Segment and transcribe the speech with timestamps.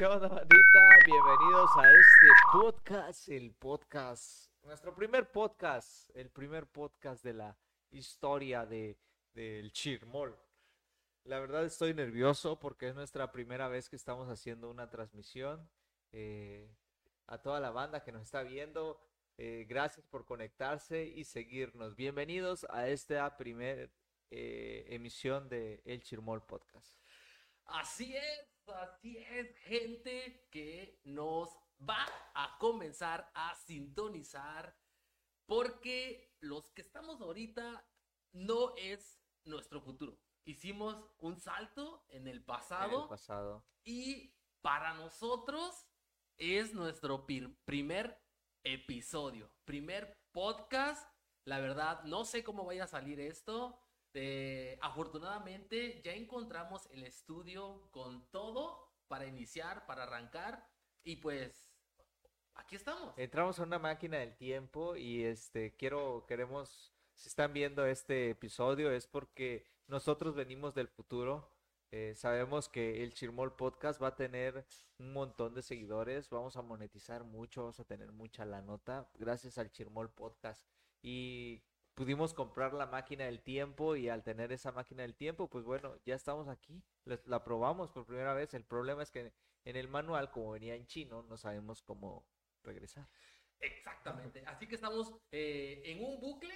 [0.00, 0.80] ¿Qué onda, bandita?
[1.04, 7.58] Bienvenidos a este podcast, el podcast, nuestro primer podcast, el primer podcast de la
[7.90, 8.98] historia de,
[9.34, 10.34] del Chirmol.
[11.24, 15.68] La verdad estoy nervioso porque es nuestra primera vez que estamos haciendo una transmisión.
[16.12, 16.74] Eh,
[17.26, 21.94] a toda la banda que nos está viendo, eh, gracias por conectarse y seguirnos.
[21.94, 23.86] Bienvenidos a esta primera
[24.30, 26.98] eh, emisión de El Chirmol Podcast.
[27.66, 31.48] Así es, así es, gente que nos
[31.88, 34.76] va a comenzar a sintonizar
[35.46, 37.84] porque los que estamos ahorita
[38.32, 40.18] no es nuestro futuro.
[40.44, 43.64] Hicimos un salto en el pasado, El pasado.
[43.84, 45.86] y para nosotros
[46.36, 47.26] es nuestro
[47.64, 48.22] primer
[48.62, 51.08] episodio, primer podcast.
[51.44, 53.78] La verdad, no sé cómo vaya a salir esto.
[54.14, 60.68] Eh, afortunadamente ya encontramos el estudio con todo para iniciar, para arrancar
[61.04, 61.72] y pues
[62.54, 63.14] aquí estamos.
[63.16, 68.90] Entramos a una máquina del tiempo y este quiero queremos si están viendo este episodio
[68.90, 71.52] es porque nosotros venimos del futuro.
[71.92, 74.64] Eh, sabemos que el Chirmol Podcast va a tener
[74.98, 79.58] un montón de seguidores, vamos a monetizar mucho, vamos a tener mucha la nota gracias
[79.58, 80.64] al Chirmol Podcast
[81.02, 81.62] y
[81.94, 85.96] pudimos comprar la máquina del tiempo y al tener esa máquina del tiempo, pues bueno,
[86.04, 88.54] ya estamos aquí, la, probamos por primera vez.
[88.54, 89.32] El problema es que
[89.64, 92.26] en el manual, como venía en chino, no sabemos cómo
[92.62, 93.08] regresar.
[93.60, 94.42] Exactamente.
[94.46, 96.54] Así que estamos eh, en un bucle.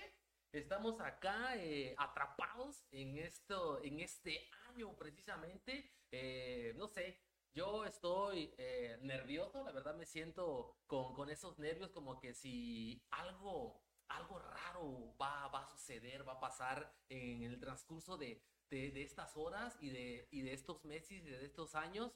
[0.53, 5.91] Estamos acá eh, atrapados en esto, en este año precisamente.
[6.13, 7.21] Eh, no sé,
[7.55, 13.01] yo estoy eh, nervioso, la verdad me siento con, con esos nervios como que si
[13.13, 18.91] algo, algo raro va, va a suceder, va a pasar en el transcurso de, de,
[18.91, 22.13] de estas horas y de, y de estos meses y de estos años.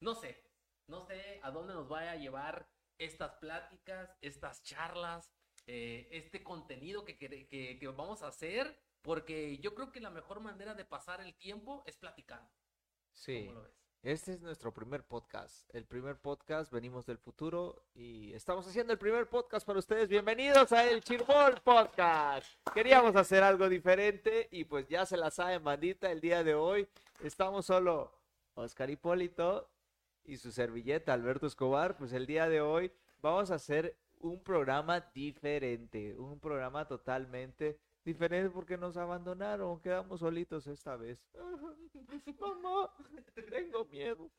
[0.00, 0.44] No sé,
[0.86, 5.30] no sé a dónde nos vaya a llevar estas pláticas, estas charlas,
[5.66, 10.10] eh, este contenido que, que, que- que vamos a hacer, porque yo creo que la
[10.10, 12.50] mejor manera de pasar el tiempo es platicando.
[13.12, 13.87] Sí, ¿Cómo lo ves?
[14.02, 15.68] Este es nuestro primer podcast.
[15.74, 20.08] El primer podcast, venimos del futuro y estamos haciendo el primer podcast para ustedes.
[20.08, 22.46] Bienvenidos a el Chirmol Podcast.
[22.72, 26.88] Queríamos hacer algo diferente y pues ya se la saben, bandita, el día de hoy
[27.22, 28.12] estamos solo
[28.54, 29.68] Oscar Hipólito
[30.24, 31.96] y su servilleta Alberto Escobar.
[31.96, 38.48] Pues el día de hoy vamos a hacer un programa diferente, un programa totalmente diferente
[38.48, 41.22] porque nos abandonaron, quedamos solitos esta vez.
[42.40, 42.90] Mamá,
[43.50, 44.30] tengo miedo.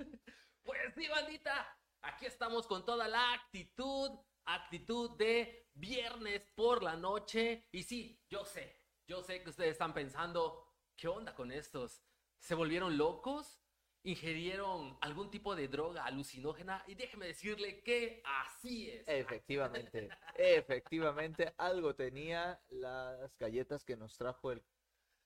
[0.64, 4.10] Pues sí, bandita, aquí estamos con toda la actitud,
[4.46, 7.68] actitud de viernes por la noche.
[7.72, 8.76] Y sí, yo sé,
[9.08, 10.66] yo sé que ustedes están pensando,
[10.96, 12.04] ¿qué onda con estos?
[12.40, 13.62] ¿Se volvieron locos?
[14.10, 16.84] ¿Ingerieron algún tipo de droga alucinógena?
[16.88, 19.04] Y déjeme decirle que así es.
[19.06, 24.64] Efectivamente, efectivamente, algo tenía las galletas que nos trajo el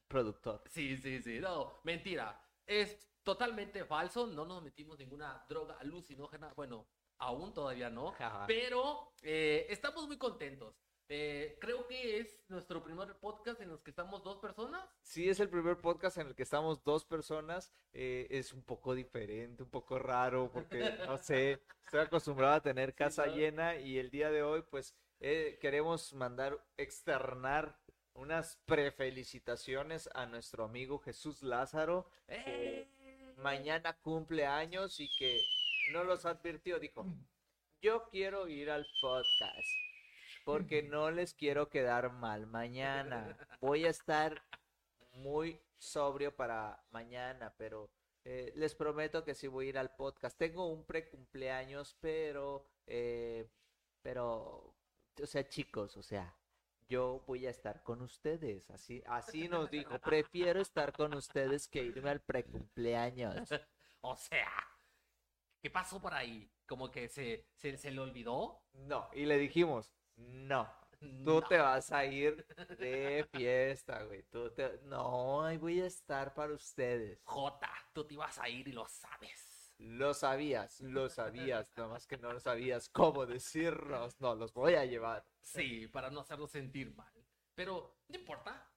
[0.09, 0.63] productor.
[0.69, 2.37] Sí, sí, sí, no, mentira.
[2.65, 6.85] Es totalmente falso, no nos metimos ninguna droga alucinógena, bueno,
[7.19, 8.43] aún todavía no, Ajá.
[8.45, 10.75] pero eh, estamos muy contentos.
[11.15, 14.83] Eh, creo que es nuestro primer podcast en los que estamos dos personas.
[15.03, 17.71] Sí, es el primer podcast en el que estamos dos personas.
[17.91, 22.95] eh, es un poco diferente, un poco raro, porque no sé, estoy acostumbrado a tener
[22.95, 23.35] casa ¿no?
[23.35, 27.77] llena y el día de hoy, pues, eh, queremos mandar, externar
[28.15, 32.07] unas prefelicitaciones a nuestro amigo Jesús Lázaro.
[32.27, 32.87] ¡Eh!
[33.37, 35.37] mañana cumple años y que
[35.91, 37.05] no los advirtió, dijo,
[37.83, 39.92] yo quiero ir al podcast
[40.43, 43.37] porque no les quiero quedar mal mañana.
[43.61, 44.41] Voy a estar
[45.13, 47.89] muy sobrio para mañana, pero
[48.25, 50.37] eh, les prometo que sí voy a ir al podcast.
[50.37, 53.49] Tengo un precumpleaños, pero, eh,
[54.01, 54.75] pero,
[55.21, 56.35] o sea, chicos, o sea,
[56.87, 58.69] yo voy a estar con ustedes.
[58.69, 63.35] Así, así nos dijo, prefiero estar con ustedes que irme al precumpleaños.
[64.05, 64.51] O sea,
[65.61, 66.51] ¿qué pasó por ahí?
[66.65, 68.61] Como que se, se, se le olvidó.
[68.73, 70.69] No, y le dijimos, no,
[70.99, 71.41] tú No.
[71.41, 72.45] te vas a ir
[72.77, 74.23] de fiesta, güey.
[74.23, 74.79] Tú te...
[74.83, 77.19] No, ahí voy a estar para ustedes.
[77.25, 79.75] Jota, tú te ibas a ir y lo sabes.
[79.79, 84.19] Lo sabías, lo sabías, nomás que no lo sabías cómo decirnos.
[84.21, 85.25] No, los voy a llevar.
[85.41, 87.11] Sí, para no hacerlo sentir mal.
[87.55, 88.69] Pero no importa.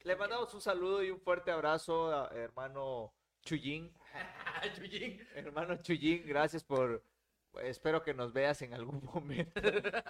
[0.00, 3.12] Le mandamos un saludo y un fuerte abrazo a hermano
[3.42, 3.92] Chuyín.
[4.76, 5.28] Chuyín.
[5.34, 7.02] Hermano Chuyín, gracias por...
[7.60, 9.60] Espero que nos veas en algún momento.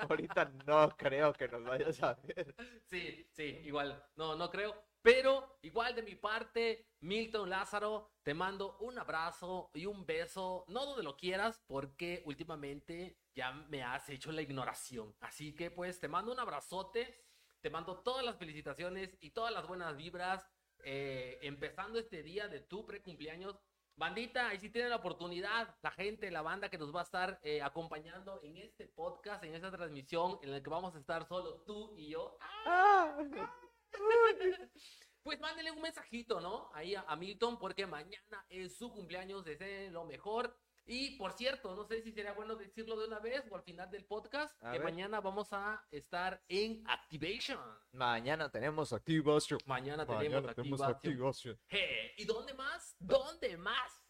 [0.09, 2.55] Ahorita no creo que nos vayas a ver.
[2.85, 4.03] Sí, sí, igual.
[4.17, 4.75] No, no creo.
[5.03, 10.85] Pero igual de mi parte, Milton Lázaro, te mando un abrazo y un beso, no
[10.85, 15.15] donde lo quieras, porque últimamente ya me has hecho la ignoración.
[15.21, 17.25] Así que pues te mando un abrazote,
[17.61, 20.45] te mando todas las felicitaciones y todas las buenas vibras,
[20.83, 23.57] eh, empezando este día de tu precumpleaños.
[23.97, 27.41] Bandita, y si tienen la oportunidad, la gente, la banda que nos va a estar
[27.43, 31.63] eh, acompañando en este podcast, en esta transmisión, en la que vamos a estar solo
[31.63, 32.37] tú y yo.
[32.67, 33.17] Ah.
[35.23, 36.71] Pues mándenle un mensajito, ¿no?
[36.75, 40.55] Ahí a, a Milton, porque mañana es su cumpleaños, deseen lo mejor.
[40.89, 43.91] Y por cierto, no sé si sería bueno decirlo de una vez o al final
[43.91, 44.85] del podcast, A que ver.
[44.85, 47.59] mañana vamos a estar en Activation.
[47.93, 49.59] Mañana tenemos activación.
[49.67, 51.59] Mañana tenemos Mañana tenemos Activation.
[52.17, 52.95] ¿Y dónde más?
[53.01, 54.05] ¿Dónde más?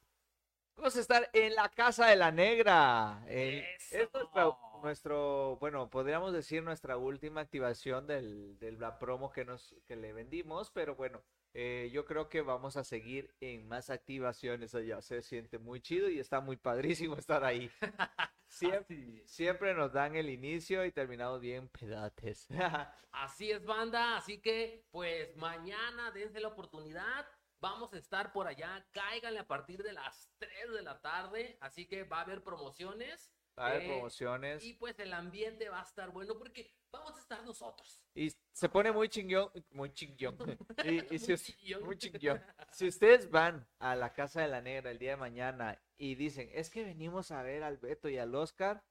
[0.77, 3.25] Vamos a estar en la Casa de la Negra.
[3.27, 3.97] Eso.
[3.97, 9.75] es nuestro, nuestro, bueno, podríamos decir nuestra última activación del, del la promo que nos
[9.87, 11.23] que le vendimos, pero bueno,
[11.59, 15.01] eh, yo creo que vamos a seguir en más activaciones allá.
[15.01, 17.71] Se siente muy chido y está muy padrísimo estar ahí.
[18.49, 22.47] Siempre, siempre nos dan el inicio y terminamos bien pedates.
[23.13, 24.17] así es, banda.
[24.17, 27.27] Así que, pues mañana dense la oportunidad.
[27.59, 28.87] Vamos a estar por allá.
[28.93, 31.59] Cáiganle a partir de las 3 de la tarde.
[31.61, 33.33] Así que va a haber promociones.
[33.59, 34.63] Va a haber Eh, promociones.
[34.65, 38.03] Y pues el ambiente va a estar bueno porque vamos a estar nosotros.
[38.15, 40.37] Y se pone muy chingón, muy chingón.
[40.85, 42.43] Y, y si, muy chingón.
[42.71, 46.51] Si ustedes van a la Casa de la Negra el día de mañana y dicen,
[46.53, 48.85] es que venimos a ver al Beto y al Oscar,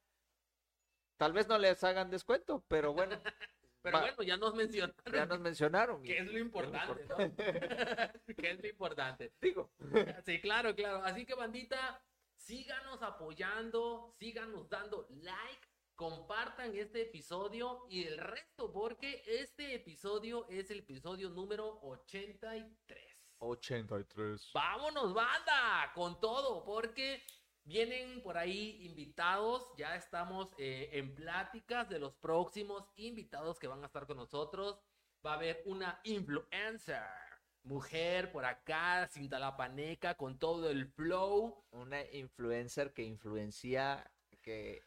[1.18, 3.16] tal vez no les hagan descuento, pero bueno,
[3.82, 5.14] Pero Va- bueno, ya nos mencionaron.
[5.14, 6.02] ya nos mencionaron.
[6.02, 7.18] Que es lo importante, ¿no?
[8.36, 9.32] que es lo importante.
[9.40, 9.70] Digo,
[10.26, 11.04] Sí, claro, claro.
[11.04, 12.04] Así que, bandita,
[12.46, 20.70] síganos apoyando, síganos dando like, compartan este episodio y el resto, porque este episodio es
[20.70, 23.02] el episodio número 83.
[23.40, 24.52] 83.
[24.54, 27.24] Vámonos, banda, con todo, porque
[27.64, 29.68] vienen por ahí invitados.
[29.76, 34.80] Ya estamos eh, en pláticas de los próximos invitados que van a estar con nosotros.
[35.26, 37.02] Va a haber una influencer,
[37.66, 41.64] mujer por acá, cintalapaneca, con todo el flow.
[41.72, 44.10] Una influencer que influencia,
[44.42, 44.82] que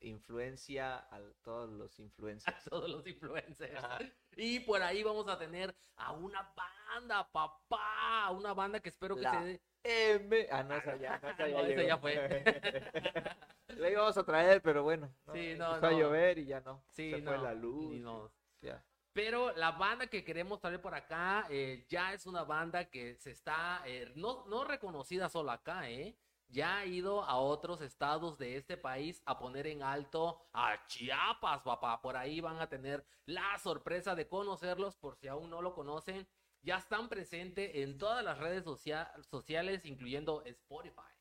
[0.00, 2.64] influencia a todos los influencers.
[2.64, 3.74] Todos los influencers.
[3.76, 3.98] Ajá.
[4.36, 8.30] Y por ahí vamos a tener a una banda, papá.
[8.30, 9.60] Una banda que espero que La se dé.
[9.84, 10.46] M.
[10.50, 11.82] Ah, no, esa ya, no, esa ya, No, esa llegó.
[11.82, 12.44] ya fue.
[13.76, 15.12] La íbamos a traer, pero bueno.
[15.26, 16.82] no, Sí, no, empezó a llover y ya no.
[16.90, 17.94] Sí, Se fue la luz.
[17.94, 18.30] y no.
[18.60, 18.82] ya.
[19.18, 23.32] Pero la banda que queremos traer por acá eh, ya es una banda que se
[23.32, 26.16] está, eh, no, no reconocida solo acá, ¿eh?
[26.46, 31.62] Ya ha ido a otros estados de este país a poner en alto a Chiapas,
[31.62, 32.00] papá.
[32.00, 36.28] Por ahí van a tener la sorpresa de conocerlos, por si aún no lo conocen.
[36.62, 41.17] Ya están presentes en todas las redes socia- sociales, incluyendo Spotify.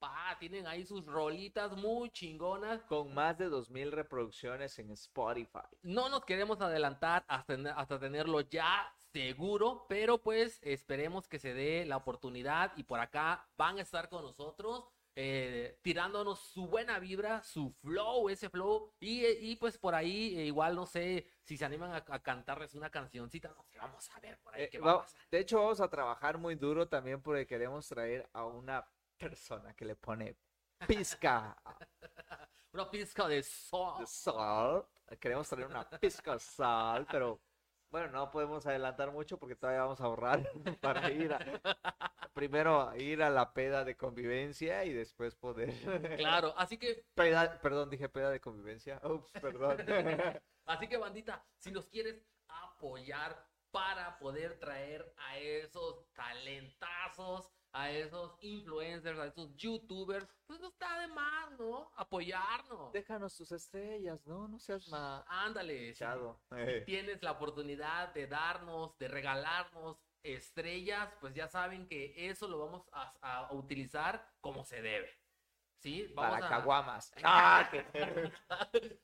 [0.00, 2.80] Papá, tienen ahí sus rolitas muy chingonas.
[2.88, 5.60] Con más de 2.000 reproducciones en Spotify.
[5.82, 11.84] No nos queremos adelantar hasta, hasta tenerlo ya seguro, pero pues esperemos que se dé
[11.84, 14.84] la oportunidad y por acá van a estar con nosotros.
[15.16, 20.46] eh, tirándonos su buena vibra, su flow, ese flow, y, y pues por ahí eh,
[20.46, 24.20] igual no sé si se animan a, a cantarles una cancioncita, no sé, vamos a
[24.20, 25.20] ver por ahí Eh, qué va a pasar.
[25.30, 28.86] de hecho, vamos a trabajar muy duro también porque queremos traer a una
[29.30, 30.34] persona que le pone
[30.86, 31.54] pizca
[32.72, 33.98] Una pizca de sol.
[34.00, 34.86] de sal.
[35.18, 37.40] Queremos traer una pizca de sal, pero
[37.90, 40.40] bueno, no podemos adelantar mucho porque todavía vamos a ahorrar
[40.80, 41.40] para ir a,
[42.32, 45.70] primero ir a la peda de convivencia y después poder
[46.16, 49.00] Claro, así que Peda- perdón, dije peda de convivencia.
[49.02, 49.76] Ups, perdón.
[50.66, 58.36] Así que bandita, si nos quieres apoyar para poder traer a esos talentazos, a esos
[58.40, 61.90] influencers, a esos youtubers, pues no está de más, ¿no?
[61.96, 62.92] Apoyarnos.
[62.92, 64.48] Déjanos tus estrellas, ¿no?
[64.48, 66.40] No seas más Ándale, si chado.
[66.56, 72.58] Eh, tienes la oportunidad de darnos, de regalarnos estrellas, pues ya saben que eso lo
[72.58, 75.19] vamos a, a utilizar como se debe.
[75.80, 76.12] ¿Sí?
[76.14, 77.12] Vamos Para a- caguamas.
[77.24, 78.30] Ah, que-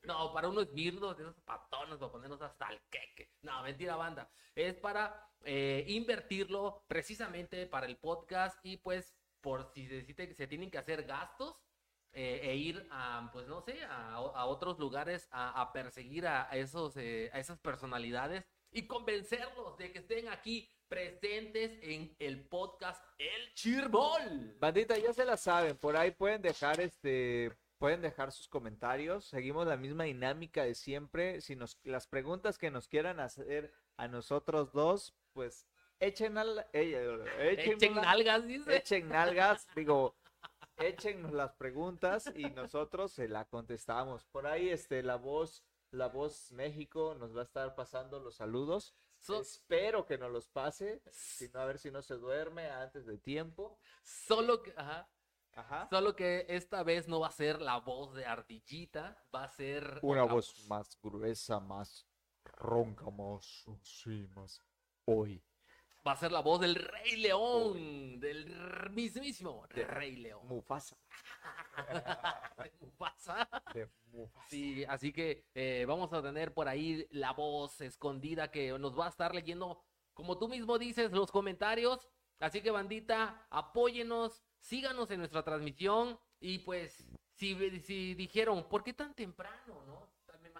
[0.03, 3.31] no, para unos birdos, de esos patones, para ponernos hasta el queque.
[3.41, 4.29] No, mentira, banda.
[4.55, 10.69] Es para eh, invertirlo precisamente para el podcast y pues por si se, se tienen
[10.69, 11.63] que hacer gastos
[12.13, 16.47] eh, e ir a, pues no sé, a, a otros lugares a, a perseguir a,
[16.49, 22.47] a esos, eh, a esas personalidades y convencerlos de que estén aquí presentes en el
[22.47, 24.55] podcast El Chirbol.
[24.59, 25.77] Bandita, ya se la saben.
[25.77, 27.51] Por ahí pueden dejar este.
[27.77, 29.25] Pueden dejar sus comentarios.
[29.25, 31.41] Seguimos la misma dinámica de siempre.
[31.41, 35.67] Si nos las preguntas que nos quieran hacer a nosotros dos, pues
[35.99, 37.19] echen, al, eh,
[37.51, 38.75] echen, Echen la- nalgas, dice.
[38.77, 40.15] echen nalgas, digo,
[40.77, 44.25] échennos las preguntas y nosotros se la contestamos.
[44.25, 48.95] Por ahí, este, la voz, la voz México nos va a estar pasando los saludos.
[49.19, 53.05] So- Espero que nos los pase, si no, a ver si no se duerme antes
[53.05, 53.79] de tiempo.
[54.03, 55.09] solo que, ajá,
[55.55, 55.87] Ajá.
[55.89, 59.99] solo que esta vez no va a ser la voz de Ardillita, va a ser
[60.03, 62.07] Una voz más gruesa, más
[62.43, 64.61] ronca, más, sí, más
[65.05, 65.43] hoy.
[66.07, 70.47] Va a ser la voz del Rey León, del mismísimo Rey León.
[70.47, 70.95] Mufasa.
[72.79, 73.49] Mufasa.
[73.73, 74.47] de Mufasa.
[74.47, 79.07] Sí, así que eh, vamos a tener por ahí la voz escondida que nos va
[79.07, 79.83] a estar leyendo,
[80.13, 82.07] como tú mismo dices, los comentarios.
[82.39, 88.93] Así que bandita, apóyenos, síganos en nuestra transmisión y pues si, si dijeron, ¿por qué
[88.93, 89.83] tan temprano?
[89.85, 90.07] ¿No?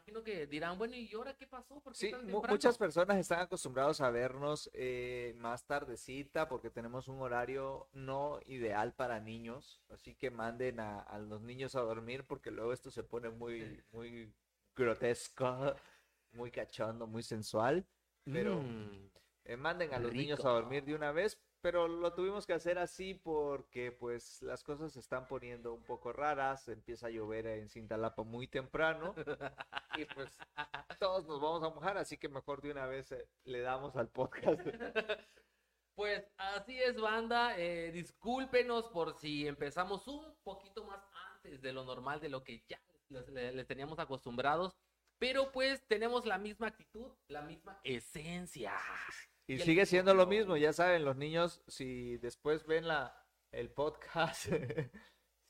[0.08, 1.82] Imagino que dirán, bueno, ¿y ahora qué pasó?
[1.82, 7.10] ¿Por qué Sí, tan muchas personas están acostumbrados a vernos eh, más tardecita porque tenemos
[7.10, 12.24] un horario no ideal para niños, así que manden a, a los niños a dormir
[12.26, 14.34] porque luego esto se pone muy, muy
[14.78, 15.76] grotesco,
[16.32, 17.86] muy cachondo, muy sensual,
[18.32, 19.08] pero Mm,
[19.46, 22.78] eh, manden a los niños a dormir de una vez, pero lo tuvimos que hacer
[22.80, 27.68] así porque pues las cosas se están poniendo un poco raras, empieza a llover en
[27.68, 29.14] Cintalapa muy temprano
[29.98, 30.38] y pues
[30.98, 34.08] todos nos vamos a mojar, así que mejor de una vez eh, le damos al
[34.08, 34.62] podcast.
[35.96, 37.58] Pues así es, banda.
[37.58, 42.64] eh, discúlpenos por si empezamos un poquito más antes de lo normal, de lo que
[42.70, 44.78] ya les, les- les teníamos acostumbrados.
[45.18, 48.74] Pero pues tenemos la misma actitud, la misma esencia.
[49.48, 53.16] Y sigue siendo lo mismo, ya saben, los niños, si después ven la,
[53.52, 54.48] el podcast,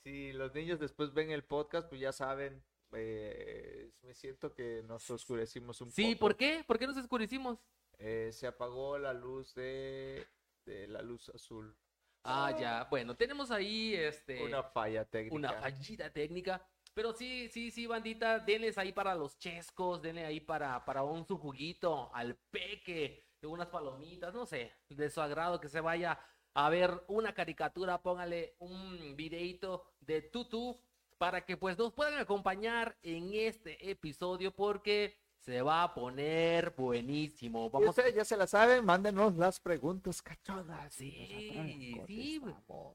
[0.04, 2.63] si los niños después ven el podcast, pues ya saben,
[2.94, 6.20] eh, me siento que nos oscurecimos un Sí, poco.
[6.20, 6.63] ¿por qué?
[6.68, 7.60] ¿Por qué nos oscurecimos?
[7.98, 10.27] Eh, se apagó la luz de,
[10.66, 11.75] de la luz azul.
[12.24, 12.84] Ah, ya.
[12.92, 15.36] Bueno, tenemos ahí este Una falla técnica.
[15.36, 16.68] una fallida técnica.
[16.94, 21.25] Pero sí, sí, sí, bandita, denles ahí para los chescos, denle ahí para, para un
[21.25, 26.20] su juguito, al peque, unas palomitas, no sé, de su agrado que se vaya
[26.53, 30.79] a ver una caricatura, póngale un videito de tutu
[31.20, 37.70] para que pues nos puedan acompañar en este episodio porque se va a poner buenísimo.
[37.70, 40.94] Vamos ustedes ya se la saben, mándenos las preguntas cachonas.
[40.94, 42.42] Sí, sí.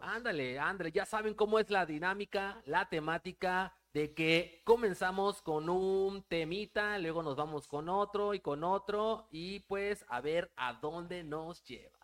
[0.00, 6.24] Ándale, ándale, ya saben cómo es la dinámica, la temática de que comenzamos con un
[6.24, 11.24] temita, luego nos vamos con otro y con otro y pues a ver a dónde
[11.24, 11.98] nos lleva.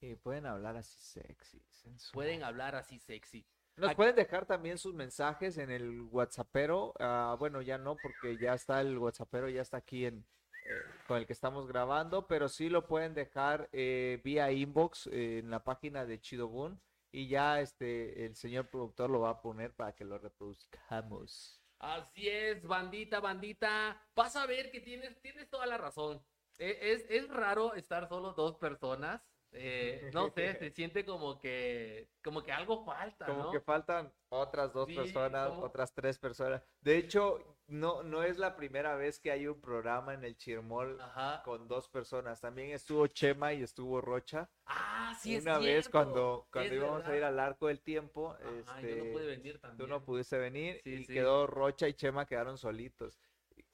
[0.00, 2.12] Y pueden hablar así sexy, sensual.
[2.12, 3.44] Pueden hablar así sexy.
[3.78, 6.94] Nos Aquí- pueden dejar también sus mensajes en el WhatsAppero.
[6.98, 10.26] ah, bueno, ya no, porque ya está el WhatsAppero, ya está aquí en,
[10.64, 10.70] eh,
[11.06, 15.50] con el que estamos grabando, pero sí lo pueden dejar eh, vía inbox eh, en
[15.50, 16.80] la página de Chidobun
[17.12, 21.62] y ya este el señor productor lo va a poner para que lo reproduzcamos.
[21.78, 24.02] Así es, bandita, bandita.
[24.16, 26.20] Vas a ver que tienes, tienes toda la razón.
[26.58, 29.22] E- Es, es raro estar solo dos personas.
[29.52, 33.50] Eh, no sé, se siente como que, como que algo falta, Como ¿no?
[33.50, 36.62] que faltan otras dos Sí, personas, como- otras tres personas.
[36.80, 41.00] De hecho, no, no es la primera vez que hay un programa en el Chirmol
[41.00, 41.42] Ajá.
[41.44, 42.40] con dos personas.
[42.40, 44.50] También estuvo Chema y estuvo Rocha.
[44.66, 45.90] Ah, sí es Una vez cierto.
[45.90, 49.26] cuando, cuando Es íbamos a ir al arco del tiempo, Ajá, yo no este, pude
[49.26, 51.12] venir tú no pudiste venir Sí, y sí.
[51.12, 53.18] quedó Rocha y Chema quedaron solitos.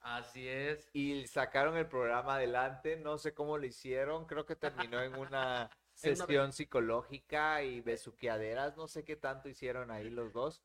[0.05, 0.91] Así es.
[0.93, 5.71] Y sacaron el programa adelante, no sé cómo lo hicieron, creo que terminó en una
[5.95, 10.63] sesión psicológica y besuqueaderas, no sé qué tanto hicieron ahí los dos.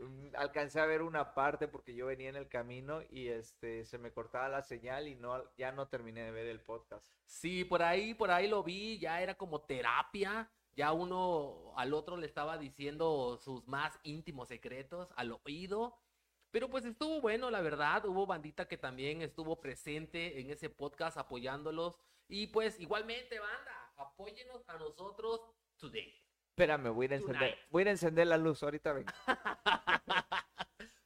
[0.00, 3.96] Mm, Alcancé a ver una parte porque yo venía en el camino y este se
[3.96, 7.06] me cortaba la señal y no ya no terminé de ver el podcast.
[7.26, 10.50] Sí, por ahí, por ahí lo vi, ya era como terapia.
[10.74, 15.96] Ya uno al otro le estaba diciendo sus más íntimos secretos al oído.
[16.54, 18.04] Pero pues estuvo bueno, la verdad.
[18.04, 21.98] Hubo bandita que también estuvo presente en ese podcast apoyándolos.
[22.28, 25.40] Y pues igualmente, banda, apóyenos a nosotros
[25.76, 26.14] today.
[26.50, 28.94] Espérame, voy a ir a encender, voy a ir a encender la luz, ahorita.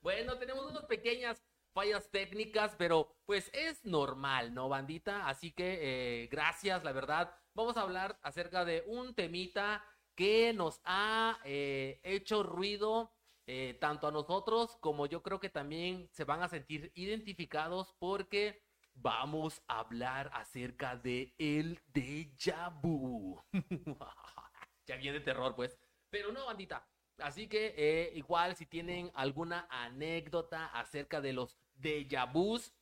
[0.02, 5.28] Bueno, tenemos unas pequeñas fallas técnicas, pero pues es normal, ¿no, bandita?
[5.28, 5.78] Así que
[6.24, 7.34] eh, gracias, la verdad.
[7.54, 9.82] Vamos a hablar acerca de un temita
[10.14, 13.12] que nos ha eh, hecho ruido
[13.50, 18.62] eh, tanto a nosotros como yo creo que también se van a sentir identificados porque
[18.92, 23.42] vamos a hablar acerca de el déjà vu.
[24.86, 25.78] ya viene terror, pues.
[26.10, 26.86] Pero no, bandita.
[27.16, 32.74] Así que eh, igual si tienen alguna anécdota acerca de los déjà vus,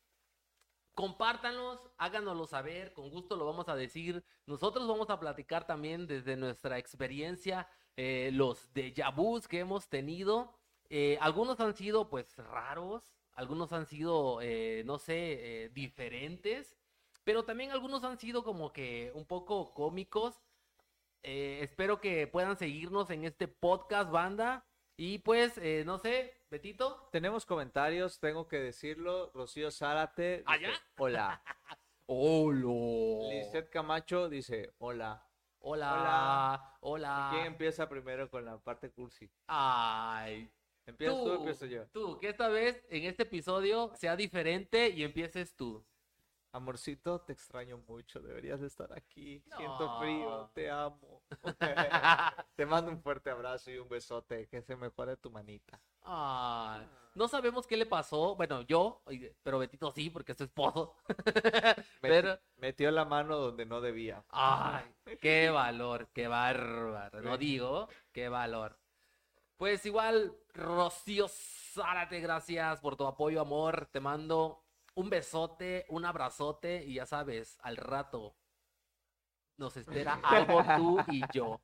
[0.94, 4.24] compártanlos, háganoslo saber, con gusto lo vamos a decir.
[4.46, 10.55] Nosotros vamos a platicar también desde nuestra experiencia eh, los déjà vus que hemos tenido.
[10.90, 16.76] Eh, algunos han sido pues raros, algunos han sido, eh, no sé, eh, diferentes,
[17.24, 20.42] pero también algunos han sido como que un poco cómicos.
[21.22, 24.64] Espero que puedan seguirnos en este podcast, banda.
[24.96, 27.08] Y pues, eh, no sé, Betito.
[27.12, 29.30] Tenemos comentarios, tengo que decirlo.
[29.34, 30.42] Rocío Zárate.
[30.46, 30.80] ¿Ah, dice, ya?
[30.96, 31.42] Hola.
[32.06, 33.28] Hola.
[33.30, 35.26] Lisette Camacho dice, hola.
[35.58, 36.76] Hola.
[36.80, 37.30] Hola.
[37.32, 39.28] ¿Quién empieza primero con la parte cursi?
[39.48, 40.48] Ay.
[40.86, 41.86] ¿Empiezas tú o empiezo yo?
[41.88, 45.84] tú, que esta vez en este episodio sea diferente y empieces tú.
[46.52, 49.42] Amorcito, te extraño mucho, deberías de estar aquí.
[49.56, 51.22] Siento frío, te amo.
[52.56, 55.78] te mando un fuerte abrazo y un besote, que se mejore tu manita.
[57.14, 58.36] No sabemos qué le pasó.
[58.36, 59.02] Bueno, yo,
[59.42, 60.94] pero Betito sí, porque es su esposo.
[62.00, 64.24] Pero, Metió la mano donde no debía.
[64.28, 64.84] ay,
[65.20, 67.22] qué valor, qué bárbaro.
[67.22, 68.78] No digo, qué valor.
[69.56, 73.88] Pues igual, Rocío Zárate, gracias por tu apoyo, amor.
[73.90, 78.36] Te mando un besote, un abrazote y ya sabes, al rato
[79.56, 81.60] nos espera algo tú y yo.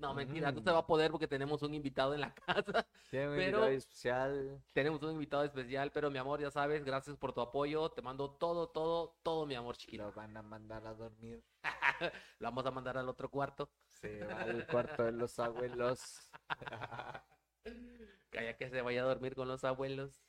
[0.00, 2.86] No, mentira, no se va a poder porque tenemos un invitado en la casa.
[3.10, 4.62] Tiene un Pero- invitado especial.
[4.72, 7.90] Tenemos un invitado especial, pero mi amor, ya sabes, gracias por tu apoyo.
[7.90, 10.04] Te mando todo, todo, todo, mi amor chiquito.
[10.04, 11.44] Lo van a mandar a dormir.
[12.38, 13.70] Lo vamos a mandar al otro cuarto.
[14.00, 16.30] Se va al cuarto de los abuelos.
[18.30, 20.22] Calla que se vaya a dormir con los abuelos.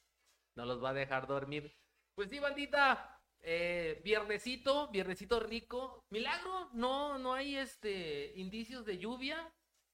[0.55, 1.73] No los va a dejar dormir.
[2.15, 3.17] Pues sí, bandita.
[3.39, 6.03] eh, viernesito, viernesito rico.
[6.09, 9.51] Milagro, no, no hay este indicios de lluvia.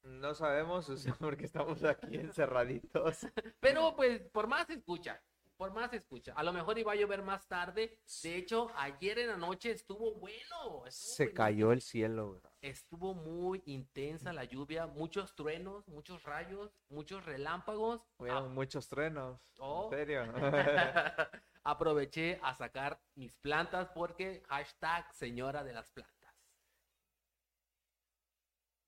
[0.07, 3.27] No sabemos, o sea, porque estamos aquí encerraditos.
[3.59, 5.21] Pero pues por más se escucha.
[5.57, 6.33] Por más se escucha.
[6.35, 7.99] A lo mejor iba a llover más tarde.
[8.21, 10.85] De hecho, ayer en la noche estuvo bueno.
[10.85, 11.33] estuvo Se buenísimo.
[11.35, 12.41] cayó el cielo.
[12.61, 18.05] Estuvo muy intensa la lluvia, muchos truenos, muchos rayos, muchos relámpagos.
[18.19, 19.41] Hubieron muchos truenos.
[19.57, 19.89] Oh.
[19.91, 20.23] En serio.
[21.63, 26.16] Aproveché a sacar mis plantas porque hashtag señora de las plantas.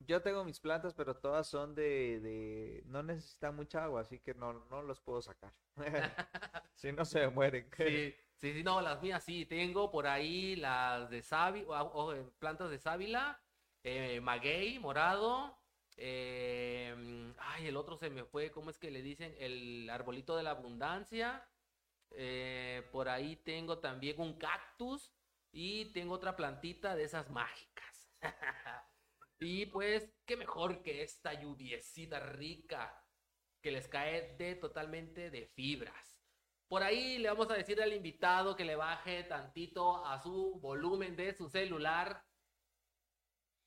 [0.10, 2.84] Yo tengo mis plantas, pero todas son de, de...
[2.88, 5.54] No necesitan mucha agua, así que no, no los puedo sacar.
[6.76, 7.70] si no se mueren.
[7.84, 9.46] Sí, sí, sí, no, las mías sí.
[9.46, 13.42] Tengo por ahí las de sábila, o, eh, plantas de sábila,
[13.84, 15.58] eh, maguey, morado.
[15.98, 19.36] eh, ay, el otro se me fue, ¿cómo es que le dicen?
[19.40, 21.46] El arbolito de la abundancia.
[22.12, 25.14] eh, por ahí tengo también un cactus
[25.52, 28.10] y tengo otra plantita de esas mágicas.
[29.40, 33.04] y pues, qué mejor que esta lluviecita rica
[33.62, 36.20] que les cae de totalmente de fibras.
[36.68, 41.16] Por ahí le vamos a decir al invitado que le baje tantito a su volumen
[41.16, 42.24] de su celular.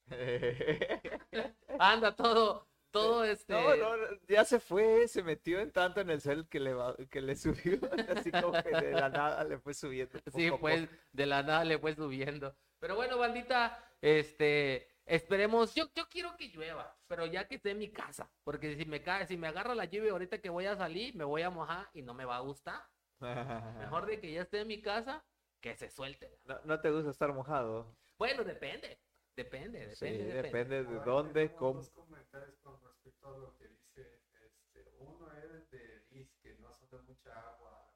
[1.78, 3.52] Anda todo, todo este.
[3.52, 3.96] No, no,
[4.28, 6.76] ya se fue, se metió en tanto en el cel que le,
[7.10, 7.80] que le subió,
[8.16, 10.18] así como que de la nada le fue subiendo.
[10.34, 12.54] Sí, pues de la nada le fue subiendo.
[12.78, 15.74] Pero bueno, bandita, este, esperemos.
[15.74, 19.02] Yo, yo quiero que llueva, pero ya que esté en mi casa, porque si me
[19.02, 21.88] cae, si me agarra la lluvia ahorita que voy a salir, me voy a mojar
[21.92, 22.82] y no me va a gustar.
[23.20, 25.24] Mejor de que ya esté en mi casa,
[25.60, 26.38] que se suelte.
[26.44, 27.94] No, no te gusta estar mojado.
[28.18, 28.98] Bueno, depende,
[29.36, 30.42] depende, depende, Sí, depende.
[30.42, 31.74] depende de Ahora dónde, cómo.
[31.80, 34.20] dos comentarios con respecto a lo que dice.
[34.44, 37.88] Este, uno es de Liz, que no son de mucha agua.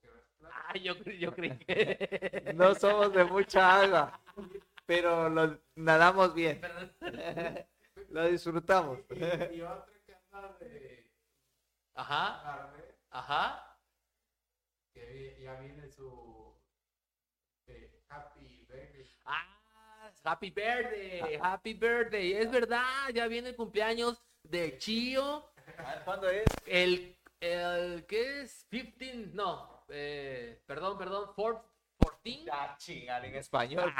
[0.00, 0.08] Que.
[0.52, 2.52] Ah, yo, yo creí que.
[2.54, 4.20] No somos de mucha agua,
[4.86, 6.60] pero lo nadamos bien,
[8.10, 9.00] lo disfrutamos.
[9.10, 11.12] Y, y otra que anda de
[11.94, 12.70] Ajá,
[13.10, 13.78] ajá.
[14.92, 16.54] que ya viene su
[17.66, 19.10] eh, Happy Baby.
[19.24, 22.32] Ah, happy birthday, happy birthday.
[22.34, 25.50] Es verdad, ya viene el cumpleaños de Chio.
[26.04, 26.44] ¿Cuándo es?
[26.66, 28.64] El, el, ¿qué es?
[28.70, 31.64] 15, no, eh, perdón, perdón, 4,
[32.34, 32.44] 14.
[32.44, 33.92] Ya chingar en español.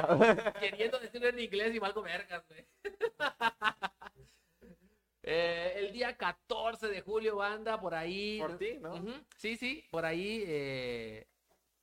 [0.61, 2.67] Queriendo decirlo en inglés y valgo vergas, güey.
[5.29, 8.39] Eh, el día 14 de julio, banda, por ahí.
[8.39, 8.95] Por ti, ¿no?
[9.37, 11.27] Sí, sí, por ahí eh,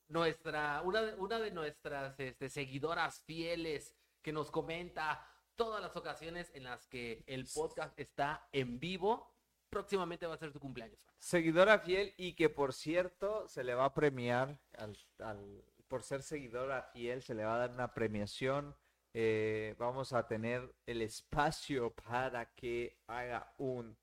[0.08, 6.51] nuestra, una, de- una de nuestras este, seguidoras fieles que nos comenta todas las ocasiones
[6.56, 9.29] en las que el podcast está en vivo.
[9.69, 11.06] Próximamente va a ser su cumpleaños.
[11.17, 16.23] Seguidora fiel y que por cierto se le va a premiar al, al- por ser
[16.23, 18.75] seguidora fiel, se le va a dar una premiación.
[19.13, 23.95] Eh, vamos a tener el espacio para que haga un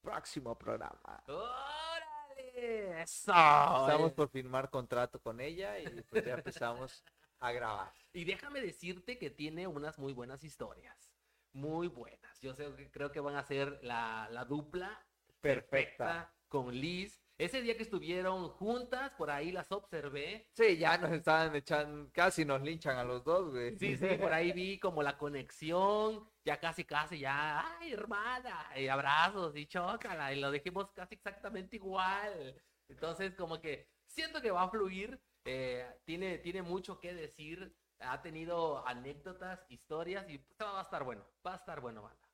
[0.00, 1.24] próximo programa.
[1.26, 3.02] ¡Órale!
[3.02, 3.32] Eso.
[3.32, 7.02] Estamos es- por firmar contrato con ella y pues ya empezamos
[7.40, 7.92] a grabar.
[8.12, 11.12] Y déjame decirte que tiene unas muy buenas historias.
[11.54, 12.40] Muy buenas.
[12.40, 15.04] Yo sé creo que van a ser la, la dupla
[15.40, 16.32] Perfecta.
[16.46, 17.21] con Liz.
[17.38, 20.46] Ese día que estuvieron juntas, por ahí las observé.
[20.52, 23.76] Sí, ya nos estaban echando, casi nos linchan a los dos, güey.
[23.78, 28.86] Sí, sí, por ahí vi como la conexión, ya casi, casi, ya, ay, hermana, y
[28.86, 32.54] abrazos y chócala, y lo dijimos casi exactamente igual.
[32.88, 38.20] Entonces, como que siento que va a fluir, eh, tiene, tiene mucho que decir, ha
[38.22, 42.28] tenido anécdotas, historias, y pues, va a estar bueno, va a estar bueno, banda.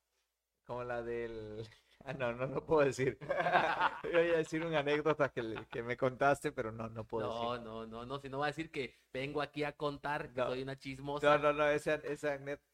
[0.65, 1.67] Como la del...
[2.09, 3.19] Ah, no, no, no puedo decir.
[4.03, 7.27] Yo iba a decir una anécdota que, le- que me contaste, pero no, no puedo
[7.29, 7.67] No, decir.
[7.67, 10.47] no, no, no, si no va a decir que vengo aquí a contar que No.
[10.47, 11.37] soy una chismosa.
[11.37, 12.01] No, no, no, esa,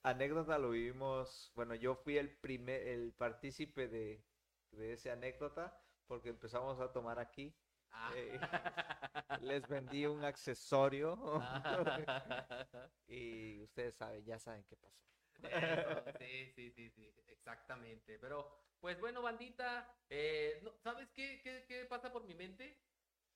[0.05, 4.23] anécdota lo vivimos, bueno, yo fui el primer, el partícipe de,
[4.70, 7.53] de esa anécdota porque empezamos a tomar aquí.
[7.90, 8.12] Ah.
[8.14, 8.38] Eh,
[9.42, 11.16] Les vendí un accesorio
[13.09, 15.03] y ustedes saben, ya saben qué pasó.
[15.44, 18.18] Eso, sí, sí, sí, sí, exactamente.
[18.18, 22.83] Pero, pues bueno, bandita, eh, no, ¿sabes qué, qué, qué pasa por mi mente?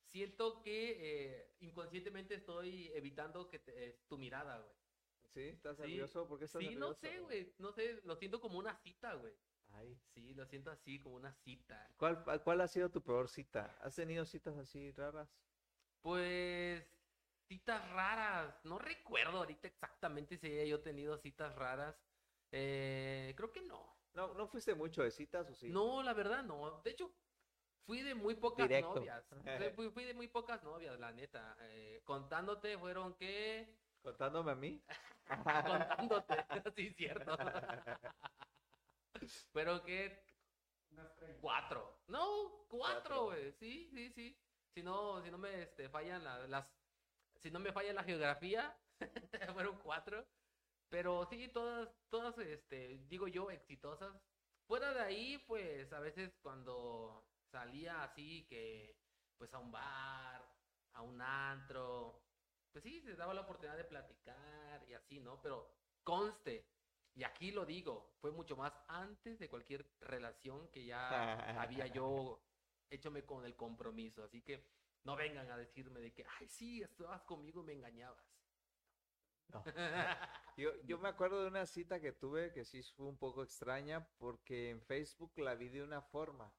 [0.01, 4.75] Siento que eh, inconscientemente estoy evitando que te- eh, tu mirada, güey.
[5.27, 5.41] ¿Sí?
[5.41, 5.79] ¿Estás Sí.
[5.79, 6.27] nervioso?
[6.27, 6.99] ¿Por qué estás Sí, no nervioso?
[7.01, 9.33] sé, güey, no sé, lo siento como una cita, güey.
[9.71, 11.95] Ay, Sí, lo siento así, como una cita.
[11.97, 13.77] ¿Cuál, ¿Cuál ha sido tu peor cita?
[13.81, 15.29] ¿Has tenido citas así raras?
[16.01, 16.98] Pues,
[17.49, 18.53] citas raras.
[18.63, 21.95] No recuerdo ahorita exactamente si haya yo tenido citas raras.
[22.51, 23.97] Eh, creo que no.
[24.13, 25.69] No, ¿no fuiste mucho de citas o sí?
[25.69, 26.81] No, la verdad no.
[26.83, 27.11] De hecho,
[27.85, 28.95] fui de muy pocas Directo.
[28.95, 29.23] novias.
[29.75, 31.57] Fui- de muy pocas novias, la neta.
[31.61, 33.77] Eh, contándote fueron que...
[34.01, 34.81] ¿Contándome a mí?
[35.27, 37.35] Contándote, sí, cierto.
[39.51, 40.23] Fueron que
[40.91, 41.41] Unas 30.
[41.41, 41.99] cuatro.
[42.07, 42.71] No, Cuatro.
[42.79, 43.51] cuatro, güey.
[43.53, 44.37] Sí, sí, sí.
[44.73, 46.65] Si no, si no me este, fallan la- las...
[47.41, 48.77] Si no me falla la geografía,
[49.53, 50.25] fueron cuatro.
[50.89, 54.13] Pero sí, todas, todas, este, digo yo, exitosas.
[54.67, 58.97] Fuera de ahí, pues, a veces cuando salía así que,
[59.37, 60.45] pues, a un bar,
[60.93, 62.21] a un antro,
[62.71, 65.41] pues sí, se daba la oportunidad de platicar y así, ¿no?
[65.41, 65.71] Pero
[66.03, 66.67] conste,
[67.15, 72.41] y aquí lo digo, fue mucho más antes de cualquier relación que ya había yo
[72.89, 74.23] hechome con el compromiso.
[74.23, 74.63] Así que
[75.03, 78.25] no vengan a decirme de que, ay, sí, estabas conmigo y me engañabas.
[79.49, 79.63] No.
[80.57, 84.07] Yo, yo me acuerdo de una cita que tuve que sí fue un poco extraña
[84.17, 86.53] porque en Facebook la vi de una forma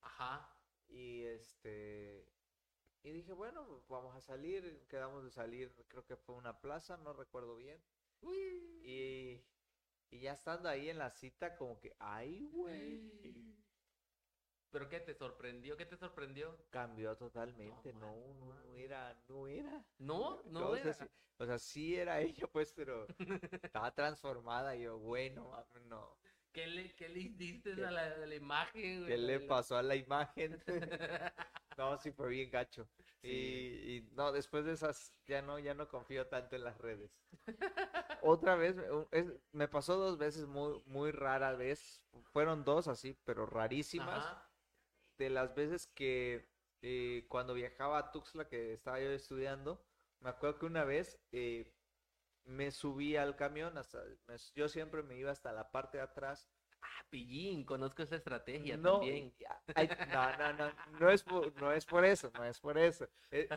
[0.00, 0.50] Ajá.
[0.88, 2.28] y este
[3.04, 6.96] y dije bueno pues vamos a salir quedamos de salir creo que fue una plaza
[6.96, 7.80] no recuerdo bien
[8.22, 8.80] Uy.
[8.82, 9.46] y,
[10.10, 13.63] y ya estando ahí en la cita como que ay güey
[14.74, 15.76] ¿Pero qué te sorprendió?
[15.76, 16.56] ¿Qué te sorprendió?
[16.70, 20.92] cambió totalmente No, no era no era No, no, sea, era.
[20.94, 21.04] sí-
[21.38, 23.06] o sea, sí era ella, pues, pero
[23.62, 24.74] estaba transformada.
[24.74, 26.18] Y yo, bueno, no.
[26.52, 29.02] ¿Qué le, qué le hiciste ¿Qué- a la, a la imagen?
[29.02, 29.12] güey?
[29.12, 30.60] ¿Qué le pasó a la imagen?
[31.76, 32.88] No, sí fue bien gacho.
[33.22, 33.28] Sí.
[33.28, 37.10] Y, y no, después de esas, ya no, ya no confío tanto en las redes.
[38.22, 38.76] Otra vez,
[39.10, 42.02] es- me pasó dos veces muy, muy rara vez.
[42.32, 44.24] Fueron dos así, pero rarísimas.
[44.26, 44.53] Ajá.
[45.18, 46.48] De las veces que
[46.82, 49.84] eh, cuando viajaba a Tuxtla, que estaba yo estudiando,
[50.20, 51.72] me acuerdo que una vez eh,
[52.44, 56.48] me subí al camión, hasta, me- yo siempre me iba hasta la parte de atrás.
[56.82, 59.34] Ah, pillín, conozco esa estrategia No, también.
[59.74, 63.08] ay, no, no, no, no es por, no es por eso, no es por eso.
[63.30, 63.48] Eh,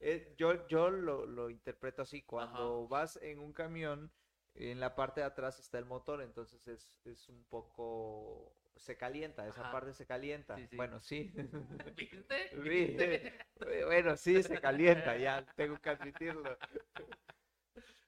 [0.00, 4.12] eh, yo yo lo, lo interpreto así, cuando vas en un camión,
[4.58, 9.46] en la parte de atrás está el motor, entonces es, es un poco, se calienta,
[9.46, 9.72] esa Ajá.
[9.72, 10.56] parte se calienta.
[10.56, 10.76] Sí, sí.
[10.76, 11.32] Bueno, sí.
[11.96, 12.50] ¿Viste?
[12.62, 13.38] ¿Viste?
[13.84, 16.56] Bueno, sí, se calienta, ya tengo que admitirlo.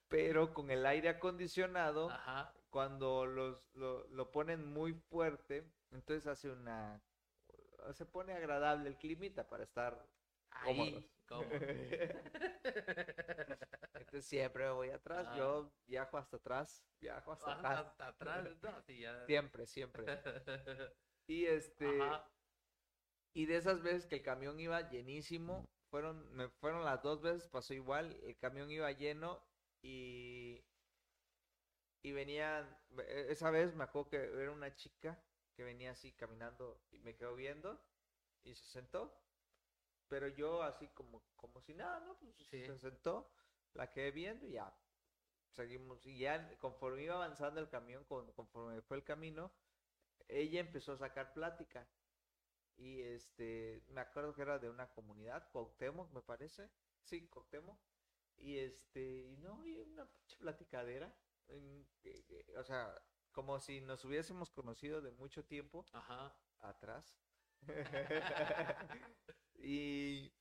[0.07, 2.51] Pero con el aire acondicionado, Ajá.
[2.71, 6.99] cuando los, lo, lo ponen muy fuerte, entonces hace una...
[7.93, 10.05] Se pone agradable el climita para estar
[10.51, 11.03] Ahí, cómodos.
[11.29, 11.43] ¿Cómo?
[13.93, 15.37] Entonces siempre me voy atrás, Ah.
[15.37, 17.85] yo viajo hasta atrás, viajo hasta Hasta, atrás.
[17.87, 19.25] hasta atrás, no, sí, ya.
[19.25, 20.05] Siempre, siempre.
[21.27, 22.01] Y este...
[22.01, 22.27] Ajá.
[23.35, 27.47] Y de esas veces que el camión iba llenísimo, fueron, me fueron las dos veces,
[27.47, 29.39] pasó igual, el camión iba lleno
[29.83, 30.63] y,
[32.03, 32.65] y venían,
[32.97, 35.23] e- esa vez me acuerdo que era una chica
[35.55, 37.79] que venía así caminando y me quedó viendo
[38.43, 39.13] y se sentó,
[40.09, 42.19] pero yo así como, como si nada, ¿no?
[42.19, 42.63] Pues Sí.
[42.65, 43.31] se sentó,
[43.73, 44.81] la quedé viendo y ya,
[45.49, 49.53] seguimos, y ya conforme iba avanzando el camión, con- conforme fue el camino,
[50.27, 51.95] ella empezó a sacar plática
[52.77, 56.69] Y este, me acuerdo que era de una comunidad, Cuauhtémoc, me parece.
[57.03, 57.77] Sí, Cuauhtémoc.
[58.37, 61.17] Y este, y no, y una pinche platicadera.
[61.47, 66.31] en- que- que- o sea, como si nos hubiésemos conocido de mucho tiempo Ajá.
[66.59, 67.19] atrás.
[69.61, 70.33] y,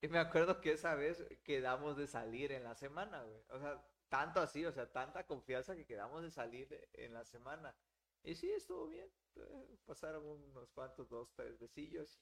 [0.00, 3.42] y me acuerdo que esa vez quedamos de salir en la semana, güey.
[3.50, 7.74] O sea, tanto así, o sea, tanta confianza que quedamos de salir en la semana.
[8.22, 9.10] Y sí, estuvo bien.
[9.36, 12.20] eh, Pasaron unos cuantos, dos, tres besillos.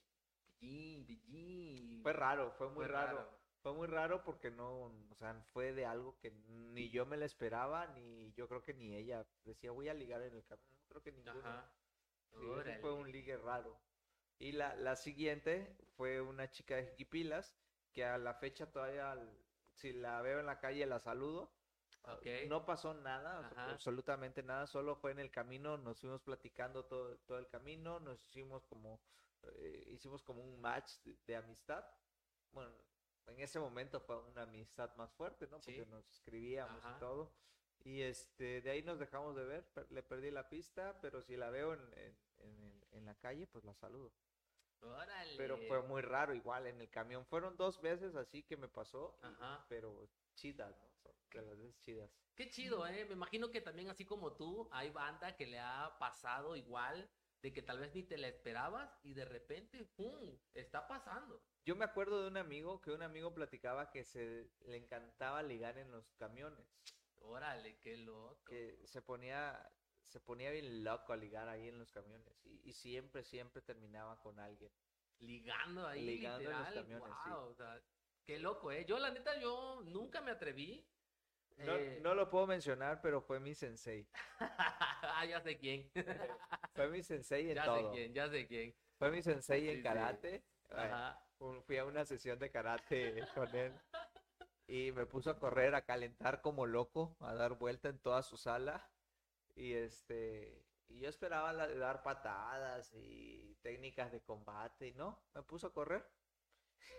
[2.01, 3.29] Fue raro, fue muy Fue raro.
[3.61, 7.25] Fue muy raro porque no, o sea, fue de algo que ni yo me la
[7.25, 9.25] esperaba, ni yo creo que ni ella.
[9.45, 10.69] Decía, voy a ligar en el camino.
[10.79, 11.63] No creo que ninguno.
[12.39, 13.79] Sí, fue un ligue raro.
[14.39, 17.55] Y la, la siguiente fue una chica de Jiquipilas,
[17.93, 19.15] que a la fecha todavía,
[19.71, 21.49] si la veo en la calle, la saludo.
[22.05, 22.25] Ok.
[22.49, 23.71] No pasó nada, Ajá.
[23.71, 28.21] absolutamente nada, solo fue en el camino, nos fuimos platicando todo, todo el camino, nos
[28.27, 28.99] hicimos como,
[29.43, 31.85] eh, hicimos como un match de, de amistad.
[32.51, 32.71] Bueno,
[33.27, 35.57] en ese momento fue una amistad más fuerte, ¿no?
[35.61, 35.89] Porque Sí.
[35.89, 36.97] nos escribíamos Ajá.
[36.97, 37.31] y todo.
[37.85, 41.37] Y este, de ahí nos dejamos de ver, per- le perdí la pista, pero si
[41.37, 44.11] la veo en, en, en el- en la calle, pues la saludo.
[44.81, 45.37] Órale.
[45.37, 47.25] Pero fue muy raro igual en el camión.
[47.25, 49.65] Fueron dos veces así que me pasó, Ajá.
[49.69, 50.89] pero chidas, ¿no?
[51.01, 52.11] Son de las veces chidas.
[52.35, 53.05] Qué chido, ¿eh?
[53.05, 57.09] Me imagino que también así como tú, hay banda que le ha pasado igual,
[57.41, 60.37] de que tal vez ni te la esperabas y de repente, ¡pum!
[60.53, 61.41] Está pasando.
[61.65, 65.77] Yo me acuerdo de un amigo que un amigo platicaba que se le encantaba ligar
[65.77, 66.65] en los camiones,
[67.17, 68.43] Órale, qué loco.
[68.45, 69.71] que se ponía
[70.07, 74.19] se ponía bien loco a ligar ahí en los camiones y, y siempre siempre terminaba
[74.21, 74.71] con alguien.
[75.19, 77.29] Ligando ahí, Ligando en los camiones, sí.
[77.29, 77.81] wow, o sea,
[78.25, 78.85] qué loco, ¿eh?
[78.85, 80.85] Yo, la neta, yo nunca me atreví.
[81.57, 84.05] No, Eh, no lo puedo mencionar, pero fue mi sensei.
[84.39, 85.89] ah, ya sé quién.
[86.75, 87.91] Fue mi sensei en ya sé todo.
[87.93, 88.73] quién, ya sé quién.
[88.97, 89.83] Fue mi sensei en sí.
[89.83, 90.43] karate.
[90.69, 91.19] Bueno, Ajá.
[91.39, 93.71] un- fui a una sesión de karate con él
[94.67, 98.37] y me puso a correr, a calentar como loco, a dar vuelta en toda su
[98.37, 98.89] sala
[99.55, 105.29] y este y yo esperaba la de dar patadas y técnicas de combate y no,
[105.33, 106.05] me puso a correr.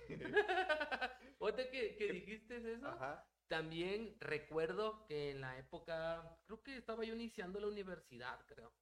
[1.41, 3.25] Ahorita que, que dijiste eso, Ajá.
[3.47, 8.75] también recuerdo que en la época, creo que estaba yo iniciando la universidad, creo.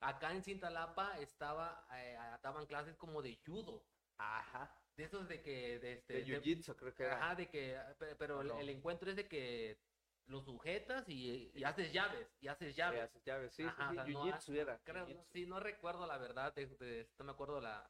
[0.00, 3.82] Acá en Cintalapa estaba, eh, daban clases como de judo.
[4.16, 4.80] Ajá.
[4.96, 7.16] De esos de que, de este, De de- jiu-jitsu creo que era.
[7.16, 8.58] Ajá, de que, pe- pero el, no?
[8.60, 9.84] el encuentro es de que
[10.28, 13.02] lo sujetas y, y haces llaves, y haces Sí, llaves.
[13.10, 13.52] haces llaves.
[13.54, 14.78] Sí, sí, Ajá, o sí, sea, no jiu-jitsu ha- era.
[14.84, 15.26] Creo, jiu-jitsu.
[15.32, 17.88] sí, no recuerdo la verdad, de, de- no me acuerdo la,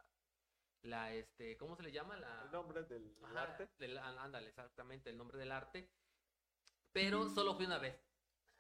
[0.83, 2.16] la, este, ¿cómo se le llama?
[2.16, 3.68] La, El nombre del Ajá, arte.
[3.79, 5.88] del- ándale, exactamente, el nombre del arte.
[6.92, 8.01] Pero solo fui una vez.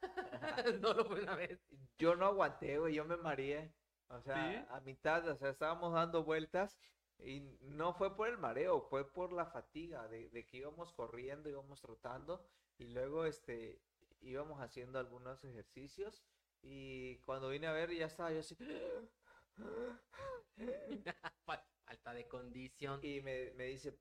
[0.82, 1.60] solo fui una vez.
[1.98, 3.72] Yo no aguanté, güey, yo me mareé.
[4.08, 4.66] O sea, ¿Sí?
[4.74, 6.78] a mitad, o sea, estábamos dando vueltas
[7.18, 11.48] y no fue por el mareo, fue por la fatiga de, de que íbamos corriendo,
[11.48, 12.44] íbamos trotando
[12.78, 13.80] y luego este
[14.20, 16.24] íbamos haciendo algunos ejercicios
[16.62, 18.56] y cuando vine a ver ya estaba yo así
[21.44, 23.00] Fa- Falta de condición.
[23.02, 23.98] y me, me dice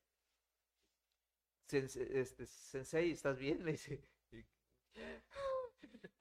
[1.67, 3.59] "Sense- este, Sensei, ¿estás bien?
[3.63, 4.01] Me dice,
[4.31, 4.45] y-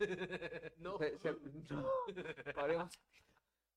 [0.79, 0.99] no.
[0.99, 1.37] Se- se-
[1.71, 1.91] no.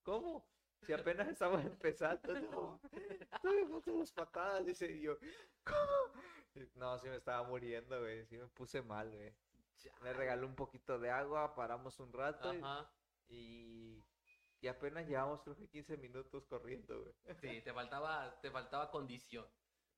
[0.03, 0.45] ¿Cómo?
[0.85, 2.79] Si apenas estamos empezando, no.
[3.41, 5.17] Todavía faltan las patadas, dice y yo.
[5.63, 6.23] ¿Cómo?
[6.75, 8.25] No, sí me estaba muriendo, güey.
[8.25, 9.33] Sí me puse mal, güey.
[10.01, 12.91] Me regaló un poquito de agua, paramos un rato y- Ajá.
[13.29, 14.03] y,
[14.61, 17.13] y apenas llevamos creo que 15 minutos corriendo, güey.
[17.39, 19.45] Sí, te faltaba, te faltaba condición.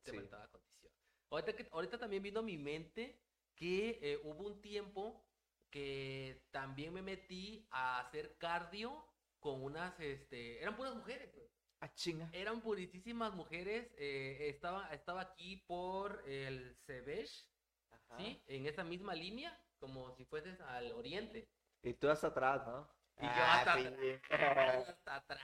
[0.03, 0.17] Te Sí.
[0.17, 0.91] faltaba condición.
[1.31, 3.23] Ahorita, que- ahorita también vino a mi mente
[3.55, 5.25] que eh, hubo un tiempo
[5.71, 9.03] que también me metí a hacer cardio
[9.41, 11.47] con unas, este, eran puras mujeres, güey.
[11.81, 12.29] Ah, chinga.
[12.31, 13.91] Eran purísimas mujeres.
[13.97, 17.49] eh, estaba, estaba aquí por el Cebesh.
[18.17, 18.41] ¿sí?
[18.47, 21.49] En esa misma línea, como si fueses al oriente.
[21.83, 22.87] Y tú hasta atrás, ¿no?
[23.17, 24.21] Y yo Ah, hasta pinche.
[24.29, 25.41] Hasta atrás.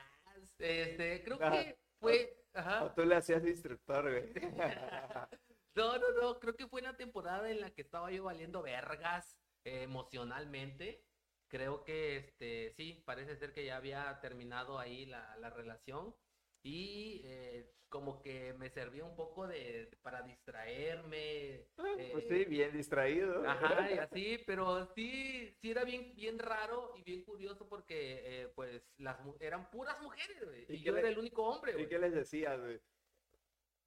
[0.60, 2.83] Este, creo Ah, que fue, ajá.
[2.83, 4.33] O tú le hacías de instructor, güey.
[5.75, 9.38] No, no, no, creo que fue una temporada en la que estaba yo valiendo vergas
[9.63, 11.07] eh, emocionalmente.
[11.49, 16.13] Creo que, este, sí, parece ser que ya había terminado ahí la, la relación
[16.63, 21.67] y eh, como que me servía un poco de, para distraerme.
[21.77, 23.47] Pues eh, sí, bien distraído.
[23.47, 28.47] Ajá, y así, pero sí, sí era bien, bien raro y bien curioso porque, eh,
[28.55, 31.88] pues, las eran puras mujeres, güey, ¿Y yo le- era el único hombre, ¿Y güey.
[31.88, 32.81] qué les decías, güey?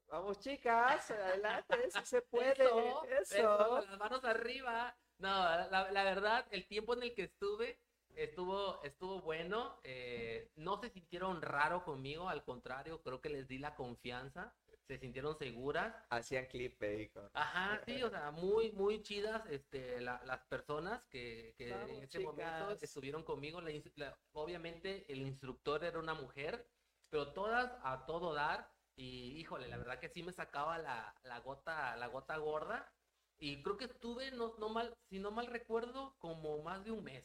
[0.07, 2.53] Vamos, chicas, adelante, si se puede.
[2.65, 3.35] Eso, Eso.
[3.37, 4.97] eso, las manos arriba.
[5.21, 7.79] No, la, la verdad, el tiempo en el que estuve,
[8.17, 9.81] Estuvo, estuvo bueno.
[9.85, 14.53] eh, no se sintieron raro conmigo, al contrario, creo que les di la confianza.
[14.89, 15.95] Se sintieron seguras.
[16.11, 21.55] Hacían clip con- Ajá, sí, o sea, muy, muy chidas este, la- las personas que,
[21.57, 22.83] que Vamos, en ese momento chicas.
[22.83, 23.61] estuvieron conmigo.
[23.95, 26.67] La- obviamente el instructor era una mujer,
[27.09, 28.69] pero todas a todo dar.
[28.97, 32.93] Y híjole, la verdad que sí me sacaba la, la gota, la gota gorda.
[33.41, 37.03] Y creo que estuve, no, no mal, si no mal recuerdo, como más de un
[37.03, 37.25] mes.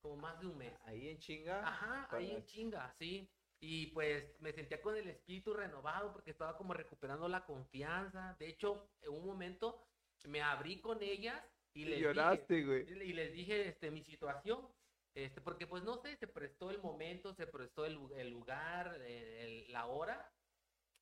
[0.00, 0.72] Como más de un mes.
[0.84, 1.66] Ahí en chinga.
[1.66, 3.28] Ajá, ahí en chinga, sí.
[3.60, 8.36] Y pues me sentía con el espíritu renovado porque estaba como recuperando la confianza.
[8.38, 9.84] De hecho, en un momento
[10.24, 11.42] me abrí con ellas
[11.74, 12.84] y Y les lloraste, güey.
[12.84, 14.68] dije, y les dije este, mi situación.
[15.14, 19.02] Este, porque pues no sé, se prestó el momento, se prestó el, el lugar, el-
[19.02, 20.32] el- la hora.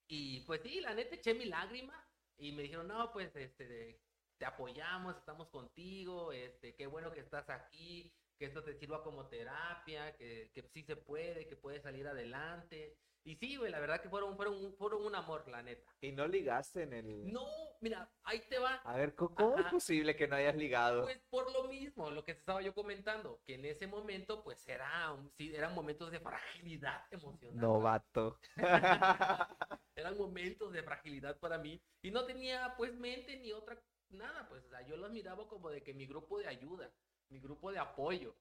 [0.09, 4.01] Y pues sí, la neta eché mi lágrima y me dijeron, no, pues este,
[4.39, 9.27] te apoyamos, estamos contigo, este, qué bueno que estás aquí, que esto te sirva como
[9.27, 12.99] terapia, que, que sí se puede, que puedes salir adelante.
[13.25, 15.93] Y sí, güey, la verdad que fueron, fueron, fueron un amor, la neta.
[16.01, 17.33] Y no ligaste en el.
[17.33, 17.45] No,
[17.81, 18.75] mira, ahí te va.
[18.85, 19.71] A ver, ¿cómo, cómo es Ajá.
[19.71, 21.03] posible que no hayas ligado?
[21.03, 24.69] Pues por lo mismo, lo que te estaba yo comentando, que en ese momento, pues
[24.69, 27.57] era, sí, eran momentos de fragilidad emocional.
[27.61, 28.39] Novato.
[29.97, 33.83] eran momentos de fragilidad para mí y no tenía pues mente ni otra
[34.17, 36.91] nada, pues o sea, yo los miraba como de que mi grupo de ayuda,
[37.29, 38.35] mi grupo de apoyo.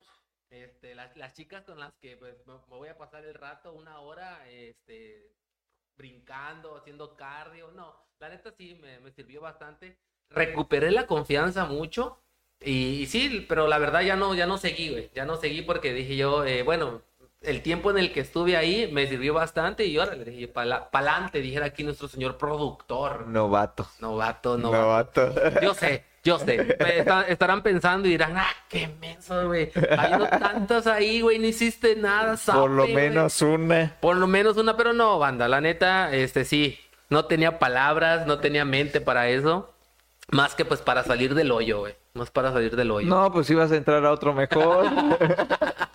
[0.49, 3.73] Este, las, las chicas con las que pues, me, me voy a pasar el rato,
[3.73, 5.31] una hora, este,
[5.97, 9.97] brincando, haciendo cardio, no, la neta sí me, me sirvió bastante.
[10.29, 12.21] Recuperé la confianza mucho
[12.59, 15.61] y, y sí, pero la verdad ya no, ya no seguí, güey, ya no seguí
[15.61, 17.01] porque dije yo, eh, bueno,
[17.47, 20.87] el tiempo en el que estuve ahí me sirvió bastante y ahora le dije, para
[20.91, 23.27] adelante, dijera aquí nuestro señor productor.
[23.27, 23.87] Novato.
[23.99, 25.27] Novato, novato.
[25.27, 25.61] Novato.
[25.61, 26.75] Yo sé, yo sé.
[26.79, 29.71] Está- estarán pensando y dirán, ah, qué menso, güey.
[29.97, 33.09] Habiendo tantas ahí, güey, no hiciste nada, Por lo sape, güey".
[33.09, 33.95] menos una.
[33.99, 36.79] Por lo menos una, pero no, banda, la neta, este sí,
[37.09, 39.71] no tenía palabras, no tenía mente para eso.
[40.31, 41.93] Más que pues para salir del hoyo, güey.
[42.15, 43.07] Más para salir del hoyo.
[43.07, 44.87] No, pues ibas a entrar a otro mejor.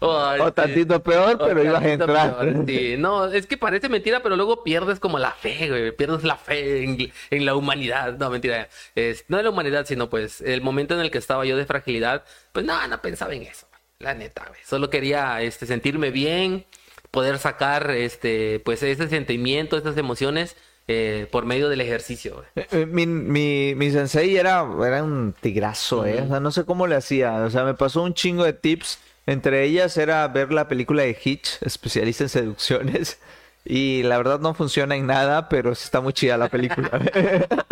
[0.00, 2.38] Ay, o tantito peor, pero ibas a entrar.
[2.38, 2.96] peor, sí.
[2.98, 5.92] No, es que parece mentira, pero luego pierdes como la fe, güey.
[5.92, 8.16] Pierdes la fe en, en la humanidad.
[8.18, 8.68] No, mentira.
[8.94, 11.66] Es, no en la humanidad, sino pues el momento en el que estaba yo de
[11.66, 13.66] fragilidad, pues no, no pensaba en eso.
[13.98, 14.60] La neta, güey.
[14.64, 16.66] Solo quería este, sentirme bien,
[17.10, 20.56] poder sacar este, pues ese sentimiento, esas emociones
[20.88, 22.66] eh, por medio del ejercicio, güey.
[22.70, 26.22] Eh, Mi, mi, mi sensei era, era un tigrazo, ¿eh?
[26.22, 27.34] O sea, no sé cómo le hacía.
[27.44, 28.98] O sea, me pasó un chingo de tips.
[29.26, 33.18] Entre ellas era ver la película de Hitch, especialista en seducciones.
[33.68, 36.88] Y la verdad no funciona en nada, pero sí está muy chida la película.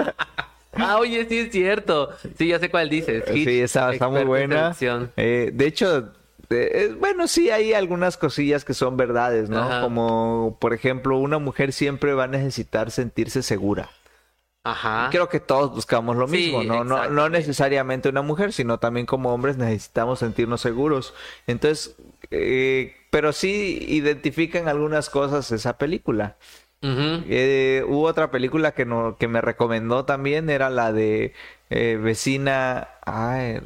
[0.77, 2.11] Ah, oye, sí es cierto.
[2.37, 3.23] Sí, ya sé cuál dices.
[3.33, 4.75] Hitch, Sí, está, está muy buena.
[5.17, 6.13] Eh, de hecho,
[6.51, 9.63] eh, es- bueno, sí hay algunas cosillas que son verdades, ¿no?
[9.63, 9.81] Ajá.
[9.83, 13.91] Como, por ejemplo, una mujer siempre va a necesitar sentirse segura.
[14.67, 15.09] Ajá.
[15.11, 16.27] Creo que todos buscamos lo.
[16.27, 16.85] Sí, mismo, ¿no?
[16.85, 21.13] No, no necesariamente una mujer, sino también como hombres necesitamos sentirnos seguros.
[21.47, 21.97] Entonces,
[22.31, 26.37] eh, pero sí identifican algunas cosas esa película.
[26.87, 31.33] Eh, hubo otra película que, no, que me recomendó también, era la de
[31.71, 32.89] eh, vecina...
[33.07, 33.61] Ay,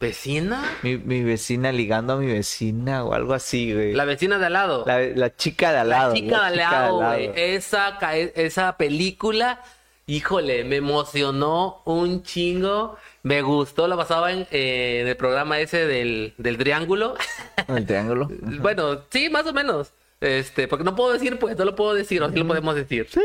[0.00, 0.64] ¿Vecina?
[0.82, 3.92] mi, mi vecina ligando a mi vecina o algo así, güey.
[3.92, 4.84] La vecina de al lado.
[4.86, 6.14] La, la chica de al La lado.
[6.14, 7.26] chica la de chica lado, de al güey.
[7.26, 7.38] lado.
[7.38, 9.60] Esa, ca- esa película,
[10.06, 12.96] híjole, me emocionó un chingo.
[13.22, 17.14] Me gustó, la pasaba en, eh, en el programa ese del, del triángulo.
[17.68, 18.28] El triángulo.
[18.60, 19.92] bueno, sí, más o menos.
[20.20, 23.08] Este, porque no puedo decir, pues, no lo puedo decir, o sí lo podemos decir.
[23.10, 23.20] Sí.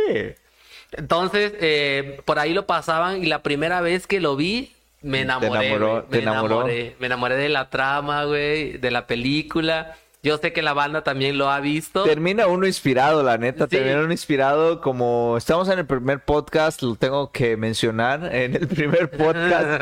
[0.91, 5.67] Entonces, eh, por ahí lo pasaban y la primera vez que lo vi, me enamoré.
[5.67, 6.55] enamoró, me enamoró.
[6.55, 6.95] enamoré.
[6.99, 9.95] Me enamoré de la trama, güey, de la película.
[10.21, 12.03] Yo sé que la banda también lo ha visto.
[12.03, 13.65] Termina uno inspirado, la neta.
[13.65, 13.77] Sí.
[13.77, 18.29] Termina uno inspirado como estamos en el primer podcast, lo tengo que mencionar.
[18.39, 19.81] En el primer podcast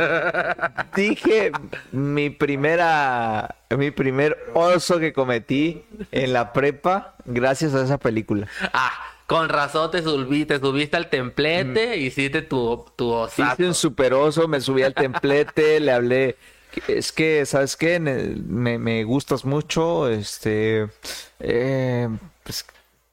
[0.95, 1.51] dije
[1.91, 8.47] mi primera, mi primer oso que cometí en la prepa gracias a esa película.
[8.73, 8.93] Ah,
[9.27, 13.53] con razón te subiste, te subiste al templete, hiciste tu, tu osazo.
[13.53, 16.37] Hice un super oso, me subí al templete, le hablé.
[16.87, 17.99] Es que, ¿sabes qué?
[17.99, 20.07] Me, me gustas mucho.
[20.09, 20.87] Este.
[21.39, 22.07] eh,
[22.43, 22.65] pues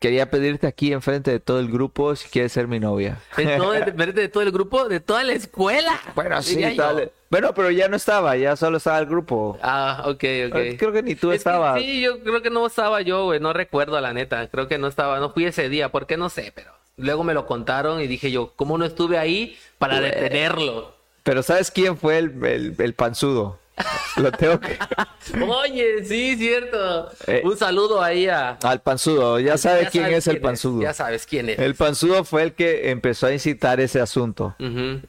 [0.05, 3.17] quería pedirte aquí enfrente de todo el grupo si quieres ser mi novia.
[3.39, 5.99] De todo, de, de todo el grupo, de toda la escuela.
[6.15, 7.11] Bueno, sí, tal.
[7.31, 9.59] Bueno, pero ya no estaba, ya solo estaba el grupo.
[9.63, 10.57] Ah, ok, ok.
[10.79, 11.81] Creo que ni tú Es que estabas.
[11.81, 13.41] sí, yo creo que no estaba yo, güey.
[13.41, 14.47] No recuerdo, la neta.
[14.49, 15.91] Creo que no estaba, no fui ese día.
[15.91, 16.19] ¿Por qué?
[16.19, 20.01] No sé, pero luego me lo contaron y dije yo, ¿cómo no estuve ahí para
[20.01, 20.11] Güey.
[20.11, 20.95] detenerlo?
[21.23, 23.59] Pero ¿sabes quién fue el, el, el panzudo?
[24.17, 24.79] Lo tengo que...
[25.49, 27.11] Oye, sí, cierto.
[27.27, 27.43] Eh.
[27.45, 28.51] Un saludo ahí a...
[28.63, 30.83] Al panzudo, ya sabe Ya quién sabes es el panzudo.
[30.83, 31.59] Ya sabes quién es.
[31.59, 34.55] El panzudo fue el que empezó a incitar ese asunto.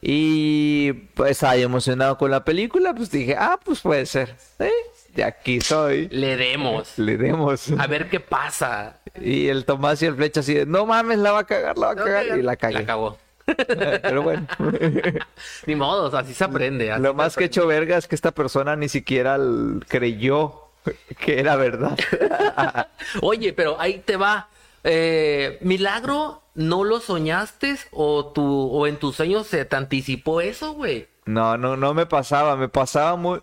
[0.02, 4.36] Y pues estaba emocionado con la película, pues dije, ah, pues puede ser.
[4.60, 4.72] ¿eh?
[5.14, 6.10] De aquí soy.
[6.10, 6.98] Le demos.
[6.98, 7.72] Le demos.
[7.78, 9.00] A ver qué pasa.
[9.20, 11.88] Y el Tomás y el Flecha así de, no mames, la va a cagar, la
[11.88, 12.38] va a cagar.
[12.38, 12.74] Y la cagué.
[12.74, 13.18] La cagó.
[14.02, 14.48] Pero bueno.
[15.66, 16.92] Ni modo, así se aprende.
[16.92, 17.46] así Lo más que aprende.
[17.46, 19.38] hecho verga es que esta persona ni siquiera
[19.88, 20.62] creyó
[21.20, 21.98] que era verdad.
[23.22, 24.50] Oye, pero ahí te va.
[24.84, 30.74] Eh, Milagro, ¿no lo soñaste o, tu, o en tus sueños se te anticipó eso,
[30.74, 31.08] güey?
[31.26, 33.42] No, no, no me pasaba, me pasaba muy...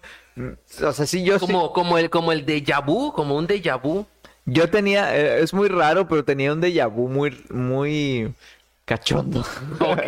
[0.82, 3.80] O sea, sí, yo sí- Como, como el, como el déjà vu, como un déjà
[3.80, 4.06] vu.
[4.44, 8.32] Yo tenía, eh, es muy raro, pero tenía un déjà vu muy, muy
[8.96, 9.44] cachondo.
[9.80, 10.06] Ok.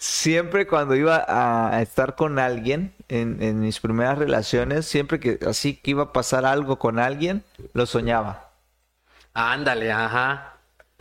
[0.00, 5.74] Siempre cuando iba a estar con alguien, en, en mis primeras relaciones, siempre que así
[5.76, 8.52] que iba a pasar algo con alguien, lo soñaba.
[9.34, 10.58] Ándale, ajá.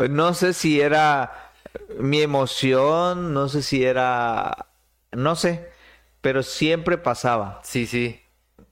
[0.09, 1.51] No sé si era
[1.99, 4.67] mi emoción, no sé si era,
[5.11, 5.69] no sé,
[6.21, 7.61] pero siempre pasaba.
[7.63, 8.21] Sí, sí.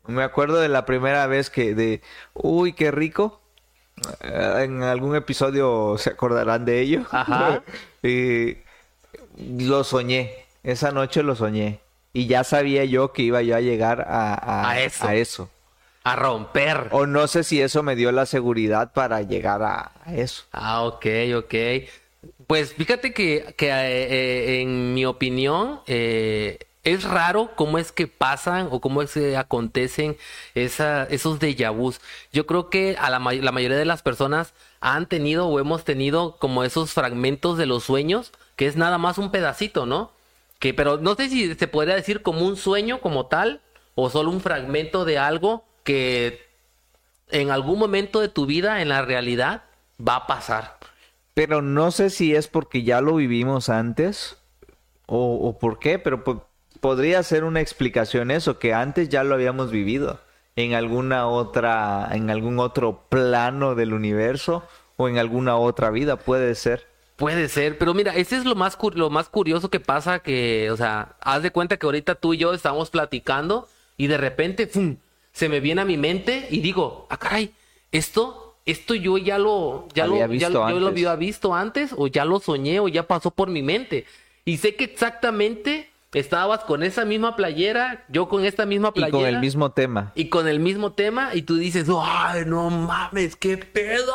[0.07, 2.01] Me acuerdo de la primera vez que de,
[2.33, 3.41] uy, qué rico.
[4.21, 7.03] Eh, En algún episodio se acordarán de ello.
[7.11, 7.63] Ajá.
[8.09, 8.57] y
[9.37, 10.33] lo soñé.
[10.63, 11.79] Esa noche lo soñé.
[12.13, 15.05] Y ya sabía yo que iba yo a llegar a, a- A eso.
[15.07, 15.49] a eso.
[16.03, 16.87] A romper.
[16.91, 20.43] O no sé si eso me dio la seguridad para llegar a, eso.
[20.51, 21.05] Ah, ok,
[21.37, 21.55] ok.
[22.47, 23.73] Pues fíjate que, que, eh,
[24.57, 29.35] eh, en mi opinión eh, es raro cómo es que pasan o cómo es que
[29.35, 30.15] acontecen
[30.53, 31.99] esa, esos déjà vus.
[32.31, 34.53] Yo creo que a la, la mayoría de las personas
[34.87, 39.17] han tenido o hemos tenido como esos fragmentos de los sueños, que es nada más
[39.17, 40.11] un pedacito, ¿no?
[40.59, 43.61] Que, pero no sé si se podría decir como un sueño como tal
[43.95, 46.45] o solo un fragmento de algo que
[47.31, 49.63] en algún momento de tu vida, en la realidad,
[49.99, 50.77] va a pasar.
[51.33, 54.37] Pero no sé si es porque ya lo vivimos antes
[55.07, 56.47] o, por qué, pero po-
[56.79, 60.19] podría ser una explicación eso, que antes ya lo habíamos vivido
[60.55, 64.63] en alguna otra, en algún otro plano del universo
[64.97, 66.87] o en alguna otra vida, puede ser.
[67.17, 70.77] Puede ser, pero mira, ese es lo más, lo más curioso que pasa que, o
[70.77, 74.97] sea, haz de cuenta que ahorita tú y yo estamos platicando y de repente, ¡fum!
[75.31, 77.53] se me viene a mi mente y digo, ah, caray,
[77.91, 80.91] esto, esto yo ya lo, ya Había lo, visto ya, lo- yo lo antes.
[81.05, 84.05] había visto antes o ya lo soñé o ya pasó por mi mente.
[84.43, 85.89] Y sé que exactamente
[86.19, 89.17] estabas con esa misma playera, yo con esta misma Y playera.
[89.17, 90.11] con el mismo tema.
[90.15, 94.13] y con el mismo tema y tú dices, ay, no mames, qué pedo.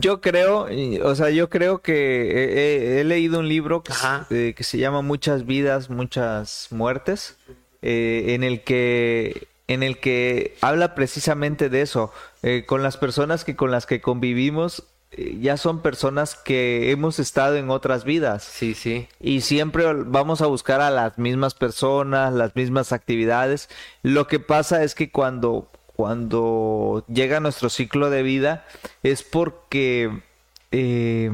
[0.00, 3.92] Yo creo, y- o sea, yo creo que he, leído un libro que,
[4.30, 7.36] eh, que se llama Muchas vidas, muchas muertes,
[7.80, 12.12] eh, en el que en el que habla precisamente de eso.
[12.42, 14.84] Eh, con las personas que con las que convivimos
[15.16, 18.42] ya son personas que hemos estado en otras vidas.
[18.44, 19.08] Sí, sí.
[19.20, 23.68] Y siempre vamos a buscar a las mismas personas, las mismas actividades.
[24.02, 28.64] Lo que pasa es que cuando, cuando llega nuestro ciclo de vida
[29.02, 30.22] es porque
[30.70, 31.30] eh,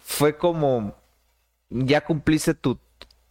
[0.00, 0.94] fue como
[1.70, 2.78] ya cumpliste tu,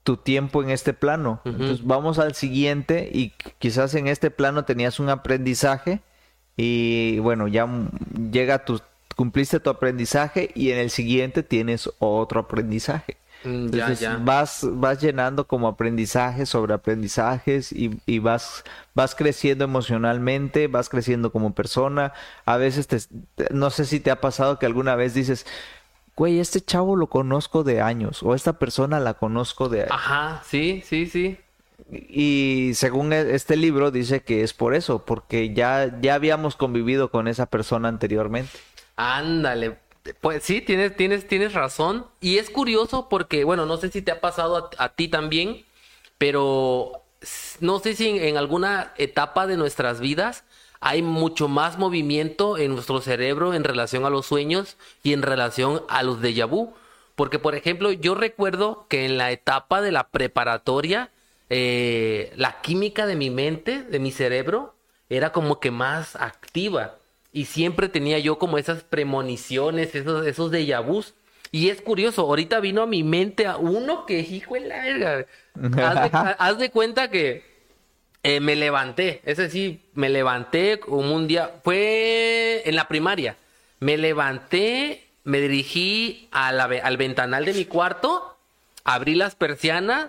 [0.04, 1.42] tu tiempo en este plano.
[1.46, 6.02] Entonces vamos al siguiente y quizás en este plano tenías un aprendizaje
[6.58, 7.68] y bueno, ya
[8.32, 8.82] llega tu,
[9.18, 13.18] cumpliste tu aprendizaje y en el siguiente tienes otro aprendizaje.
[13.44, 14.18] Mm, Ya, Entonces ya.
[14.24, 18.64] vas, vas llenando como aprendizajes sobre aprendizajes y, y vas,
[18.96, 22.14] vas creciendo emocionalmente, vas creciendo como persona.
[22.46, 22.98] A veces te,
[23.36, 25.46] te- no sé si te ha pasado que alguna vez dices,
[26.16, 29.92] güey, este chavo lo conozco de años o esta persona la conozco de años.
[29.92, 31.38] Ajá, sí, sí, sí.
[31.92, 37.12] Y según e- este libro dice que es por eso, porque ya, ya habíamos convivido
[37.12, 38.52] con esa persona anteriormente.
[38.98, 39.78] Ándale.
[40.22, 42.08] Pues sí, tienes, tienes, tienes razón.
[42.20, 45.66] Y es curioso porque, bueno, no sé si te ha pasado a, ti también,
[46.18, 47.04] pero
[47.62, 50.44] no sé si en, en alguna etapa de nuestras vidas
[50.80, 55.84] hay mucho más movimiento en nuestro cerebro en relación a los sueños y en relación
[55.90, 56.74] a los déjà vu.
[57.16, 61.12] Porque, por ejemplo, yo recuerdo que en la etapa de la preparatoria,
[61.50, 64.76] eh, la química de mi mente, de mi cerebro,
[65.10, 66.98] era como que más activa.
[67.34, 71.14] Y siempre tenía yo como esas premoniciones, esos, esos déjà vus.
[71.52, 75.26] Y es curioso, ahorita vino a mi mente a uno que, hijo de la verga.
[75.56, 77.44] Haz de, haz de cuenta que
[78.24, 83.38] eh, me levanté, es decir, me levanté como un día, fue en la primaria.
[83.80, 88.36] Me levanté, me dirigí a la al ventanal de mi cuarto,
[88.84, 90.08] abrí las persianas,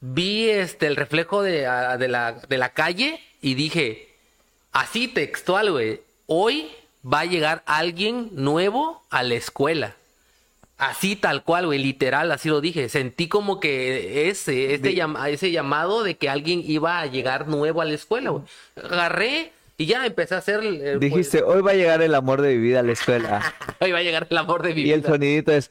[0.00, 4.14] vi este el reflejo de, a- de la, de la calle y dije,
[4.72, 6.68] así textual, güey, hoy
[7.04, 9.94] va a llegar alguien nuevo a la escuela.
[10.78, 12.88] Así tal cual, güey, literal, así lo dije.
[12.90, 17.80] Sentí como que ese, este llama- ese llamado de que alguien iba a llegar nuevo
[17.80, 18.44] a la escuela, güey.
[18.76, 20.60] Agarré y ya empecé a hacer...
[20.62, 23.54] eh, pues, Dijiste, hoy va a llegar el amor de mi vida a la escuela.
[23.80, 25.10] hoy va a llegar el amor de mi y el vida.
[25.10, 25.70] sonidito es...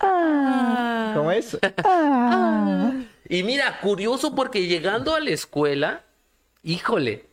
[0.00, 1.12] "Ah".
[1.14, 1.58] ¿Cómo es?
[1.84, 2.92] "Ah".
[3.28, 6.02] Y mira, curioso porque llegando a la escuela,
[6.62, 7.26] híjole,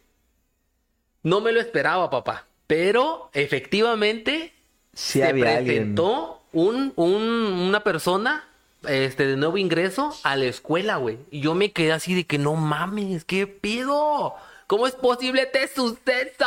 [1.21, 2.47] no me lo esperaba, papá.
[2.75, 4.51] Pero efectivamente
[4.95, 8.43] Sí se presentó un, un- una persona
[8.87, 11.17] este, de nuevo ingreso a la escuela, güey.
[11.31, 14.33] Y yo me quedé así de que no mames, ¿qué pido?
[14.67, 16.45] ¿Cómo es posible este suceso?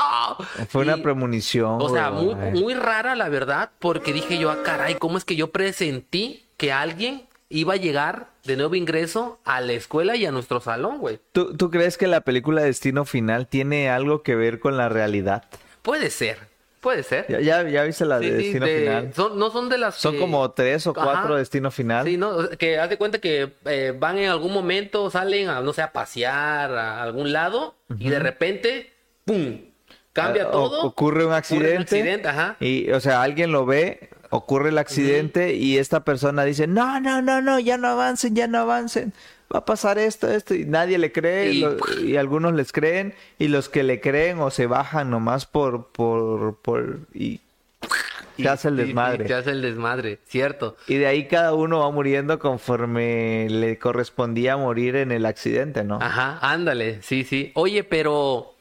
[0.69, 1.79] Fue una premonición.
[1.81, 5.51] o sea, muy rara la verdad, porque dije yo, ah, caray, ¿cómo es que yo
[5.51, 10.61] presentí que alguien iba a llegar de nuevo ingreso a la escuela y a nuestro
[10.61, 11.21] salón, güey?
[11.33, 15.45] ¿Tú, tú crees que la película Destino Final tiene algo que ver con la realidad?
[15.87, 16.37] Puede ser,
[16.81, 17.27] puede ser.
[17.29, 19.15] ¿Ya, ya, ya viste la Sí, de Destino de- Final?
[19.15, 21.37] son- no son de las Son que- como tres o cuatro Ajá.
[21.37, 22.05] Destino Final.
[22.59, 25.93] Que haz de cuenta que eh, van en algún momento, salen a, no sé, a
[25.93, 28.93] pasear a algún lado y de repente,
[29.25, 29.61] ¡pum!
[30.13, 30.83] Cambia o- todo.
[30.83, 31.77] ocurre un accidente.
[31.83, 32.57] accidente, ajá.
[32.59, 37.23] Y, o sea, alguien lo ve, ocurre el accidente y esta persona dice, no, no,
[37.23, 39.13] no, no, ya no avancen, ya no avancen.
[39.55, 43.15] Va a pasar esto, esto, y nadie le cree, Y- lo- y, algunos les creen,
[43.39, 47.41] y los que le creen o se bajan nomás por, por, por, y
[48.37, 49.27] se hace el desmadre.
[49.29, 50.77] se hace el desmadre, cierto.
[50.89, 55.99] Y de ahí cada uno va muriendo conforme le correspondía morir en el accidente, ¿no?
[56.03, 57.53] Ajá, ándale, sí, sí.
[57.55, 58.53] Oye, pero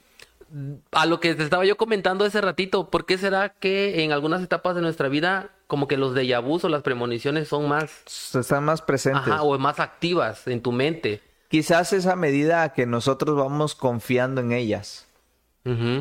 [0.91, 4.41] a lo que te estaba yo comentando hace ratito, ¿por qué será que en algunas
[4.43, 7.91] etapas de nuestra vida como que los déjà vus o las premoniciones son más,
[8.35, 9.27] Están más presentes.
[9.27, 11.21] ajá, o más activas en tu mente?
[11.49, 15.07] Quizás es a medida que nosotros vamos confiando en ellas.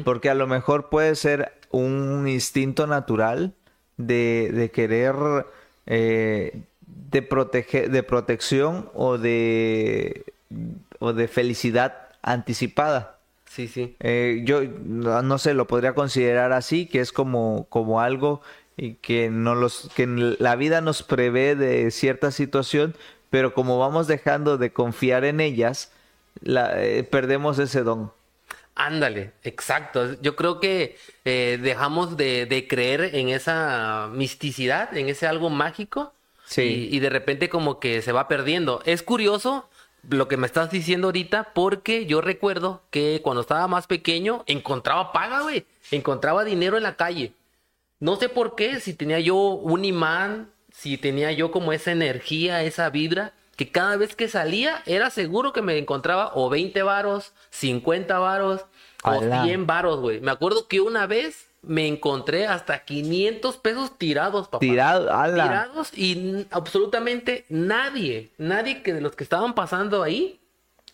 [0.05, 3.55] Porque a lo mejor puede ser un instinto natural
[3.97, 5.17] de, de querer
[5.87, 7.21] eh, de
[7.89, 10.25] de protección o de
[10.99, 13.19] o de felicidad anticipada.
[13.47, 13.97] Sí, sí.
[14.01, 18.43] Eh, yo no no sé, lo podría considerar así, que es como, como algo
[18.77, 22.95] y que no los, que la vida nos prevé de cierta situación,
[23.31, 25.93] pero como vamos dejando de confiar en ellas,
[26.41, 28.12] la- eh, perdemos ese don.
[28.77, 30.20] Ándale, exacto.
[30.20, 36.12] Yo creo que eh, dejamos de, de creer en esa misticidad, en ese algo mágico.
[36.45, 36.89] Sí.
[36.91, 38.83] Y, y de repente como que se va perdiendo.
[38.85, 39.68] Es curioso
[40.11, 45.12] lo que me estás diciendo ahorita porque yo recuerdo que cuando estaba más pequeño encontraba
[45.12, 45.64] paga, güey.
[45.93, 47.33] Encontraba dinero en la calle.
[48.01, 52.62] No sé por qué, si tenía yo un imán, si tenía yo como esa energía,
[52.62, 57.32] esa vibra, que cada vez que salía era seguro que me encontraba o 20 varos,
[57.51, 58.66] 50 varos
[59.05, 59.45] o ¡Hala!
[59.45, 60.20] 100 varos, güey.
[60.20, 64.59] Me acuerdo que una vez me encontré hasta 500 pesos tirados, papá.
[64.59, 65.45] Tirado, ala.
[65.45, 70.40] Tirados y absolutamente nadie, nadie que de los que estaban pasando ahí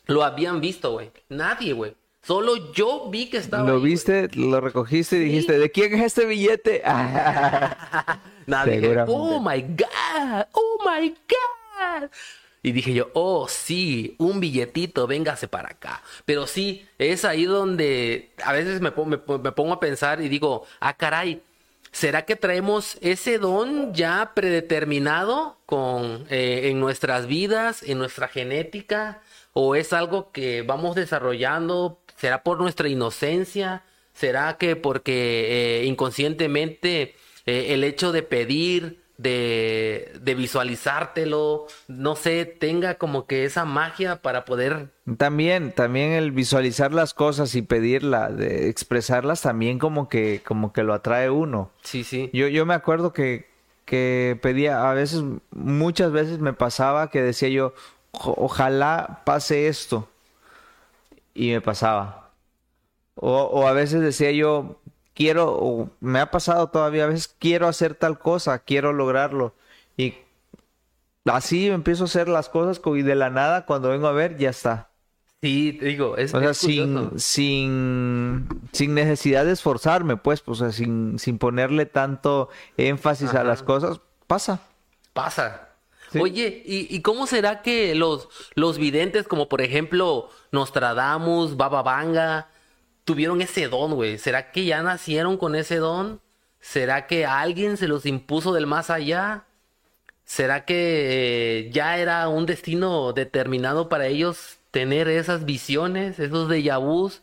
[0.06, 1.10] lo habían visto, güey.
[1.28, 1.94] Nadie, güey.
[2.22, 3.92] Solo yo vi que estaba Lo ahí, güey.
[3.92, 5.24] viste, lo recogiste y Sí.
[5.24, 6.82] dijiste, ¿de quién es este billete?
[8.64, 9.04] Dije, Seguramente.
[9.06, 12.10] oh my God, oh my God.
[12.62, 16.02] Y dije yo, oh sí, un billetito, véngase para acá.
[16.26, 20.66] Pero sí, es ahí donde a veces me, me me pongo a pensar y digo,
[20.80, 21.42] ah, caray,
[21.90, 29.22] ¿será que traemos ese don ya predeterminado con, eh, en nuestras vidas, en nuestra genética?
[29.54, 31.99] ¿O es algo que vamos desarrollando?
[32.20, 33.82] ¿Será por nuestra inocencia?
[34.12, 37.14] ¿Será que porque eh, inconscientemente
[37.46, 44.20] eh, el hecho de pedir, de, de visualizártelo, no sé, tenga como que esa magia
[44.22, 44.88] para poder...
[45.16, 50.82] También, también el visualizar las cosas y pedirla, de expresarlas también como que, como que
[50.82, 51.70] lo atrae uno.
[51.82, 52.28] Sí, sí.
[52.34, 53.48] Yo, yo me acuerdo que,
[53.86, 57.72] que pedía, a veces, muchas veces me pasaba que decía yo,
[58.12, 60.08] "O- ojalá pase esto.
[61.40, 62.32] Y me pasaba.
[63.16, 64.80] O, o a veces decía yo,
[65.14, 69.54] quiero, o me ha pasado todavía, a veces quiero hacer tal cosa, quiero lograrlo.
[69.96, 70.14] Y
[71.24, 74.36] así empiezo a hacer las cosas co- y de la nada, cuando vengo a ver,
[74.38, 74.90] ya está.
[75.42, 80.60] Sí, te digo, es, O sea, es sin, sin, sin necesidad de esforzarme, pues, pues,
[80.60, 84.60] o sea, sin, sin ponerle tanto énfasis a las cosas, pasa.
[85.12, 85.69] Pasa.
[86.18, 92.48] Oye, ¿y, y cómo será que los, los videntes, como por ejemplo Nostradamus, Baba Vanga,
[93.04, 94.18] tuvieron ese don, güey?
[94.18, 96.20] ¿Será que ya nacieron con ese don?
[96.60, 99.44] ¿Será que alguien se los impuso del más allá?
[100.24, 106.78] ¿Será que eh, ya era un destino determinado para ellos tener esas visiones, esos déjà
[106.78, 107.22] vus?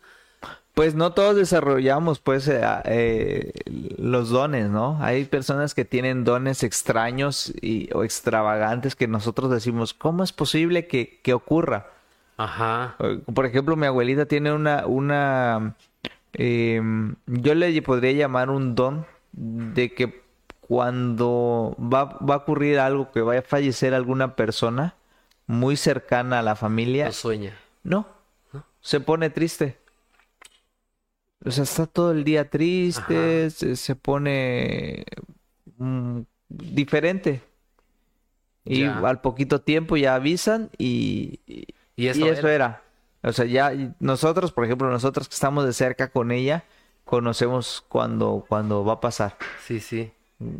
[0.77, 3.51] Pues no todos desarrollamos pues eh, eh,
[3.97, 4.99] los dones, ¿no?
[5.01, 10.85] Hay personas que tienen dones extraños y, o extravagantes que nosotros decimos, ¿cómo es posible
[10.85, 11.87] que, que ocurra?
[12.37, 12.95] Ajá.
[12.99, 15.73] Eh, Por ejemplo, mi abuelita tiene una, una,
[16.33, 20.21] em, yo le podría llamar un don de que
[20.61, 24.93] cuando va, va a ocurrir algo, que vaya a fallecer alguna persona
[25.47, 27.57] muy cercana a la familia, Lo sueña.
[27.83, 28.05] no,
[28.79, 29.86] se pone triste.
[31.45, 35.05] O sea, está todo el día triste, se, se pone
[35.77, 37.41] mm, diferente.
[38.65, 38.99] Y Ya.
[39.07, 42.81] al poquito tiempo ya avisan y, y- Y eso, y eso era.
[43.21, 43.29] era.
[43.29, 46.63] O sea, ya nosotros, por ejemplo, nosotros que estamos de cerca con ella,
[47.05, 49.37] conocemos cuando, cuando va a pasar.
[49.65, 50.11] Sí, sí.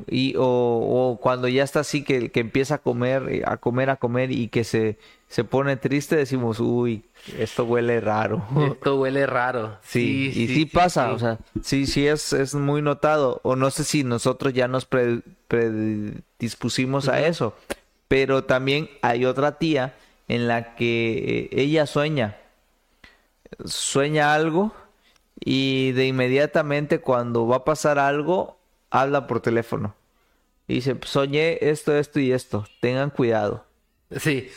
[0.09, 3.91] Y, o, o cuando ya está así que, que empieza a comer, eh, a comer,
[3.91, 4.97] a comer y que se,
[5.27, 7.03] se pone triste, decimos, uy,
[7.37, 8.43] esto huele raro.
[8.71, 9.77] Esto huele raro.
[9.83, 13.83] Sí, y sí, pasa, o sea, sí, sí es, es muy notado, o no sé
[13.83, 17.53] si nosotros ya nos pre- predispusimos a eso,
[18.07, 19.93] pero también hay otra tía
[20.27, 22.37] en la que eh, ella sueña,
[23.65, 24.73] sueña algo
[25.39, 28.56] y de inmediatamente cuando va a pasar algo,
[28.89, 29.95] habla por teléfono.
[30.67, 33.65] Y dice, soñé esto, esto y esto, tengan cuidado.
[34.19, 34.49] Sí,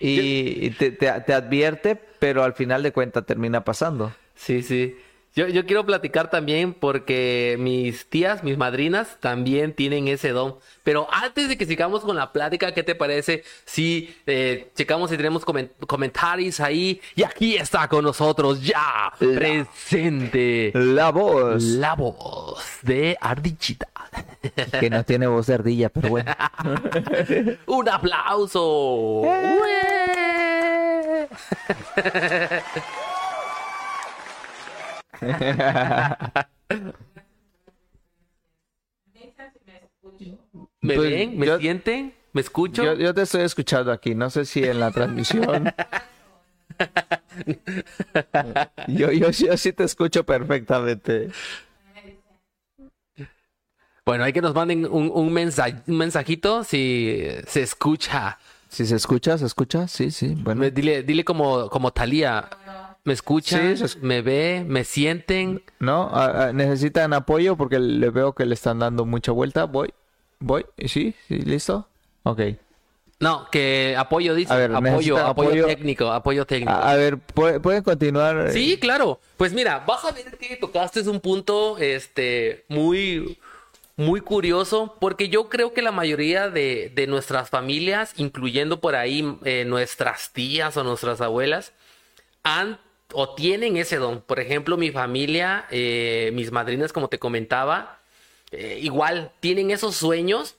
[0.00, 4.16] Y y te, te- te advierte, pero al final de cuentas termina pasando.
[4.34, 4.96] sí, sí.
[5.38, 10.56] Yo, yo quiero platicar también porque mis tías, mis madrinas, también tienen ese don.
[10.82, 15.16] Pero antes de que sigamos con la plática, ¿qué te parece si eh, checamos si
[15.16, 17.00] tenemos comen- comentarios ahí?
[17.14, 21.62] Y aquí está con nosotros ya presente La voz.
[21.62, 23.86] la voz de Ardillita.
[24.80, 26.32] Que no tiene voz de ardilla, pero bueno.
[27.66, 29.20] ¡Un aplauso!
[29.20, 31.28] ¡Ué!
[40.80, 41.38] ¿Me Pues, ven?
[41.38, 42.14] ¿Me yo- sienten?
[42.32, 42.84] ¿Me escucho?
[42.84, 45.72] Yo, yo te estoy escuchando aquí, no sé si en la transmisión.
[48.88, 51.30] Yo, yo, yo sí te escucho perfectamente.
[54.06, 58.38] Bueno, hay que nos manden un, un, mensa- un mensajito si se escucha.
[58.68, 60.34] Si se escucha, se escucha, sí, sí.
[60.38, 62.48] Bueno, dile, dile como, como Talía.
[63.08, 63.74] ¿Me escuchan?
[63.74, 64.62] Sí, ¿Me ve?
[64.68, 65.62] ¿me sienten?
[65.78, 66.12] no,
[66.52, 69.64] necesitan apoyo porque le veo que le están dando mucha vuelta.
[69.64, 69.94] Voy,
[70.40, 71.88] voy, sí, sí, listo.
[72.24, 72.40] Ok.
[73.18, 74.52] No, que apoyo dice.
[74.52, 75.66] A ver, apoyo, apoyo, apoyo.
[75.66, 76.70] técnico, apoyo técnico.
[76.70, 78.52] A, a ver, ¿puede- ¿pueden continuar?
[78.52, 79.20] Sí, claro.
[79.38, 83.38] Pues mira, vas a ver que tocaste un punto este muy
[83.96, 89.38] muy curioso porque yo creo que la mayoría de, de nuestras familias, incluyendo por ahí
[89.46, 91.72] eh, nuestras tías o nuestras abuelas,
[92.42, 92.78] han
[93.12, 94.20] o tienen ese don.
[94.20, 97.98] Por ejemplo, mi familia, eh, mis madrinas, como te comentaba,
[98.50, 100.56] eh, igual tienen esos sueños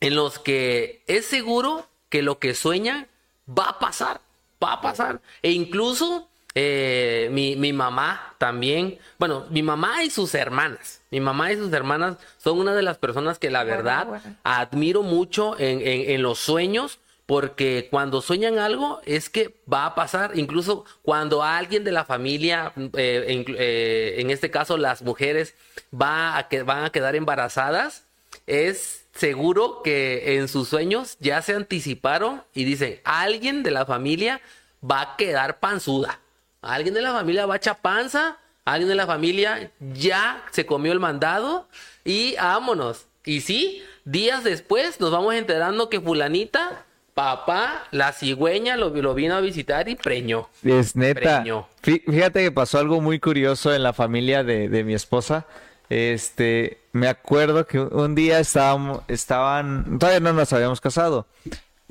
[0.00, 3.06] en los que es seguro que lo que sueñan
[3.48, 4.20] va a pasar,
[4.62, 5.20] va a pasar.
[5.42, 11.52] E incluso eh, mi, mi mamá también, bueno, mi mamá y sus hermanas, mi mamá
[11.52, 14.36] y sus hermanas son una de las personas que la Bueno, verdad bueno.
[14.44, 16.98] admiro mucho en, en- en los sueños.
[17.26, 22.72] Porque cuando sueñan algo es que va a pasar, incluso cuando alguien de la familia,
[22.96, 25.54] eh, en, eh, en este caso las mujeres,
[25.94, 28.04] va a que, van a quedar embarazadas,
[28.46, 34.40] es seguro que en sus sueños ya se anticiparon y dicen, alguien de la familia
[34.82, 36.20] va a quedar panzuda,
[36.60, 40.92] alguien de la familia va a echar panza, alguien de la familia ya se comió
[40.92, 41.68] el mandado
[42.04, 43.06] y vámonos.
[43.24, 46.84] Y sí, días después nos vamos enterando que fulanita,
[47.14, 50.48] papá, la cigüeña lo, lo vino a visitar y preñó.
[50.62, 51.44] Es neta.
[51.82, 55.46] Fíjate que pasó algo muy curioso en la familia de, de mi esposa.
[55.88, 61.26] Este, me acuerdo que un día estábamos, estaban, todavía no nos habíamos casado.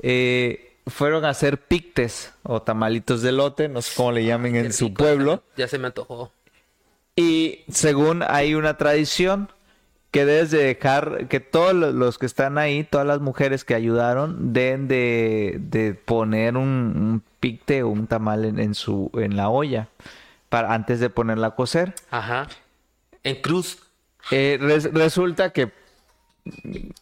[0.00, 4.72] Eh, fueron a hacer pictes o tamalitos de lote, no sé cómo le llamen en
[4.72, 5.44] su pueblo.
[5.56, 6.32] Ya se me antojó.
[7.14, 9.50] Y según hay una tradición
[10.12, 13.74] que debes de dejar que todos lo- los que están ahí, todas las mujeres que
[13.74, 19.36] ayudaron, deben de, de poner un, un picte o un tamal en, en su en
[19.36, 19.88] la olla
[20.48, 21.94] para antes de ponerla a cocer.
[22.10, 22.46] Ajá.
[23.24, 23.78] En cruz.
[24.30, 25.72] Eh, res- resulta que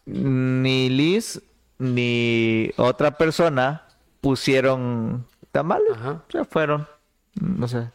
[0.05, 1.41] ni Liz
[1.79, 3.83] ni otra persona
[4.21, 5.91] pusieron tamales.
[5.93, 6.23] Ajá.
[6.29, 6.87] Se fueron.
[7.39, 7.89] No sé.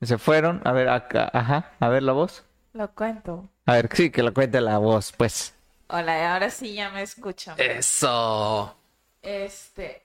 [0.00, 0.60] Se fueron.
[0.64, 1.30] A ver, acá.
[1.32, 1.72] Ajá.
[1.80, 2.44] A ver la voz.
[2.72, 3.48] Lo cuento.
[3.66, 5.54] A ver, sí, que lo cuente la voz, pues.
[5.88, 7.54] Hola, ahora sí ya me escuchan.
[7.60, 8.74] Eso.
[9.20, 10.02] Este,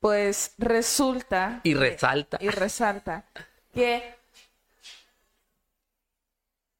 [0.00, 2.38] pues resulta Y que- resalta.
[2.40, 3.24] y resalta
[3.74, 4.14] que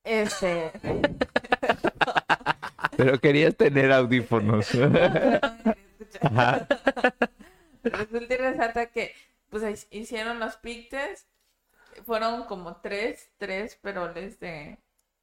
[0.05, 0.73] Este,
[2.97, 4.69] Pero querías tener audífonos.
[6.23, 6.67] Ajá.
[7.85, 9.15] resulta y resalta que
[9.51, 11.27] pues hicieron los pictes,
[12.07, 14.79] fueron como tres, tres peroles de,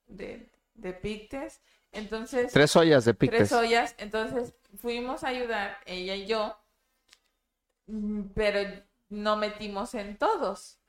[0.08, 1.62] de, de pictes,
[1.92, 3.52] entonces Tres ollas de tres pictes.
[3.52, 6.58] ollas, entonces fuimos a ayudar, ella y yo,
[7.88, 8.60] mm, pero
[9.10, 10.80] no metimos en todos.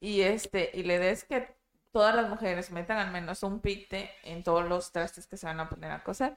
[0.00, 1.56] Y este, y la idea es que
[1.92, 5.60] todas las mujeres metan al menos un picte en todos los trastes que se van
[5.60, 6.36] a poner a cocer.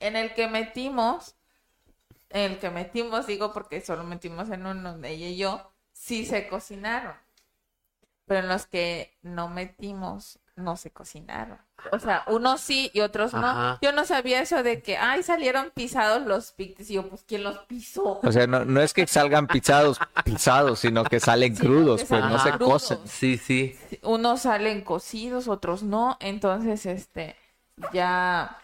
[0.00, 1.36] En el que metimos,
[2.30, 6.48] en el que metimos, digo porque solo metimos en uno ella y yo, sí se
[6.48, 7.14] cocinaron.
[8.26, 11.58] Pero en los que no metimos, no se cocinaron.
[11.92, 13.46] O sea, unos sí y otros no.
[13.46, 13.78] Ajá.
[13.82, 16.90] Yo no sabía eso de que, ay, salieron pisados los pictes.
[16.90, 18.20] Y yo, pues, ¿quién los pisó?
[18.22, 22.06] O sea, no, no es que salgan pisados, pisados, sino que salen Sí, crudos, que
[22.06, 22.98] pues no se cocen.
[23.04, 23.78] Sí, sí.
[24.02, 26.16] unos salen cocidos, otros no.
[26.20, 27.36] Entonces, este,
[27.92, 28.58] ya,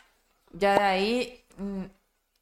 [0.53, 1.83] ya de ahí, mm,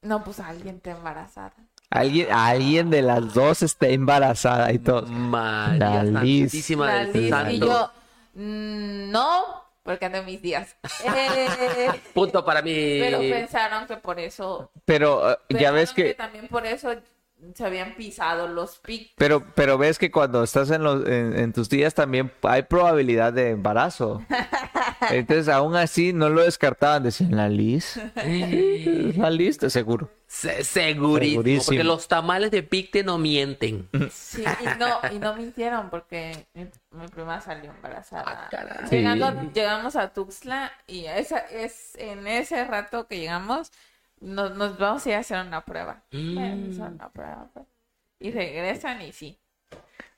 [0.03, 1.53] no, pues alguien está embarazada.
[1.91, 5.03] Alguien, alguien de las dos está embarazada y todo.
[5.07, 6.05] María.
[6.05, 7.51] Santísima La del Santo.
[7.51, 7.91] y yo,
[8.35, 10.77] no, porque ando en mis días.
[11.05, 12.99] Eh, Punto para mí.
[13.01, 16.95] pero pensaron que por eso, Pero eh, ya ves pensaron que, también por eso
[17.55, 19.13] se habían pisado los pictes.
[19.17, 23.33] pero, pero ves que cuando estás en los, en, en tus días también hay probabilidad
[23.33, 24.23] de embarazo.
[25.11, 27.03] Entonces, aún así, no lo descartaban.
[27.03, 27.99] Decían, la Liz,
[29.17, 30.11] la Liz, de seguro.
[30.27, 31.65] Se- segurísimo, Segurísimo.
[31.67, 33.89] Porque los tamales de picte no mienten.
[34.13, 38.49] Sí, y no, y no mintieron porque mi, mi prima salió embarazada.
[38.53, 38.87] Ah.
[38.89, 38.97] Sí.
[38.97, 43.73] Llegando, llegamos a Tuxtla y esa es en ese rato que llegamos
[44.21, 46.03] nos, nos vamos a ir a hacer una prueba.
[46.13, 46.35] Mm.
[46.35, 47.67] Bueno, hacer una prueba, pues.
[48.21, 49.39] Y regresan y sí.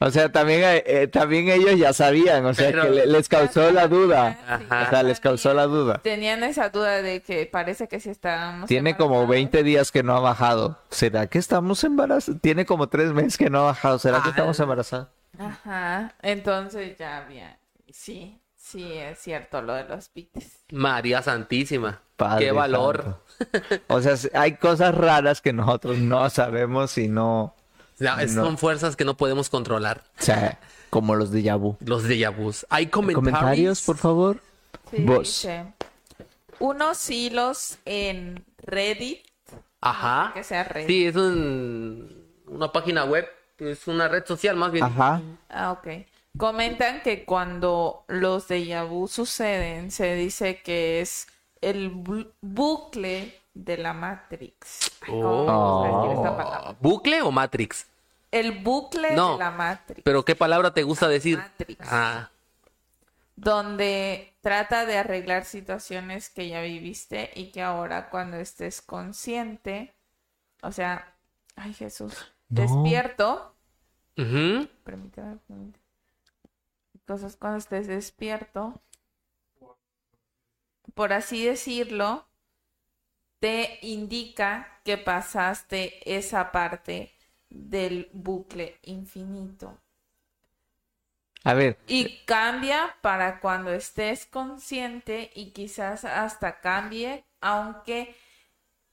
[0.01, 3.29] O sea, también, eh, eh, también ellos ya sabían, o sea, Pero- que le- les
[3.29, 4.37] causó la duda.
[4.49, 4.87] Ajá.
[4.87, 5.99] O sea, les causó la duda.
[6.03, 9.29] Tenían esa duda de que parece que sí estábamos Tiene como embarazados.
[9.31, 10.77] 20 días que no ha bajado.
[10.91, 12.41] ¿Será que estamos embarazados?
[12.41, 14.01] Tiene como 3 meses que no ha bajado.
[14.01, 14.31] ¿Será que Ah.
[14.31, 15.07] estamos embarazados?
[15.39, 16.13] Ajá.
[16.23, 17.59] Entonces ya había.
[17.93, 20.65] Sí, sí, es cierto lo de los pites.
[20.71, 22.01] María Santísima.
[22.17, 23.19] Padre Qué valor.
[23.41, 23.85] santo.
[23.89, 27.55] O sea, hay cosas raras que nosotros no sabemos y no...
[27.99, 28.45] Ya, es- No.
[28.45, 30.05] Son fuerzas que no podemos controlar.
[30.19, 30.59] O sea,
[30.91, 31.77] como los de Yabu.
[31.85, 32.67] Los de vus.
[32.71, 33.33] ¿Hay comentarios?
[33.35, 34.41] ¿Comentarios, por favor?
[34.91, 35.21] Sí, Vos.
[35.21, 35.73] dice,
[36.59, 39.21] unos hilos en Reddit.
[39.81, 40.31] Ajá.
[40.35, 40.89] Que sea Reddit.
[40.89, 43.27] Sí, es un- una página web.
[43.59, 44.85] Es una red social más bien.
[44.85, 45.21] Ajá.
[45.49, 45.87] Ah, ok.
[46.39, 51.29] Comentan que cuando los de vu suceden, se dice que es
[51.61, 54.91] el bu- bucle de la Matrix.
[55.03, 56.77] Ay, ¿cómo me gusta decir esta palabra?
[56.81, 57.87] ¿Bucle o Matrix?
[58.31, 60.03] El bucle No, de la Matrix.
[60.05, 61.37] ¿Pero qué palabra te gusta decir?
[61.37, 61.87] Matrix.
[61.91, 62.31] Ah,
[63.37, 69.95] Donde trata de arreglar situaciones que ya viviste y que ahora cuando estés consciente,
[70.63, 71.15] o sea,
[71.57, 72.15] ay Jesús,
[72.49, 72.63] No.
[72.63, 73.55] despierto,
[74.17, 74.67] ujú.
[74.85, 75.82] permítame, permítame.
[77.03, 78.83] Entonces, cuando estés despierto,
[80.95, 82.27] por así decirlo,
[83.41, 87.13] te indica que pasaste esa parte
[87.51, 89.79] del bucle infinito.
[91.45, 98.17] A ver, Y cambia para cuando estés consciente y quizás hasta cambie, aunque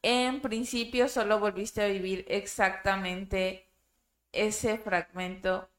[0.04, 3.68] en principio solo volviste a vivir exactamente
[4.34, 5.70] ese fragmento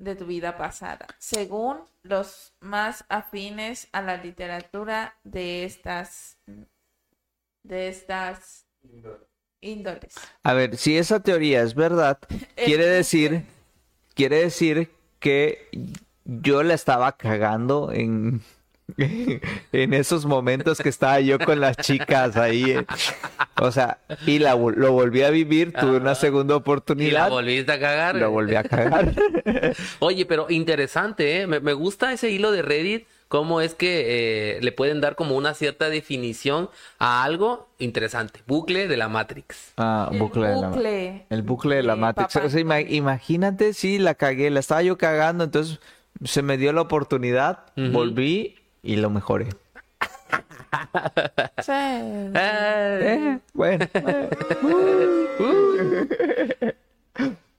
[0.00, 6.38] de tu vida pasada, según los más afines a la literatura de estas
[7.62, 8.66] de estas
[9.60, 10.14] índoles.
[10.42, 12.18] a ver, si esa teoría es verdad,
[12.56, 13.44] quiere decir,
[14.14, 15.68] quiere decir que
[16.24, 18.40] yo la estaba cagando en,
[19.72, 22.70] en esos momentos que estaba yo con las chicas ahí.
[22.72, 22.86] eh.
[23.60, 27.72] O sea, y la, lo volví a vivir, tuve una segunda Y la oportunidad, volviste
[27.72, 28.16] a cagar.
[28.16, 29.12] lo volví a cagar.
[29.98, 31.46] Oye, pero interesante, ¿eh?
[31.46, 35.36] Me, me gusta ese hilo de Reddit, cómo es que eh, le pueden dar como
[35.36, 36.68] una cierta definición
[36.98, 38.40] a algo interesante.
[38.46, 39.72] Bucle de la Matrix.
[39.76, 42.34] Ah, el bucle de la bucle El bucle de la Matrix.
[42.34, 42.92] Papá O sea, ima- Noel.
[42.94, 45.78] imagínate si la cagué, la estaba yo cagando, entonces
[46.24, 49.48] se me dio la oportunidad, volví y lo mejoré.
[51.62, 51.72] Sí.
[51.72, 53.86] Eh, bueno.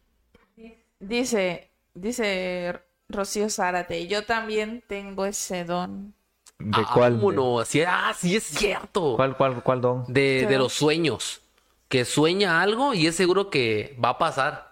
[1.00, 6.14] Dice, dice Rocío Zárate, yo también tengo ese don.
[6.60, 7.14] ¿de ah, cuál?
[7.16, 7.66] ¿cómo de- no?
[7.66, 9.16] Sí, ah, sí es cierto.
[9.16, 10.06] ¿Cuál, cuál, cuál don?
[10.08, 11.42] De, de los sueños.
[11.90, 14.72] Que sueña algo y es seguro que va a pasar.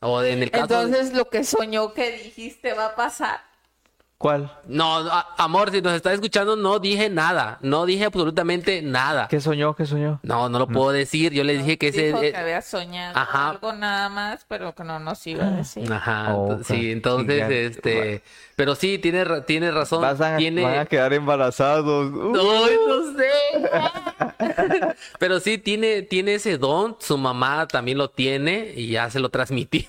[0.00, 3.40] O en el caso de- Entonces lo que soñó que dijiste va a pasar.
[4.18, 4.50] ¿Cuál?
[4.66, 7.58] No, a- amor, si nos está escuchando, no dije nada.
[7.62, 9.28] No dije absolutamente nada.
[9.28, 9.76] ¿Qué soñó?
[9.76, 10.18] ¿Qué soñó?
[10.24, 11.32] No, no lo puedo decir.
[11.32, 12.06] Yo le dije que ese.
[12.08, 13.50] Dijo eh, que había soñado ajá.
[13.50, 15.92] algo nada más, pero que no nos iba a decir.
[15.92, 16.62] Ajá, Oh, ok.
[16.64, 18.22] sí, entonces, este,
[18.56, 22.10] pero sí, tiene, ra- tiene razón, Vas a, tiene, van a quedar embarazados.
[22.12, 22.64] Uh.
[22.64, 23.28] Ay, no sé.
[25.18, 29.28] Pero sí tiene, tiene ese don, su mamá también lo tiene y ya se lo
[29.30, 29.88] transmitió.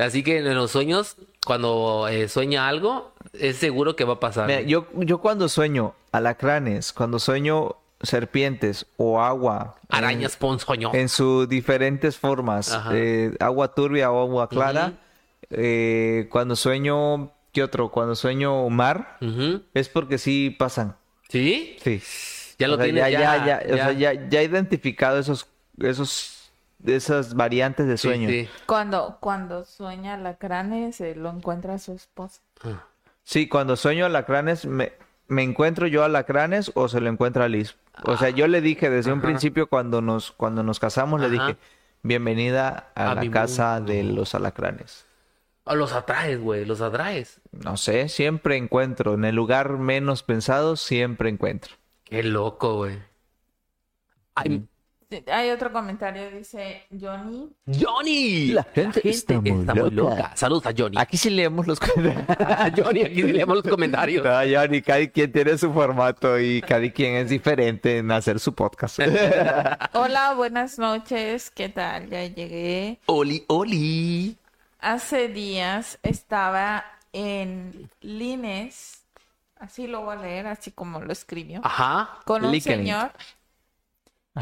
[0.00, 4.46] Así que en los sueños, cuando eh, sueña algo, es seguro que va a pasar.
[4.46, 10.92] Mira, yo, yo cuando sueño alacranes, cuando sueño serpientes o agua, Arañas ponzoño.
[10.94, 14.94] en sus diferentes formas, eh, agua turbia o agua clara,
[15.50, 17.90] eh, cuando sueño, ¿qué otro?
[17.90, 19.18] Cuando sueño mar,
[19.74, 20.96] es porque sí pasan.
[21.28, 21.76] ¿Sí?
[21.82, 22.02] Sí.
[22.58, 24.28] Ya lo O sea, tienes, ya, ya, ya, ya, o sea, ya.
[24.28, 25.46] ya, identificado esos,
[25.78, 26.39] esos,
[26.86, 28.28] esas variantes de sueño.
[28.28, 28.48] sí.
[28.66, 32.40] Cuando, cuando sueña alacranes, se lo encuentra su esposa.
[33.22, 34.92] Sí, cuando sueño alacranes, me,
[35.28, 37.76] me encuentro yo alacranes o se lo encuentra Liz.
[38.04, 41.56] O sea, yo le dije desde un principio cuando nos, cuando nos casamos, le dije,
[42.02, 43.92] bienvenida a, A la casa mundo".
[43.92, 45.04] de los alacranes.
[45.64, 47.40] Oh, los atraes, güey, los atraes.
[47.52, 49.14] No sé, siempre encuentro.
[49.14, 51.74] En el lugar menos pensado, siempre encuentro.
[52.04, 52.98] Qué loco, güey.
[54.34, 54.68] Ay, Sí,
[55.26, 57.50] Hay otro comentario, dice Johnny.
[57.66, 58.46] Johnny.
[58.52, 60.30] La gente está muy loca.
[60.36, 60.96] Saludos a Johnny.
[60.98, 61.80] Aquí sí leemos los
[62.76, 64.24] Johnny, aquí sí leemos los comentarios.
[64.24, 68.54] No, Johnny, cada quien tiene su formato y cada quien es diferente en hacer su
[68.54, 69.00] podcast.
[69.94, 71.50] Hola, buenas noches.
[71.50, 72.08] ¿Qué tal?
[72.08, 73.00] Ya llegué.
[73.06, 74.36] Oli, Oli.
[74.78, 79.02] Hace días estaba en Lines,
[79.58, 82.20] así lo voy a leer, así como lo escribió, Ajá.
[82.24, 83.10] con un señor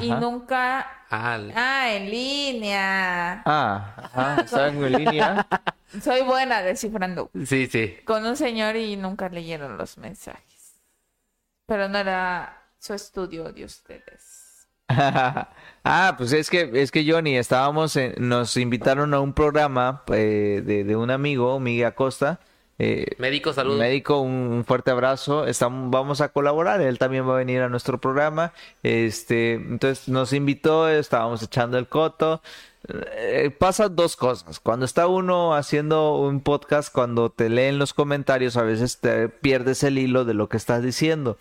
[0.01, 1.05] y nunca...
[1.11, 3.43] Al- Ah, en línea.
[3.47, 5.47] Ah, ¿están en línea?
[6.03, 7.31] Soy buena descifrando.
[7.47, 7.97] Sí, sí.
[8.05, 10.75] Con un señor y nunca leyeron los mensajes.
[11.67, 14.69] Pero no era su estudio de ustedes.
[15.91, 20.61] Ah, pues es que, es que Johnny, estábamos en- nos invitaron a un programa eh,
[20.63, 22.41] de, de un amigo, Miguel Acosta,
[22.79, 23.81] eh, Médico, saludos.
[23.81, 25.47] médico, un, fuerte abrazo.
[25.47, 28.53] Estamos, vamos a colaborar, él también va a venir a nuestro programa.
[28.83, 32.41] Este, entonces nos invitó, estábamos echando el coto.
[32.89, 34.61] Eh, pasan dos cosas.
[34.61, 39.83] Cuando está uno haciendo un podcast, cuando te leen los comentarios, a veces te pierdes
[39.83, 41.37] el hilo de lo que estás diciendo.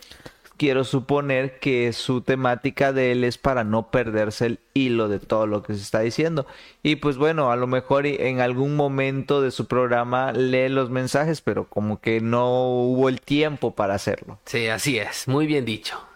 [0.58, 5.46] Quiero suponer que su temática de él es para no perderse el hilo de todo
[5.48, 6.48] lo que se está diciendo.
[6.84, 11.42] Y pues bueno, a lo mejor en algún momento de su programa lee los mensajes,
[11.42, 14.40] pero como que no hubo el tiempo para hacerlo.
[14.46, 15.28] Sí, así es.
[15.28, 16.07] Muy bien dicho.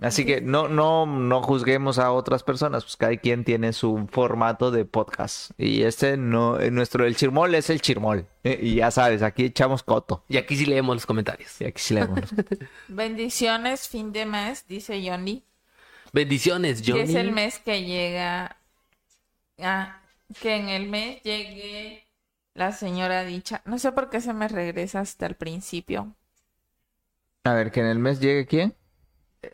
[0.00, 4.70] Así que no, no, no juzguemos a otras personas, pues cada quien tiene su formato
[4.70, 5.50] de podcast.
[5.58, 8.26] Y este no, eh, nuestro, el chirmol es el chirmol.
[8.42, 10.24] Eh, Y ya sabes, aquí echamos coto.
[10.28, 11.60] Y aquí sí leemos los comentarios.
[11.60, 12.20] Y aquí sí leemos.
[12.88, 15.44] Bendiciones, fin de mes, dice Johnny.
[16.12, 17.04] Bendiciones, Que Johnny.
[17.04, 18.56] es el mes que llega.
[19.58, 20.00] Ah,
[20.40, 22.06] que en el mes llegue
[22.54, 23.60] la señora dicha.
[23.66, 26.14] No sé por qué se me regresa hasta el principio.
[27.44, 28.74] A ver, que en el mes llegue quién?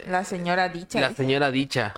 [0.07, 1.01] La señora dicha.
[1.01, 1.23] La dice.
[1.23, 1.95] señora dicha.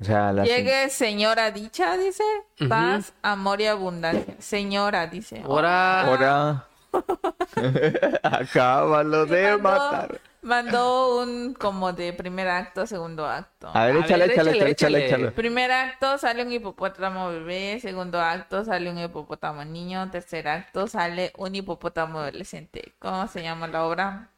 [0.00, 2.24] O sea, la Llegue señora dicha, dice.
[2.60, 2.68] Ujú.
[2.68, 4.34] Paz, amor y abundancia.
[4.38, 5.40] Señora, dice.
[5.44, 6.02] Ahora.
[6.02, 6.66] Ahora.
[8.22, 10.20] Acábalo de Mandó- matar.
[10.42, 13.70] Mandó un como de primer acto, segundo acto.
[13.72, 14.26] A ver, échale,
[14.70, 15.06] échale.
[15.06, 15.30] échale.
[15.30, 21.32] Primer acto sale un hipopótamo bebé, segundo acto sale un hipopótamo niño, tercer acto sale
[21.38, 22.92] un hipopótamo adolescente.
[22.98, 24.28] ¿Cómo se llama la obra?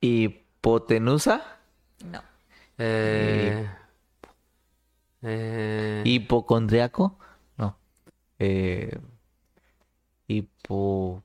[0.00, 1.42] Hipotenusa,
[2.04, 2.22] No.
[2.78, 3.68] Eh,
[5.22, 7.18] eh, hipocondriaco,
[7.56, 7.76] no.
[8.38, 8.96] Eh,
[10.28, 11.22] hipo,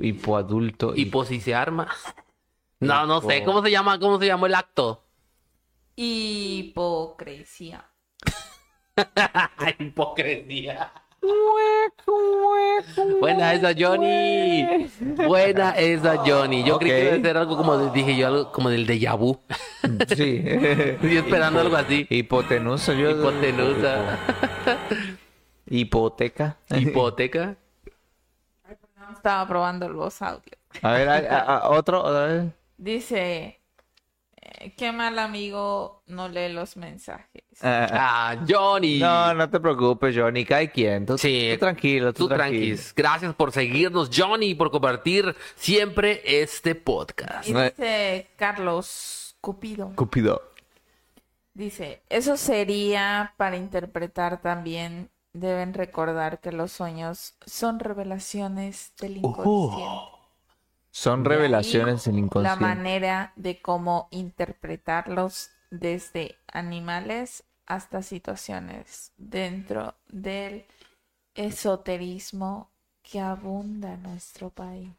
[0.00, 1.88] hipoadulto, pues si se arma.
[2.80, 3.38] No, no sé.
[3.40, 3.98] Hipo- ¿Cómo se llama?
[3.98, 5.06] ¿Cómo se llamó el acto?
[5.96, 7.88] Hipocresía.
[9.78, 10.92] Hipocresía.
[13.20, 14.88] Buena esa, Johnny.
[15.26, 16.64] Buena esa, Johnny.
[16.64, 19.16] Yo creí que iba a ser algo como, de- dije yo, algo como del déjà
[19.16, 19.38] vu.
[20.16, 20.42] Sí.
[20.46, 22.06] Estoy esperando algo así.
[22.10, 23.10] Hipotenusa, yo.
[23.10, 24.18] Hipotenusa.
[25.70, 26.56] Hipoteca.
[26.74, 27.56] Hipoteca.
[29.12, 30.56] Estaba probando los audios.
[30.82, 32.44] A ver, a- a- a- otro, otra vez.
[32.76, 33.60] Dice,
[34.76, 37.42] qué mal amigo no lee los mensajes.
[37.62, 38.98] Ah, Ah, Johnny.
[38.98, 41.06] No, no te preocupes, Johnny, cada quien.
[41.06, 42.66] Tú, Sí, tú tranquilo, tú, Tú tranquilo.
[42.66, 42.94] tranquis.
[42.94, 47.48] Gracias por seguirnos, Johnny, y por compartir siempre este podcast.
[47.48, 49.92] Y dice Carlos Cupido.
[49.94, 50.42] Cupido.
[51.52, 59.84] Dice, eso sería para interpretar también, deben recordar que los sueños son revelaciones del inconsciente.
[59.84, 60.13] De
[60.94, 62.64] ahí revelaciones en La inconsciente.
[62.64, 70.64] manera de cómo interpretarlos desde animales hasta situaciones dentro del
[71.34, 72.70] esoterismo
[73.02, 74.90] que abunda en nuestro país.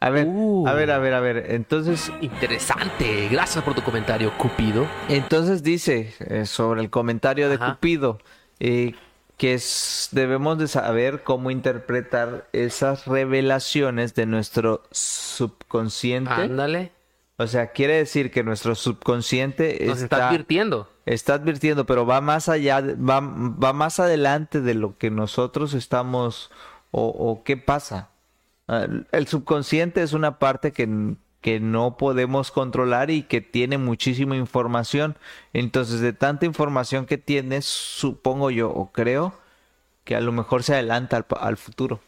[0.00, 0.66] A ver, Uh.
[0.68, 1.50] a ver, a ver, a ver.
[1.50, 3.28] Entonces, Interesante.
[3.28, 4.86] Gracias por tu comentario, Cupido.
[5.08, 7.74] entonces dice eh, sobre el comentario de Ajá.
[7.74, 8.18] Cupido
[8.60, 8.94] eh,
[9.38, 16.30] que es- debemos de saber cómo interpretar esas revelaciones de nuestro subconsciente.
[16.30, 16.92] Ándale.
[17.36, 20.88] O sea, quiere decir que nuestro subconsciente Nos está está, advirtiendo.
[21.06, 26.50] está advirtiendo, pero va más allá, va, va más adelante de lo que nosotros estamos
[26.90, 28.10] o, o qué pasa.
[28.66, 34.36] Ah, El subconsciente es una parte que, que no podemos controlar y que tiene muchísima
[34.36, 35.16] información.
[35.52, 39.34] Entonces, de tanta información que tiene, supongo yo o creo
[40.04, 42.00] que a lo mejor se adelanta al, al futuro.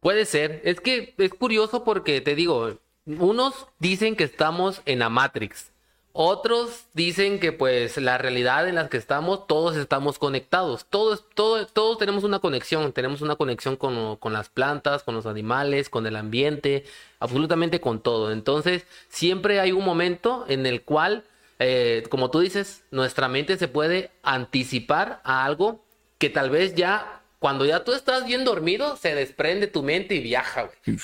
[0.00, 0.60] Puede ser.
[0.64, 5.70] Es que es curioso porque te digo, unos dicen que estamos en la Matrix.
[6.18, 10.86] Otros dicen que pues la realidad en la que estamos, todos estamos conectados.
[10.88, 12.92] Todos, todo, todos tenemos una conexión.
[12.94, 16.84] Tenemos una conexión con, con las plantas, con los animales, con el ambiente,
[17.20, 18.32] absolutamente con todo.
[18.32, 21.24] Entonces, siempre hay un momento en el cual,
[21.58, 25.84] eh, como tú dices, nuestra mente se puede anticipar a algo
[26.16, 30.20] que tal vez ya, cuando ya tú estás bien dormido, se desprende tu mente y
[30.20, 30.98] viaja, güey.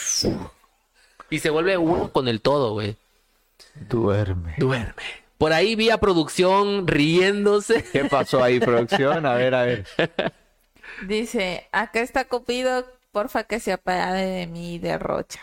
[1.29, 2.97] Y se vuelve uno con el todo, güey.
[3.89, 4.55] Duerme.
[4.59, 5.03] Duerme.
[5.39, 7.85] Por ahí vi a producción riéndose.
[7.93, 9.27] ¿Qué pasó ahí, producción?
[9.27, 9.87] A ver, a ver.
[11.07, 15.41] Dice, acá está Cupido, porfa que se apague de mí de rocha.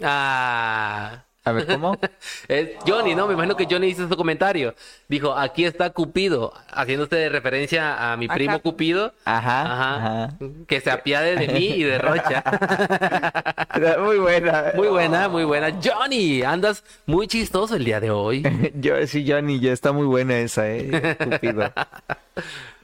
[0.00, 1.25] Ah.
[1.46, 1.96] A ver, ¿cómo?
[2.48, 3.28] Es Johnny, ¿no?
[3.28, 4.74] Me imagino que Johnny hizo su comentario.
[5.08, 8.34] Dijo, aquí está Cupido, haciéndose referencia a mi Acá.
[8.34, 9.14] primo Cupido.
[9.24, 9.96] Ajá, Ajá.
[10.26, 10.34] ajá.
[10.66, 12.42] Que se apiade de mí y de Rocha.
[14.04, 14.72] Muy buena.
[14.74, 15.68] Muy buena, muy buena.
[15.82, 18.42] Johnny, andas muy chistoso el día de hoy.
[18.74, 21.16] Yo sí, Johnny, ya está muy buena esa, eh.
[21.22, 21.72] Cupido.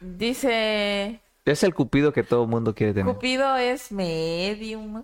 [0.01, 3.13] Dice, Es el cupido que todo mundo quiere tener.
[3.15, 5.03] Cupido es medium.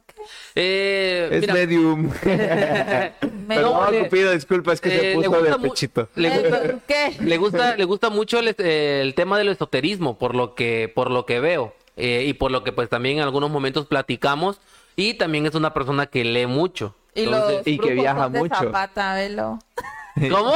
[0.55, 2.11] Eh, Es mira, medium.
[3.49, 6.09] Perdón, le- Cupido, disculpa, es que eh, se le puso gusta de pechito.
[6.15, 7.17] le gusta, Eh, ¿Qué?
[7.25, 11.11] le gusta, le gusta mucho el, eh, el tema del esoterismo, por lo que, por
[11.11, 11.75] lo que veo.
[11.97, 14.61] eh, y por lo que pues también en algunos momentos platicamos.
[14.95, 16.95] Y también es una persona que lee mucho.
[17.17, 18.55] Y Entonces- los y que viaja mucho.
[18.55, 19.59] Zapata, velo.
[20.31, 20.55] ¿Cómo?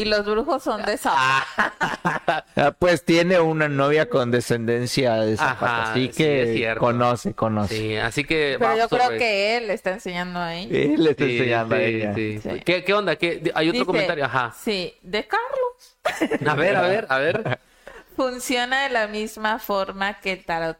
[0.00, 2.44] Y los brujos son de Zapata.
[2.56, 7.76] Ah, pues tiene una novia con descendencia de Zapata, Ajá, así sí, que conoce, conoce.
[7.76, 10.68] Sí, así que Pero yo creo que él le está enseñando ahí.
[10.70, 12.14] Él le está Sí, enseñando a sí, ella.
[12.14, 12.40] sí.
[12.42, 12.60] Sí.
[12.64, 13.16] ¿Qué, qué onda?
[13.16, 14.24] ¿Qué- Hay otro Dice, comentario.
[14.24, 14.54] Ajá.
[14.58, 16.48] Sí, de Carlos.
[16.48, 17.60] A ver, a ver, a ver.
[18.16, 20.76] Funciona de la misma forma que el tarot.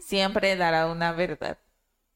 [0.00, 1.58] Siempre dará una verdad.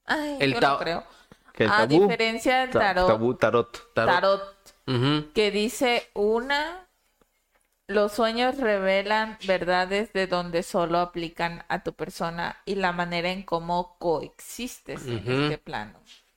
[0.06, 1.04] Ay, El yo no creo.
[1.52, 3.92] Que el A diferencia del ta- tarot, tabú, tarot.
[3.94, 4.14] Tarot.
[4.14, 4.56] tarot,
[4.86, 6.88] Que dice una,
[7.86, 13.42] los sueños revelan verdades de donde solo aplican a tu persona y la manera en
[13.42, 15.94] cómo coexistes en este plano.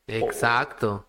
[0.08, 1.06] Exacto.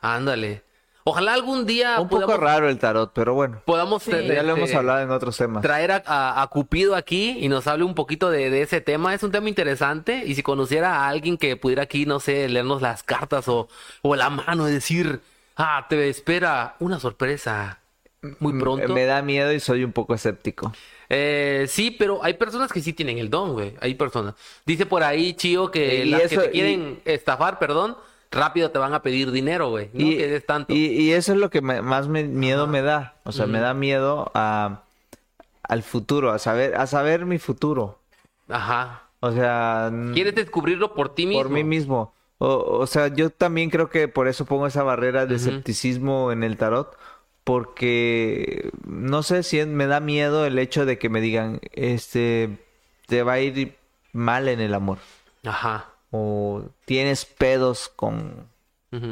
[0.00, 0.62] Ándale.
[1.04, 3.60] Ojalá algún día Un poco raro el tarot, pero bueno.
[3.64, 4.12] podamos Sí.
[4.14, 5.60] eh, Ya lo hemos este, hablado en otros temas.
[5.60, 9.12] traer a, a- a Cupido aquí y nos hable un poquito de, de ese tema.
[9.12, 12.82] Es un tema interesante y si conociera a alguien que pudiera aquí, no sé, leernos
[12.82, 13.68] las cartas o,
[14.02, 15.20] o la mano y decir,
[15.56, 17.78] ah, te espera una sorpresa
[18.38, 18.92] muy pronto.
[18.94, 20.72] Me da miedo y soy un poco escéptico.
[21.08, 23.74] Eh, sí, pero hay personas que sí tienen el don, güey.
[23.80, 24.34] Hay personas.
[24.64, 27.96] Dice por ahí, Chío, que las que te y- quieren estafar, perdón,
[28.30, 29.90] rápido te van a pedir dinero, güey.
[29.92, 30.72] No y, que tanto.
[30.72, 33.16] y- y eso es lo que me- más me- miedo me da.
[33.24, 34.84] O sea, me da miedo a,
[35.64, 37.98] al futuro, a saber, a saber mi futuro.
[38.48, 39.02] Ajá.
[39.20, 41.42] O sea, ¿Quieres descubrirlo por ti mismo?
[41.42, 42.14] por mí mismo.
[42.44, 46.42] O, o sea, yo también creo que por eso pongo esa barrera de escepticismo en
[46.42, 46.98] el tarot.
[47.44, 52.58] Porque no sé si me da miedo el hecho de que me digan, este,
[53.06, 53.76] te va a ir
[54.12, 54.98] mal en el amor.
[55.44, 55.90] Ajá.
[56.10, 58.48] O tienes pedos con,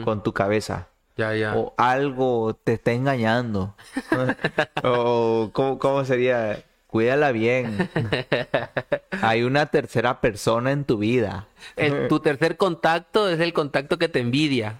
[0.05, 0.89] con tu cabeza.
[1.16, 1.57] Ya, ya.
[1.57, 3.76] O algo te está engañando.
[4.83, 6.64] o ¿cómo, cómo sería?
[6.91, 7.88] Cuídala bien.
[9.22, 11.47] Hay una tercera persona en tu vida.
[11.76, 14.74] El- tu tercer contacto es el contacto que te envidia.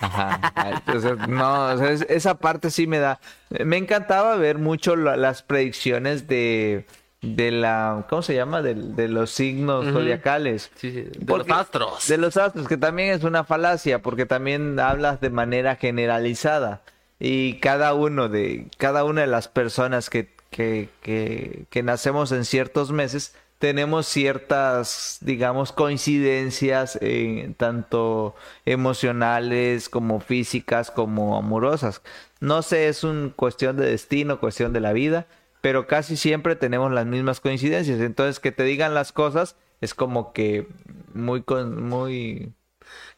[0.00, 0.52] Ajá.
[0.84, 3.20] Entonces, no, o sea, es- esa parte sí me da.
[3.64, 6.84] Me encantaba ver mucho la- las predicciones de,
[7.22, 8.60] de la, ¿cómo se llama?
[8.60, 10.70] De, de los signos zodiacales.
[10.76, 12.06] Sí, sí, De Porque- los astros.
[12.08, 16.82] De los astros, que también es una falacia, porque también hablas de manera generalizada.
[17.18, 22.90] Y cada uno de, cada una de las personas que, que, que, nacemos en ciertos
[22.90, 28.34] meses, tenemos ciertas, digamos, coincidencias eh, tanto
[28.64, 32.00] emocionales como físicas como amorosas.
[32.40, 35.26] No sé, es una cuestión de destino, cuestión de la vida,
[35.60, 38.00] pero casi siempre tenemos las mismas coincidencias.
[38.00, 40.68] Entonces, que te digan las cosas es como que
[41.12, 41.44] muy,
[41.76, 42.52] muy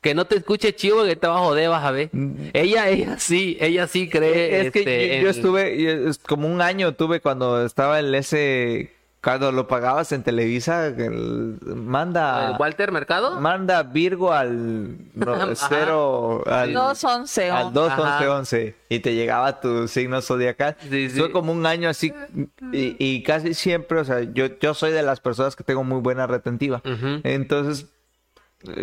[0.09, 2.09] Que no te escuche chivo que te va a joder, vas a ver.
[2.55, 4.63] Ella, ella sí, ella sí cree.
[4.63, 4.67] Mm.
[4.67, 8.01] Es que este, yo, yo en- estuve, yo- es como un año tuve cuando estaba
[8.01, 13.39] en ese, cuando lo pagabas en Televisa, el- manda, ¿El Walter Mercado?
[13.39, 15.55] manda Virgo al no, Ajá.
[15.69, 17.51] cero, al, 211.
[17.51, 18.03] al 2 Ajá.
[18.15, 20.75] 11 11 y te llegaba tu signo zodiacal.
[20.89, 21.19] Sí, sí.
[21.21, 22.15] Fue como un año así
[22.73, 26.01] y, y casi siempre, o sea, yo, yo soy de las personas que tengo muy
[26.01, 26.81] buena retentiva.
[27.25, 27.87] Entonces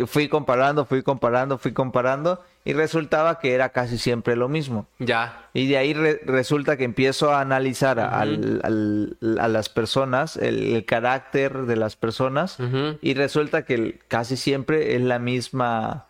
[0.07, 4.87] fui comparando, fui comparando, fui comparando y resultaba que era casi siempre lo mismo.
[4.99, 5.49] Ya.
[5.53, 10.37] Y de ahí re- resulta que empiezo a analizar a, al- al- a las personas,
[10.37, 12.57] el, el carácter de las personas,
[13.01, 16.05] y resulta que casi siempre es la misma,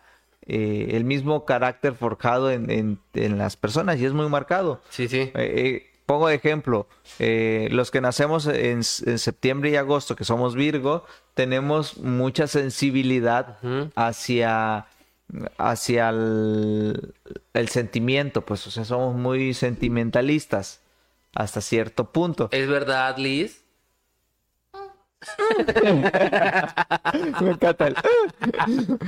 [0.46, 4.80] eh, el mismo carácter forjado en, en- en las personas y es muy marcado.
[4.90, 5.18] Sí, sí.
[5.18, 6.86] Eh, eh, pongo de ejemplo,
[7.18, 11.04] eh, los que nacemos en, septiembre y agosto, que somos Virgo,
[11.34, 13.58] tenemos mucha sensibilidad
[13.96, 14.86] hacia,
[15.58, 17.14] hacia el,
[17.52, 20.80] el sentimiento, pues, o sea, somos muy sentimentalistas
[21.34, 22.48] hasta cierto punto.
[22.52, 23.64] ¿Es verdad, Liz?
[27.42, 27.96] Me encanta el-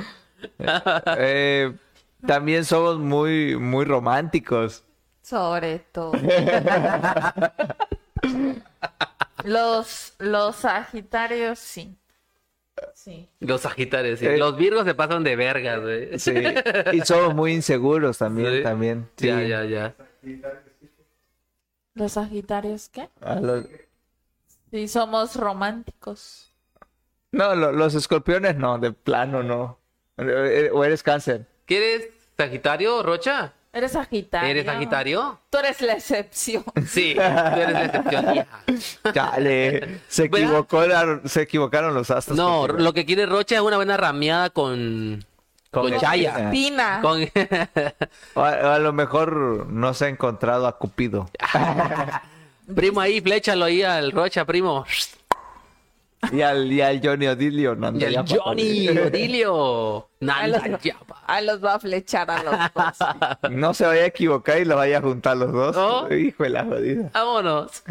[1.18, 1.72] Eh,
[2.26, 4.84] también somos muy, muy románticos.
[5.28, 6.12] Sobre todo.
[9.44, 11.96] los, los Sagitarios, sí.
[12.94, 13.28] Sí.
[13.40, 14.26] Los Sagitarios, sí.
[14.26, 14.38] Eh.
[14.38, 16.18] Los Virgos se pasan de vergas, güey.
[16.18, 16.32] Sí.
[16.92, 18.62] Y somos muy inseguros también, Sí.
[18.62, 19.10] también.
[19.16, 19.26] Sí.
[19.26, 19.94] Ya, ya, ya.
[21.94, 23.08] ¿Los Sagitarios qué?
[23.20, 23.66] A los-
[24.70, 26.52] Sí, somos románticos.
[27.32, 29.78] No, lo- los escorpiones no, de plano no.
[30.16, 31.46] Eh, O eres cáncer.
[31.66, 32.08] ¿Qué eres?
[32.36, 33.52] ¿Sagitario, Rocha?
[33.78, 34.48] ¿Eres Sagitario?
[34.50, 35.38] ¿Eres Sagitario?
[35.50, 36.64] Tú eres la excepción.
[36.86, 39.12] Sí, tú eres la excepción, hija.
[39.14, 42.36] Chale, se equivocó la- se equivocaron los astros.
[42.36, 42.78] No, contigo.
[42.80, 45.24] lo que quiere Rocha es una buena rameada con...
[45.70, 46.50] Con, Con Chaya.
[47.02, 47.20] Con...
[48.34, 51.28] O a, a lo mejor no se ha encontrado a Cupido.
[52.74, 54.84] primo ahí, fléchalo ahí al Rocha, primo.
[56.32, 57.76] Y al, y al Johnny Odilio.
[57.94, 60.08] Y el Johnny, Odilio.
[60.28, 60.62] Ahí los,
[61.26, 63.50] ahí los va a flechar a los dos.
[63.50, 65.76] No se vaya a equivocar y lo vaya a juntar los dos.
[65.76, 66.12] ¿No?
[66.14, 67.10] Hijo de la jodida.
[67.14, 67.84] Vámonos.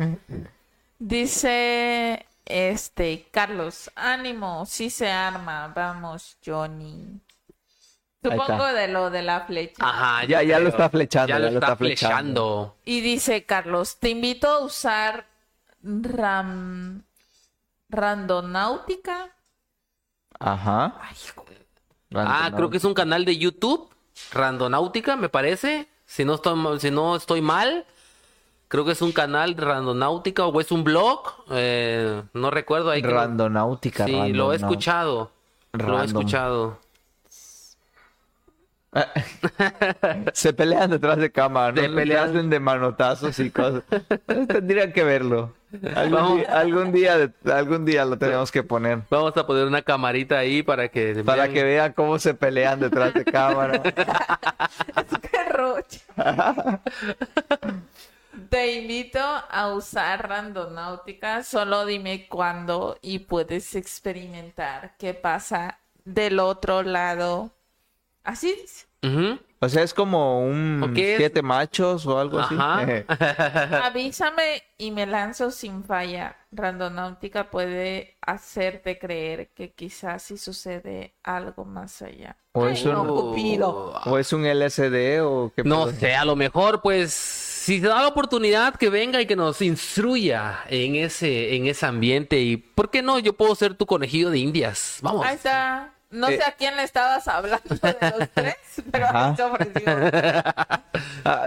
[1.00, 7.22] Dice este Carlos, ánimo, sí se arma, vamos, Johnny.
[8.24, 9.76] Supongo de lo de la flecha.
[9.80, 11.30] Ajá, Ya, ya lo está flechando.
[11.30, 12.76] Ya lo está flechando.
[12.84, 15.28] Y dice Carlos, te invito a usar
[15.82, 17.04] ram...
[17.90, 19.30] randonáutica.
[20.40, 21.00] Ajá.
[22.14, 23.90] Ah, creo que es un canal de YouTube,
[24.32, 25.88] Randonáutica, me parece.
[26.06, 27.86] Si no estoy, ma- si no estoy mal,
[28.68, 31.22] creo que es un canal de Randonáutica o es un blog.
[31.52, 33.02] eh, no recuerdo ahí.
[33.02, 34.06] Randonáutica.
[34.06, 35.32] Sí, lo he escuchado.
[35.74, 36.80] Lo he escuchado.
[40.34, 41.82] Se pelean detrás de cámara, ¿no?
[41.82, 42.30] Se Se pelean.
[42.30, 43.84] hacen de manotazos y cosas.
[44.48, 45.54] Tendrían que verlo.
[45.96, 49.02] Algún, día, algún día algún día lo tenemos que poner.
[49.10, 51.54] Vamos a poner una camarita ahí para que Para vean.
[51.54, 53.82] que vean cómo se pelean detrás de cámara.
[55.22, 56.80] ¡Qué rocha!
[58.50, 66.84] Te invito a usar randonáutica, solo dime cuándo y puedes experimentar qué pasa del otro
[66.84, 67.52] lado.
[68.24, 68.56] Así.
[69.60, 72.80] O sea, es como un siete machos o algo Ajá.
[72.82, 72.92] así.
[73.84, 76.36] Avísame y me lanzo sin falla.
[76.52, 82.38] Randonáutica puede hacerte creer que quizás sí sucede algo más allá.
[82.54, 84.00] O Ay, es no, un- Cupido.
[84.06, 86.00] ¿O es un LSD o qué No pedo?
[86.00, 89.62] sé, a lo mejor, pues, si se da la oportunidad que venga y que nos
[89.62, 92.40] instruya en ese, en ese ambiente.
[92.40, 93.20] Y, ¿por qué no?
[93.20, 95.00] Yo puedo ser tu conejillo de indias.
[95.02, 95.26] Vamos.
[95.26, 95.94] Ahí está.
[96.10, 96.38] No Eh.
[96.38, 98.56] sé a quién le estabas hablando de los tres,
[98.92, 99.30] pero Ajá.
[99.30, 99.84] ahí se ofreció.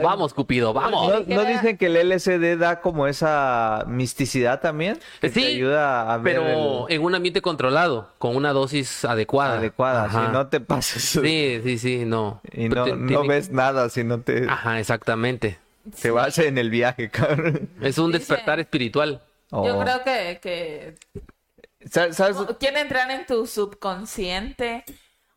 [0.03, 1.25] Vamos, Cupido, vamos.
[1.27, 4.99] ¿No, no dicen que el LSD da como esa misticidad también?
[5.21, 9.05] Que Sí, te ayuda a ver Pero el- en un ambiente controlado, con una dosis
[9.05, 9.59] adecuada.
[9.59, 10.27] adecuada, Ajá.
[10.27, 12.41] si no te pases Sí, sí, sí, no.
[12.53, 15.59] y no, Te- no tiene- ves nada, si no te, Ajá, exactamente.
[16.03, 17.71] te vas en el viaje, cabrón.
[17.81, 19.23] Es un Dice- despertar espiritual.
[19.51, 19.81] Yo Oh.
[19.83, 20.95] creo que, que
[21.89, 22.37] ¿Sabes?
[22.59, 24.85] quiere entrar en tu subconsciente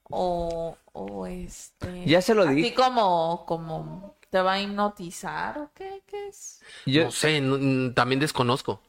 [0.04, 2.74] o, o este Ya se lo así dije.
[2.74, 6.02] como como ¿Te va a hipnotizar o qué?
[6.08, 6.60] ¿Qué es?
[6.88, 8.82] No sé, no- mm, también desconozco.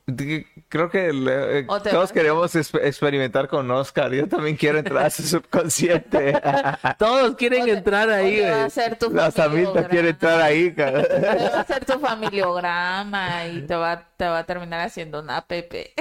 [0.70, 4.10] Creo que le- te todos queremos exp- experimentar con Oscar.
[4.14, 6.40] Yo también quiero entrar a su subconsciente.
[6.98, 9.88] Todos quieren entrar ahí, va a hacer tu La familiograma.
[9.88, 10.70] quiere entrar ahí.
[10.74, 15.46] Te va a hacer tu familiograma y te va, te va a terminar haciendo una
[15.46, 15.92] PP.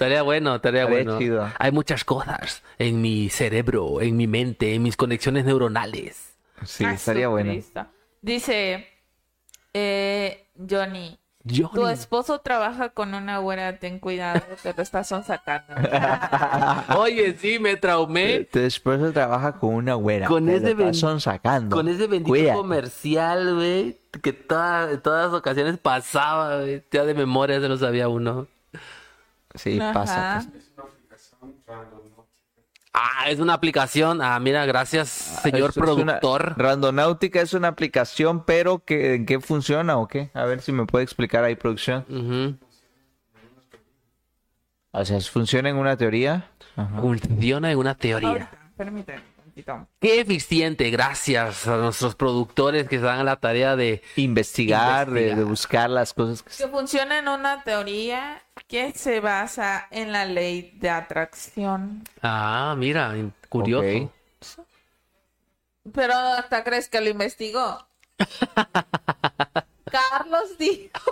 [0.00, 1.18] Estaría bueno, estaría bueno.
[1.18, 1.46] chido.
[1.58, 6.38] Hay muchas cosas en mi cerebro, en mi mente, en mis conexiones neuronales.
[6.64, 7.52] Sí, estaría bueno.
[8.22, 8.86] Dice
[9.74, 11.18] eh, Johnny,
[11.74, 15.74] tu esposo trabaja con una güera, ten cuidado, te lo estás sacando.
[16.98, 20.26] Oye, sí, me traumé Tu esposo trabaja con una güera.
[20.28, 21.76] Con te ese lo ben- están sacando.
[21.76, 22.56] con ese bendito Cuídate.
[22.56, 26.82] comercial, güey, que toda- en todas las ocasiones pasaba, güey.
[26.90, 28.46] Ya de memoria se lo sabía uno.
[29.54, 29.92] Sí, Ajá.
[29.92, 30.46] pasa.
[30.50, 30.64] pues.
[30.64, 32.20] Es una aplicación randonáutica.
[32.92, 34.22] Ah, es una aplicación.
[34.22, 36.54] Ah, mira, gracias, señor es una- productor.
[36.58, 40.30] Randonáutica es una aplicación, pero que, ¿en qué funciona o qué?
[40.34, 42.58] A ver si me puede explicar ahí, producción.
[44.92, 46.50] O sea, ¿funciona en una teoría?
[46.76, 47.00] Ajá.
[47.00, 48.28] Funciona en una teoría.
[48.28, 49.22] Ahorita, permíteme
[50.00, 54.02] Qué eficiente, gracias a nuestros productores que se dan a la tarea de...
[54.16, 56.50] Investigar, de- buscar las cosas que...
[56.64, 62.04] Que funciona en una teoría que se basa en la ley de atracción.
[62.22, 63.14] Ah, mira,
[63.48, 64.10] curioso.
[65.92, 67.86] Pero hasta crees que lo investigó.
[69.90, 71.10] Carlos dijo.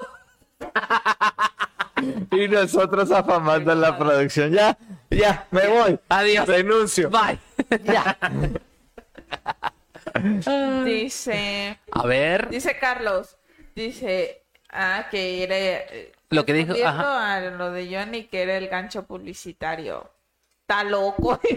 [2.31, 4.53] Y nosotros afamando en la producción.
[4.53, 4.77] Ya,
[5.11, 5.99] ya, me voy.
[6.09, 6.47] Adiós.
[6.49, 7.11] Renuncio.
[7.11, 7.39] Bye.
[10.85, 11.79] Dice.
[11.93, 13.37] A ver, Dice Carlos.
[13.75, 14.43] Dice.
[14.71, 15.57] Ah, que era.
[15.57, 17.35] eh, Lo que dijo, respondiendo ajá.
[17.37, 20.11] a lo de Johnny, que era el gancho publicitario.
[20.63, 21.41] Está loco.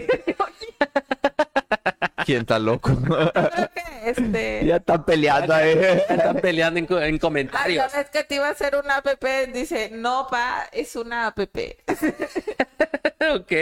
[2.24, 2.90] ¿Quién está loco?
[2.96, 4.64] Creo que este.
[4.66, 5.72] ya están peleando ahí.
[6.08, 7.92] están peleando en, en Ay, comentarios.
[7.92, 9.06] no, es que te iba a hacer una app.
[9.52, 11.38] Dice, no, pa, es una app.
[13.34, 13.52] ok.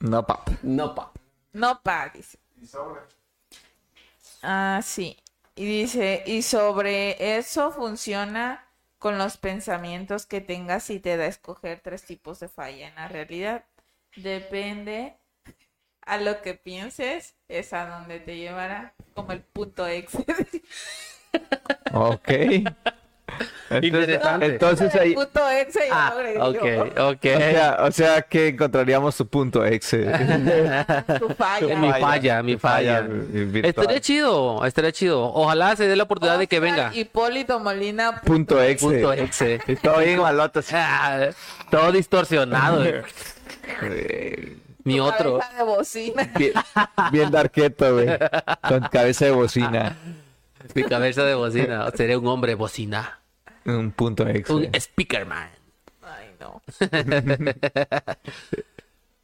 [0.00, 0.48] No, pap.
[0.62, 1.12] no, pa.
[1.52, 2.38] No, pa, dice.
[2.60, 3.00] Y sobre.
[4.42, 5.16] Ah, sí.
[5.56, 8.68] Y dice, y sobre eso funciona
[8.98, 12.94] con los pensamientos que tengas y te da a escoger tres tipos de falla en
[12.96, 13.64] la realidad.
[14.16, 15.16] Depende
[16.06, 20.16] a lo que pienses, es a donde te llevará, como el punto X.
[21.92, 22.28] Ok.
[23.70, 25.14] Entonces, entonces ahí...
[25.14, 25.40] punto
[25.90, 26.64] Ah, lo agregué ok,
[26.94, 27.08] yo.
[27.10, 27.24] ok.
[27.24, 29.96] O sea, o sea que encontraríamos su punto X.
[31.18, 31.76] Tu falla.
[31.76, 33.00] Mi falla, mi falla.
[33.00, 33.64] virtual.
[33.66, 35.32] Estaría chido, estaría chido.
[35.32, 36.92] Ojalá se dé la oportunidad de que venga.
[36.94, 38.20] Hipólito Molina.
[38.20, 38.82] Punto X.
[38.82, 39.58] Punto exe.
[39.82, 40.60] Todo bien maloto.
[40.72, 41.30] Ah,
[41.70, 42.84] todo distorsionado.
[42.84, 44.56] eh.
[44.84, 45.38] Mi otro.
[45.38, 46.32] Cabeza de bocina.
[46.38, 46.52] Bien,
[47.12, 48.08] bien darqueto, güey.
[48.68, 49.96] Con cabeza de bocina.
[50.74, 51.90] Mi cabeza de bocina.
[51.94, 53.20] Sería un hombre bocina.
[53.64, 54.50] Un punto X.
[54.50, 55.48] Un speakerman.
[56.02, 56.62] Ay, no.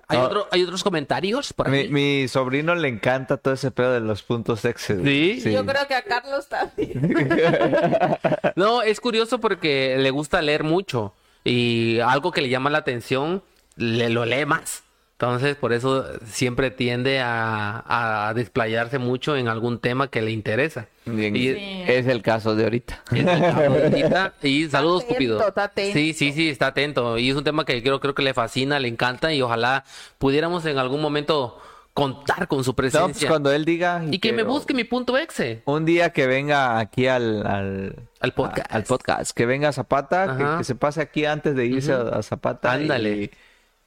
[0.08, 0.24] ¿Hay, No.
[0.24, 1.88] otro- ¿Hay otros comentarios por Mi, aquí?
[1.88, 4.98] mi sobrino le encanta todo ese pedo de los puntos X.
[4.98, 5.40] güey.
[5.40, 5.52] ¿Sí?
[5.52, 7.28] Yo creo que a Carlos también.
[8.56, 11.14] No, es curioso porque le gusta leer mucho
[11.44, 13.42] y algo que le llama la atención,
[13.76, 14.82] le lo lee más.
[15.20, 20.86] Entonces, por eso siempre tiende a, a desplayarse mucho en algún tema que le interesa.
[21.04, 21.82] Bien, Y- Sí.
[21.86, 23.02] Es el caso de ahorita.
[23.12, 24.32] Es el caso de ahorita.
[24.42, 25.46] Y saludos, atento, Cupido.
[25.46, 25.92] está atento.
[25.92, 27.18] Sí, sí, sí, está atento.
[27.18, 29.84] Y es un tema que creo, creo que le fascina, le encanta y ojalá
[30.16, 31.60] pudiéramos en algún momento
[31.92, 33.28] contar con su No, pues presencia.
[33.28, 34.02] cuando él diga.
[34.10, 38.32] Y que me busque mi punto exe Un día que venga aquí al, al, al
[38.32, 38.72] podcast.
[38.72, 42.00] a- al podcast, que venga a Zapata, que, se pase aquí antes de irse a,
[42.00, 42.72] a Zapata.
[42.72, 43.10] Ándale.
[43.24, 43.30] y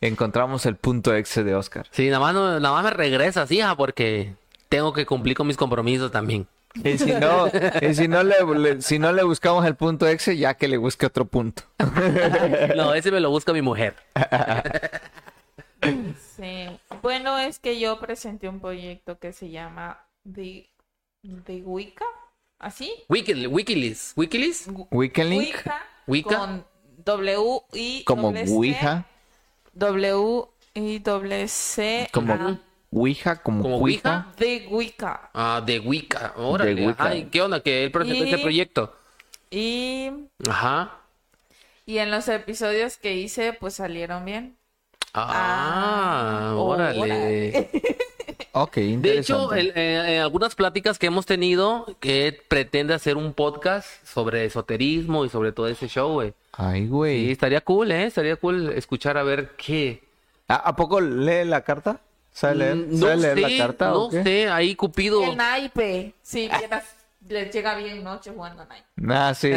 [0.08, 1.88] encontramos el punto X de Oscar.
[1.92, 4.34] Sí, nada más, no- nada más me regresas, hija, porque
[4.70, 6.48] tengo que cumplir con mis compromisos también.
[6.84, 7.48] Y si no,
[7.82, 10.78] y si no, le, le- si no le buscamos el punto X, ya que le
[10.78, 11.64] busque otro punto.
[12.76, 13.96] No, ese me lo busca mi mujer.
[16.36, 16.66] Sí.
[17.02, 20.70] Bueno, es que yo presenté un proyecto que se llama The,
[21.46, 22.06] The Wicca.
[22.60, 22.92] ¿Así?
[23.10, 24.14] Wiki- Wikileaks.
[24.16, 24.68] Wikileaks.
[24.92, 25.82] Weekend Link, Wicca.
[26.08, 26.38] Wicca.
[26.38, 26.66] Con
[27.06, 29.06] W I como Ouija,
[29.74, 30.46] W
[30.76, 32.08] I doble C.
[32.12, 32.58] como A,
[32.92, 34.28] Ouija, como, Como Ouija.
[34.38, 35.30] The Wicca.
[35.34, 36.34] Ah, de Wicca.
[36.38, 36.76] Órale.
[36.76, 37.04] De Wicca.
[37.06, 37.60] Ay, ¿qué onda?
[37.62, 38.96] Que él presentó Y- ese proyecto.
[39.52, 40.10] Y,
[40.50, 40.98] Ajá.
[41.86, 44.58] y en los episodios que hice, pues salieron bien.
[45.14, 47.00] Ah, Ah, órale.
[47.00, 47.70] órale.
[48.54, 49.22] Ok, De interesante.
[49.22, 54.46] hecho, el- eh, en algunas pláticas que hemos tenido, que pretende hacer un podcast sobre
[54.46, 56.34] esoterismo y sobre todo ese show, güey.
[56.56, 57.32] Ay, Sí, güey.
[57.32, 58.06] estaría cool, ¿eh?
[58.06, 60.04] Estaría cool escuchar a ver qué.
[60.48, 62.00] ¿A, a poco lee la carta?
[62.32, 64.24] ¿Sabe leer, Mm, ¿sabe No leer la sé, carta no o qué?
[64.24, 65.24] sé, ahí Cupido.
[65.24, 66.14] El naipe.
[66.22, 66.84] Sí, vieras,
[67.28, 68.88] les llega bien noche jugando naipe.
[69.14, 69.52] Ah, sí.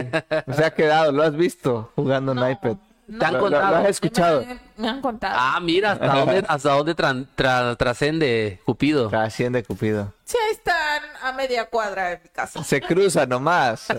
[0.54, 2.76] Se ha quedado, lo has visto jugando No, iPad.
[3.08, 3.18] no.
[3.18, 3.70] ¿Te han Lo- contado?
[3.70, 4.44] lo has escuchado.
[4.44, 5.34] Me, me han contado.
[5.38, 9.08] Ah, mira, hasta dónde, hasta dónde tran- tra- trascende Cupido.
[9.08, 10.12] Trasciende Cupido.
[10.24, 12.62] Sí, ahí están a media cuadra de mi casa.
[12.64, 13.86] Se cruza nomás.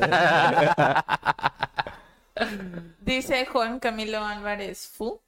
[2.99, 5.22] Dice Juan Camilo Álvarez, ¿fu?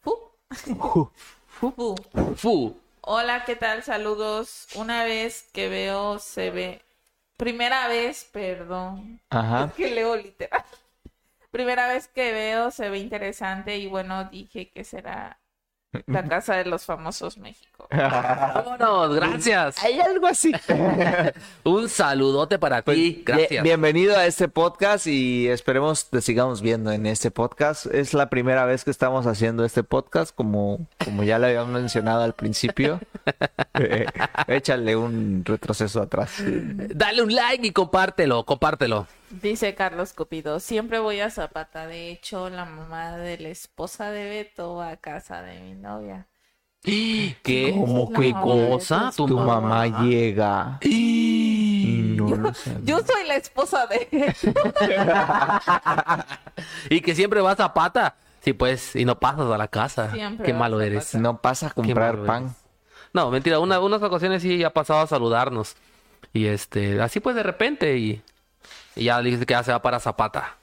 [0.00, 0.30] ¿Fu?
[0.48, 1.94] Fu.
[2.36, 2.80] Fu.
[3.00, 3.82] Hola, ¿qué tal?
[3.82, 4.68] Saludos.
[4.76, 6.82] Una vez que veo se ve.
[7.36, 9.20] Primera vez, perdón.
[9.30, 9.66] Ajá.
[9.66, 10.64] Es que leo literal.
[11.50, 15.38] Primera vez que veo se ve interesante y bueno, dije que será
[16.06, 17.73] la casa de los famosos México.
[17.90, 19.82] Vámonos, gracias.
[19.82, 20.52] Hay algo así.
[21.64, 23.62] Un saludote para ti, Bien- gracias.
[23.62, 27.86] Bienvenido a este podcast y esperemos te sigamos viendo en este podcast.
[27.86, 32.22] Es la primera vez que estamos haciendo este podcast, como, como ya le habíamos mencionado
[32.22, 33.00] al principio.
[33.76, 34.06] Eh,
[34.46, 36.34] échale un retroceso atrás.
[36.46, 39.08] Dale un like y compártelo, compártelo.
[39.30, 41.88] Dice Carlos Cupido, siempre voy a Zapata.
[41.88, 46.28] De hecho, la mamá de la esposa de Beto va a casa de mi novia.
[47.42, 47.72] ¿Qué?
[47.74, 49.10] ¿Cómo qué cosa?
[49.16, 50.78] Tu mamá llega.
[50.82, 52.80] No lo sabía.
[52.82, 54.34] Yo soy la esposa de
[56.90, 58.16] Y que siempre vas a pata.
[58.40, 60.10] Sí, pues, y no pasas a la casa.
[60.12, 61.14] Siempre Qué malo eres.
[61.14, 62.44] No pasa a comprar pan.
[62.44, 62.56] eres.
[63.14, 65.76] No, mentira, una, unas ocasiones sí ha pasado a saludarnos.
[66.34, 68.20] Y este, así pues de repente y,
[68.96, 70.56] y ya dice que ya se va para Zapata.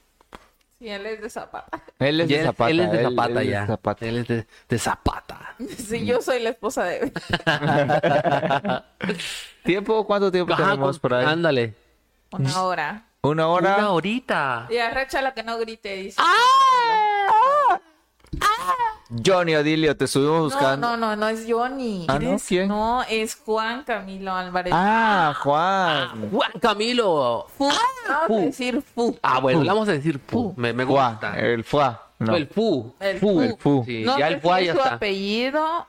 [0.82, 1.80] Sí, él es de Zapata.
[2.00, 2.72] Él es Y de Zapata.
[2.72, 3.68] él es de él- Zapata él es de ya.
[3.68, 4.06] Zapata.
[4.08, 5.56] Él es de, de Zapata.
[5.78, 7.12] Sí, yo soy la esposa de
[9.64, 10.08] ¿Tiempo?
[10.08, 11.24] ¿Cuánto tiempo Ajá, tenemos por ahí?
[11.28, 11.76] Ándale.
[12.32, 13.06] una hora.
[13.22, 13.76] ¿Una hora?
[13.78, 14.66] Una horita.
[14.72, 16.20] Y arrecha la que no grite, dice.
[19.26, 20.88] Johnny Odilio, te estuvimos No, buscando.
[20.90, 22.06] no, no, no es Johnny.
[22.08, 22.38] Ah, ¿no?
[22.48, 22.68] ¿Quién?
[22.70, 24.74] No, es Juan Camilo Álvarez.
[24.76, 26.30] Ah, Juan.
[26.32, 27.48] Juan Camilo.
[27.58, 27.68] Fu.
[28.08, 29.18] Vamos a decir fu.
[29.22, 30.54] Ah, bueno, le vamos a decir fu.
[30.56, 31.38] Me, me gusta.
[31.40, 32.08] El Fua.
[32.20, 32.36] No.
[32.36, 32.94] El fu.
[33.00, 33.42] El fu.
[33.42, 33.84] El fu.
[33.86, 34.94] Sí, No ya el fu si ya su está.
[34.96, 35.88] apellido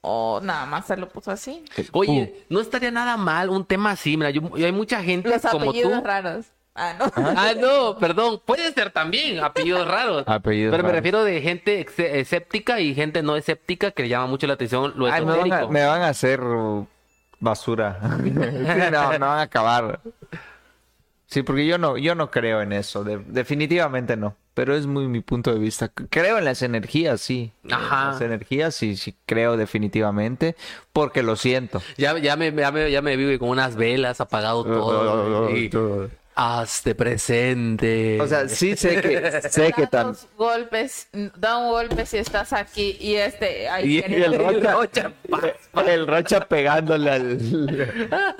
[0.00, 1.64] o nada más se lo puso así.
[1.92, 4.16] Oye, no estaría nada mal un tema así.
[4.16, 6.04] Mira, yo, yo hay mucha gente Los como apellidos tú.
[6.06, 6.46] raros.
[6.76, 7.12] Ah, no.
[7.16, 8.40] Ah, no, perdón.
[8.44, 10.24] Puede ser también apellidos raros.
[10.26, 11.86] Apellidos Pero me refiero de gente
[12.20, 15.38] escéptica y gente no escéptica que le llama mucho la atención lo Ay, me, van
[15.38, 15.72] a, esotérico.
[15.72, 16.40] me van a hacer
[17.40, 17.98] basura.
[18.22, 20.00] Sí, no, me van a acabar.
[21.28, 23.02] Sí, porque yo no, yo no creo en eso.
[23.04, 24.36] de- definitivamente no.
[24.54, 25.88] Pero es muy mi punto de vista.
[25.88, 27.52] Creo en las energías, sí.
[27.70, 28.12] Ajá.
[28.12, 30.56] Las energías, sí, sí creo definitivamente.
[30.94, 31.82] Porque lo siento.
[31.98, 35.50] Ya, ya, me, ya, me, ya me vive con unas velas, apagado todo.
[35.54, 35.68] y
[36.38, 38.20] hazte presente.
[38.20, 40.06] O sea, sí sé que sé que Da tan.
[40.08, 45.92] dos golpes, da un golpe si estás aquí y este ahí Y, el Rocha, Rocha,
[45.92, 47.38] el Rocha pegándole al.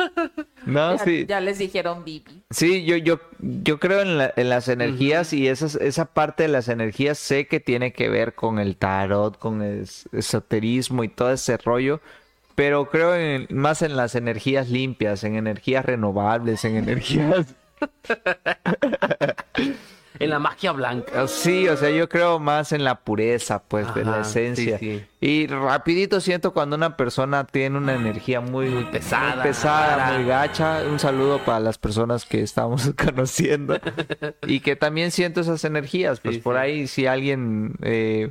[0.67, 1.27] No, ya, sí.
[1.29, 2.43] ya les dijeron Bibi.
[2.51, 6.49] Sí, yo, yo, yo creo en, la- en las energías y esas, esa parte de
[6.49, 11.09] las energías sé que tiene que ver con el tarot, con el es- esoterismo y
[11.09, 12.01] todo ese rollo,
[12.57, 17.55] pero creo en- más en las energías limpias, en energías renovables, en energías...
[20.19, 21.27] en la magia blanca.
[21.29, 24.79] Sí, o sea, yo creo más en la pureza, pues, de la Ajá, esencia.
[24.79, 25.05] sí, sí.
[25.21, 30.19] Y rapidito siento cuando una persona tiene una energía muy, muy pesada, pesada, rara.
[30.19, 30.83] muy gacha.
[30.91, 33.79] Un saludo para las personas que estamos conociendo
[34.47, 36.21] y que también siento esas energías.
[36.21, 38.31] Pues Sí, por ahí si alguien eh,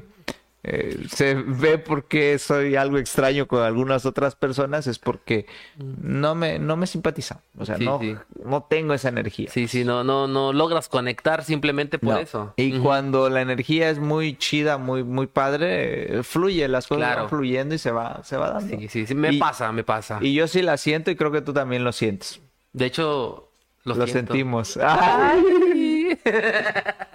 [0.67, 5.45] eh, se ve porque soy algo extraño con algunas otras personas es porque
[5.77, 7.37] no me, no me simpatizan.
[7.57, 7.79] O sea, Mm.
[7.79, 8.15] Sí, no, sí.
[8.43, 9.49] no tengo esa energía.
[9.51, 12.19] Sí, sí, no, no, no logras conectar simplemente por No.
[12.19, 12.53] eso.
[12.57, 12.83] Y Ujú.
[12.83, 17.21] cuando la energía es muy chida, muy, muy padre, eh, fluye, las cosas Claro.
[17.21, 18.75] van fluyendo y se va, se va dando.
[18.79, 20.17] Sí, sí, sí, me Y- pasa, me pasa.
[20.21, 22.41] Y yo sí la siento y creo que tú también lo sientes.
[22.73, 23.49] De hecho,
[23.83, 24.77] lo, Lo, sentimos.
[24.81, 26.17] Ay.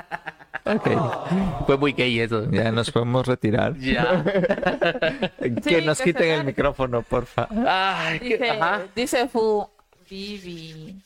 [0.77, 2.49] ok, Fue muy gay eso.
[2.51, 3.77] ya nos podemos retirar.
[3.79, 4.23] Ya.
[5.67, 7.49] que nos que quiten el micrófono, porfa.
[7.67, 8.83] Ay, Dice, ajá.
[8.95, 9.69] dice Fu,
[10.09, 11.01] Bibi.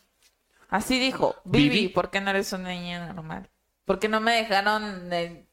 [0.71, 1.89] Así dijo, Bibi.
[1.89, 3.49] ¿por qué no eres una niña normal?
[3.85, 5.45] Porque no me dejaron eh,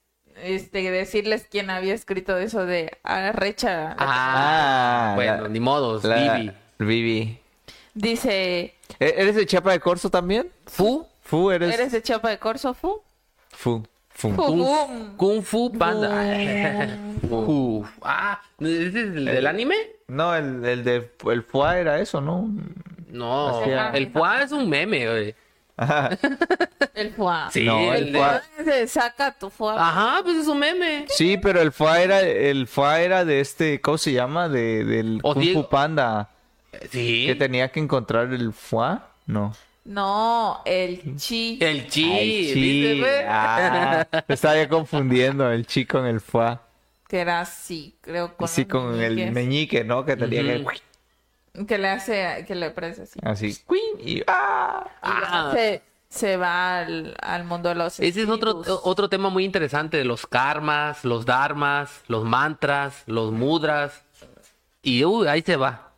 [0.41, 3.95] este, decirles quién había escrito eso de arrecha.
[3.99, 6.51] Ah, bueno, la- ni modos, La- Vivi.
[6.79, 7.37] Vivi.
[7.93, 10.49] Dice, ¿E- ¿Eres de Chiapa de Corzo también?
[10.65, 11.73] Fu, Fu, eres.
[11.73, 13.01] ¿eres de Chiapa de Corzo, Fu?
[13.49, 13.83] Fu.
[14.21, 14.29] Fu.
[14.29, 14.35] Fu.
[14.45, 15.17] Kung, Bum.
[15.17, 16.87] Kung Fu Panda.
[17.29, 17.87] Uf.
[18.03, 19.75] Ah, ¿ese es el del anime?
[20.07, 22.49] No, el, el de el Fua era eso, ¿no?
[23.09, 25.35] No, Hacía- el Fua es un meme, güey.
[26.93, 27.49] El foie.
[27.51, 29.75] Sí, No, el el de- foie- Se saca tu foie.
[29.79, 31.05] Ajá, pues es un meme.
[31.09, 34.47] Sí, pero el FA era, el FA era de este, ¿cómo se llama?
[34.49, 36.29] De, del O Kung Diego- Fu Panda.
[36.91, 37.25] Sí.
[37.25, 39.07] Que tenía que encontrar el FA.
[39.25, 39.55] No.
[39.83, 41.57] No, el chi.
[41.61, 43.01] El chi.
[43.27, 46.61] Ah, me estaba ya confundiendo el chi con el FA.
[47.07, 48.35] Que era así, creo.
[48.37, 50.05] Con Sí, con el meñique, ¿no?
[50.05, 50.69] Que tenía Ujú.
[50.69, 50.81] que...
[51.67, 53.19] Que le hace, que le presa así.
[53.23, 53.57] Así.
[53.99, 54.85] Y, ¡ah!
[54.87, 55.51] Y Ah.
[55.53, 59.97] se, se va al, al mundo de los Ese es otro, otro tema muy interesante
[59.97, 64.01] de los karmas, los dharmas, los mantras, los mudras.
[64.81, 65.90] Y uh, ahí se va.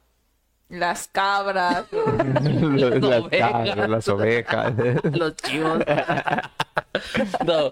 [0.73, 1.85] Las cabras.
[1.91, 3.51] las, ovejas.
[3.51, 4.73] cabras, las ovejas.
[5.03, 5.83] los chivos.
[7.45, 7.71] no,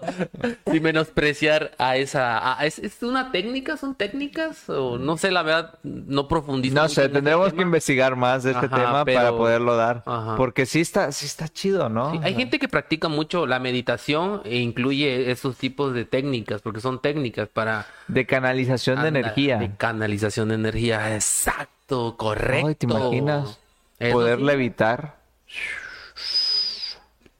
[0.70, 2.58] sin menospreciar a esa.
[2.58, 3.76] a- ¿es, es una técnica?
[3.76, 4.68] ¿Son técnicas?
[4.68, 6.74] O no sé, la verdad, no profundizo.
[6.74, 9.76] No sé, en ese tendremos que investigar más de este Ajá, tema pero- para poderlo
[9.76, 10.02] dar.
[10.06, 10.34] Ajá.
[10.36, 12.12] Porque sí está, sí está chido, ¿no?
[12.12, 16.80] Sí, hay gente que practica mucho la meditación e incluye esos tipos de técnicas, porque
[16.80, 19.58] son técnicas para De canalización de Anda, energía.
[19.58, 22.66] De canalización de energía, exacto, correcto.
[22.68, 23.58] Ay, ¿te imaginas?
[23.98, 25.16] Eso Poder sí, levitar.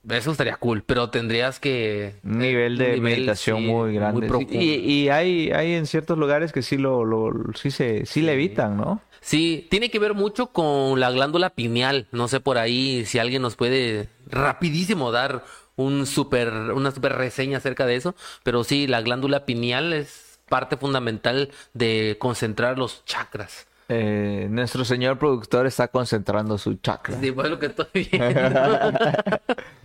[0.09, 2.17] Eso estaría cool, pero tendrías que...
[2.25, 4.29] Un nivel de Un nivel, meditación sí, muy grande.
[4.51, 8.77] Y y hay, hay en ciertos lugares que sí lo, lo sí se sí levitan,
[8.77, 9.01] ¿no?
[9.21, 12.09] Sí, tiene que ver mucho con la glándula pineal.
[12.11, 15.45] No sé por ahí si alguien nos puede rapidísimo dar
[15.77, 18.17] un super, una super reseña acerca de eso.
[18.43, 23.69] Pero sí, la glándula pineal es parte fundamental de concentrar los chakras.
[23.89, 27.19] Eh, nuestro señor productor está concentrando su chakra.
[27.21, 28.41] Sí, pues lo que estoy viendo.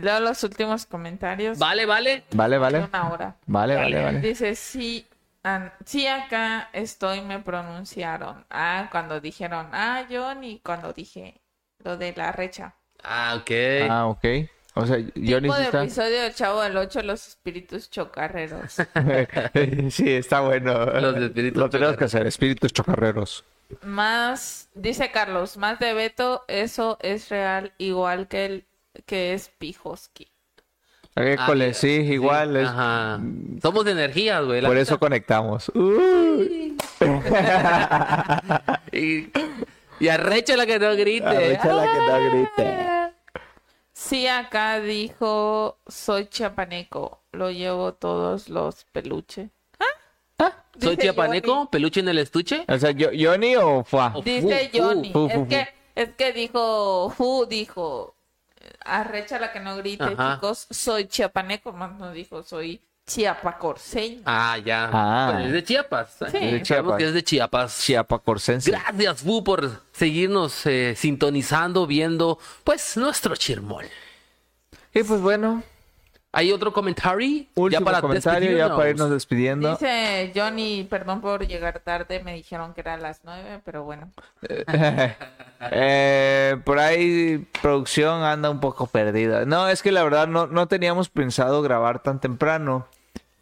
[0.00, 1.58] Leo los últimos comentarios.
[1.58, 2.24] vale, vale.
[2.32, 2.80] Vale, vale.
[2.80, 3.36] Una hora.
[3.46, 4.20] Vale, vale, vale.
[4.20, 5.06] Dice, sí,
[5.42, 8.44] an- sí, acá estoy, me pronunciaron.
[8.50, 11.40] Ah, cuando dijeron, ah, Johnny, cuando dije
[11.84, 12.74] lo de la recha.
[13.02, 13.50] Ah, ok.
[13.90, 14.24] Ah, ok.
[14.74, 15.82] O sea, Johnny Tipo de está.
[15.82, 18.76] episodio del Chavo del 8, los espíritus chocarreros.
[19.90, 20.86] sí, está bueno.
[20.86, 23.44] Los espíritus Lo tenemos que hacer, espíritus chocarreros.
[23.82, 28.64] Más, dice Carlos, más de Beto, eso es real, igual que el
[29.06, 30.28] que es Pijoski.
[31.14, 32.56] École, Ah, sí, igual.
[32.56, 33.20] es- Ajá.
[33.60, 34.60] Somos de energías, güey.
[34.62, 35.70] la Por eso conectamos.
[35.74, 36.76] Uy.
[38.92, 39.28] Y,
[40.00, 41.26] y arrecha que no grite.
[41.26, 43.12] Arréchala que no grite.
[43.92, 49.50] Sí, acá dijo, soy chapaneco, lo llevo todos los peluches.
[50.80, 51.68] Soy Dice chiapaneco, Johnny.
[51.70, 52.64] peluche en el estuche.
[52.66, 54.12] O sea, ¿yo- ¿Johnny o Fua?
[54.16, 58.16] O- Dice Johnny, es que, es que dijo, Fu dijo,
[58.84, 60.34] arrecha la que no grite, Ajá.
[60.34, 64.22] chicos, soy chiapaneco, más no dijo, soy chiapacorseño.
[64.24, 64.88] Ah, ya.
[64.92, 65.42] Ah.
[65.44, 66.18] Es de Chiapas.
[66.20, 66.98] de Sabemos Chiapas.
[66.98, 67.78] que es de Chiapas.
[67.80, 68.70] Chiapacorsense.
[68.70, 73.86] Gracias, Fu, por seguirnos eh, sintonizando, viendo, pues, nuestro chirmol.
[74.94, 75.62] Y pues bueno,
[76.34, 77.44] ¿Hay otro comentario?
[77.54, 79.70] último comentario ya para irnos despidiendo.
[79.72, 84.10] Dice Johnny, perdón por llegar tarde, me dijeron que era a las nueve, pero bueno.
[85.70, 89.44] Eh, por ahí producción anda un poco perdida.
[89.44, 92.88] No, es que la verdad no, no teníamos pensado grabar tan temprano.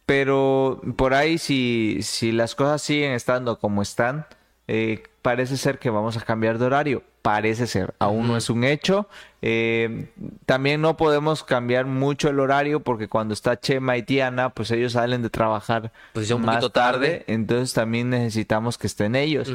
[0.05, 4.27] Pero por ahí si, si las cosas siguen estando como están,
[4.69, 7.03] eh, parece ser que vamos a cambiar de horario.
[7.23, 9.07] Parece ser, aún no es un hecho.
[9.43, 10.09] Eh,
[10.47, 14.93] también no podemos cambiar mucho el horario porque cuando está Chema y Tiana, pues ellos
[14.93, 17.25] salen de trabajar Pues un más poquito tarde.
[17.27, 19.53] Entonces también necesitamos que estén ellos.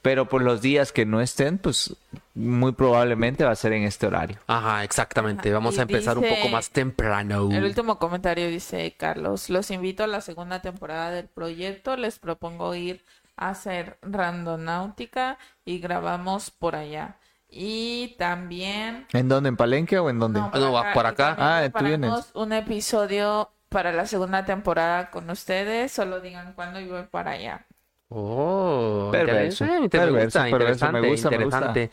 [0.00, 1.94] Pero por los días que no estén, pues
[2.34, 4.38] muy probablemente va a ser en este horario.
[4.46, 5.52] Ajá, exactamente.
[5.52, 7.50] Vamos Y a empezar un poco más temprano.
[7.52, 12.74] El último comentario dice Carlos, los invito a la segunda temporada del proyecto, les propongo
[12.74, 17.18] ir a hacer randonáutica y grabamos por allá.
[17.48, 19.06] Y también...
[19.12, 19.48] ¿En dónde?
[19.50, 20.40] ¿En Palenque o en dónde?
[20.40, 21.36] No, va por acá.
[21.36, 22.30] también Ah, tú vienes.
[22.34, 27.66] un episodio para la segunda temporada con ustedes, solo digan cuándo y voy para allá.
[28.08, 31.76] Oh, Perverso, interesante, me perverso, gusta, perverso, me interesante, gusta, me gusta.
[31.76, 31.90] interesante.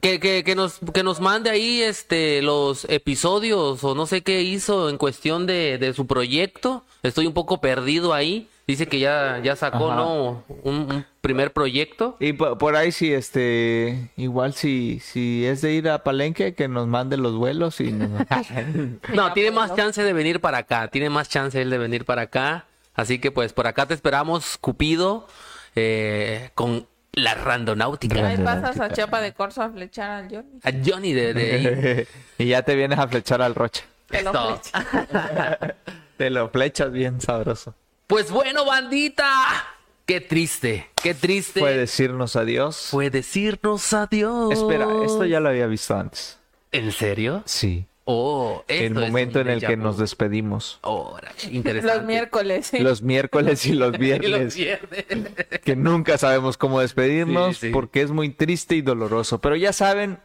[0.00, 4.40] Que, que, que nos, que nos mande ahí este los episodios o no sé qué
[4.42, 6.84] hizo en cuestión de, de su proyecto.
[7.02, 8.48] Estoy un poco perdido ahí.
[8.66, 9.96] Dice que ya, ya sacó, Ajá.
[10.00, 10.42] ¿no?
[10.62, 12.16] Un, un primer proyecto.
[12.18, 16.66] Y po- por, ahí sí, este, igual si, si es de ir a Palenque, que
[16.66, 18.10] nos mande los vuelos y nos-
[19.14, 20.88] No, tiene más chance de venir para acá.
[20.88, 22.64] Tiene más chance él de venir para acá.
[22.94, 25.26] Así que pues por acá te esperamos, Cupido,
[25.74, 28.26] eh, con la randonáutica.
[28.26, 28.88] Ahí pasas a.
[28.90, 30.58] Chapa de Corso a flechar al Johnny.
[30.62, 32.08] A Johnny de, de
[32.38, 33.82] y ya te vienes a flechar al Rocha.
[34.08, 34.60] Que lo Esto.
[34.60, 35.76] flecha.
[36.16, 37.74] Te lo flechas bien sabroso.
[38.06, 39.32] Pues bueno, bandita.
[40.06, 41.60] Qué triste, qué triste.
[41.60, 42.88] Fue decirnos adiós.
[42.90, 44.52] Fue decirnos adiós.
[44.52, 46.38] Espera, esto ya lo había visto antes.
[46.72, 47.42] ¿En serio?
[47.46, 47.86] Sí.
[48.06, 50.78] Oh, El esto es momento en el que nos despedimos.
[50.82, 51.96] Órale, interesante.
[51.96, 52.66] Los miércoles.
[52.66, 52.78] sí.
[52.80, 54.54] Los miércoles y los Y los viernes.
[54.56, 55.04] viernes.
[55.64, 57.72] que nunca sabemos cómo despedirnos Sí, sí.
[57.72, 59.40] porque es muy triste y doloroso.
[59.40, 60.18] Pero ya saben,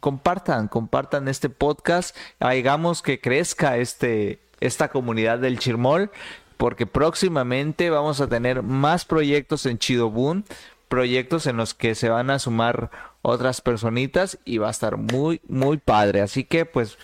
[0.00, 6.10] compartan, compartan este podcast, hagamos que crezca este, esta comunidad del Chirmol,
[6.60, 10.44] porque próximamente vamos a tener más proyectos en Chidobun,
[10.88, 12.90] proyectos en los que se van a sumar
[13.22, 16.20] otras personitas y va a estar muy, muy padre.
[16.20, 16.98] Así que pues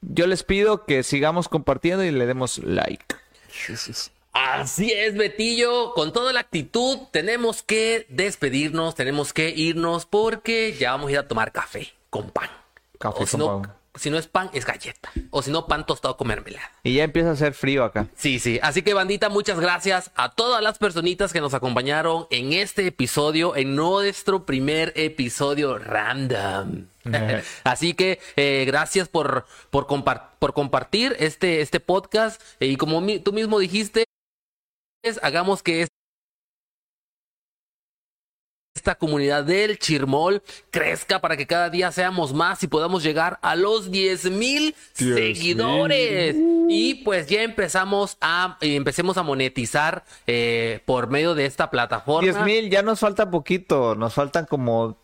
[0.00, 3.14] yo les pido que sigamos compartiendo y le demos like.
[4.32, 5.94] Así es, Betillo.
[5.94, 11.18] Con toda la actitud, tenemos que despedirnos, tenemos que irnos porque ya vamos a ir
[11.18, 12.50] a tomar café con pan.
[12.98, 13.77] Café o con pan.
[13.98, 15.10] Si no es pan, es galleta.
[15.30, 16.70] O si no, pan tostado con mermelada.
[16.82, 18.06] Y ya empieza a hacer frío acá.
[18.16, 18.58] Sí, sí.
[18.62, 23.56] Así que, bandita, muchas gracias a todas las personitas que nos acompañaron en este episodio,
[23.56, 26.86] en nuestro primer episodio random.
[27.64, 29.86] Así que eh, gracias por, por,
[30.38, 32.40] por compartir este, este podcast.
[32.60, 34.04] eh, y como mi- tú mismo dijiste,
[35.02, 35.88] es- hagamos que es-
[38.88, 43.54] esta comunidad del Chirmol crezca para que cada día seamos más y podamos llegar a
[43.54, 45.14] los 10 mil 10,000.
[45.14, 46.36] seguidores.
[46.70, 52.22] Y pues ya empezamos a, empecemos a monetizar eh, por medio de esta plataforma.
[52.22, 54.96] 10 mil, ya nos falta poquito, nos faltan como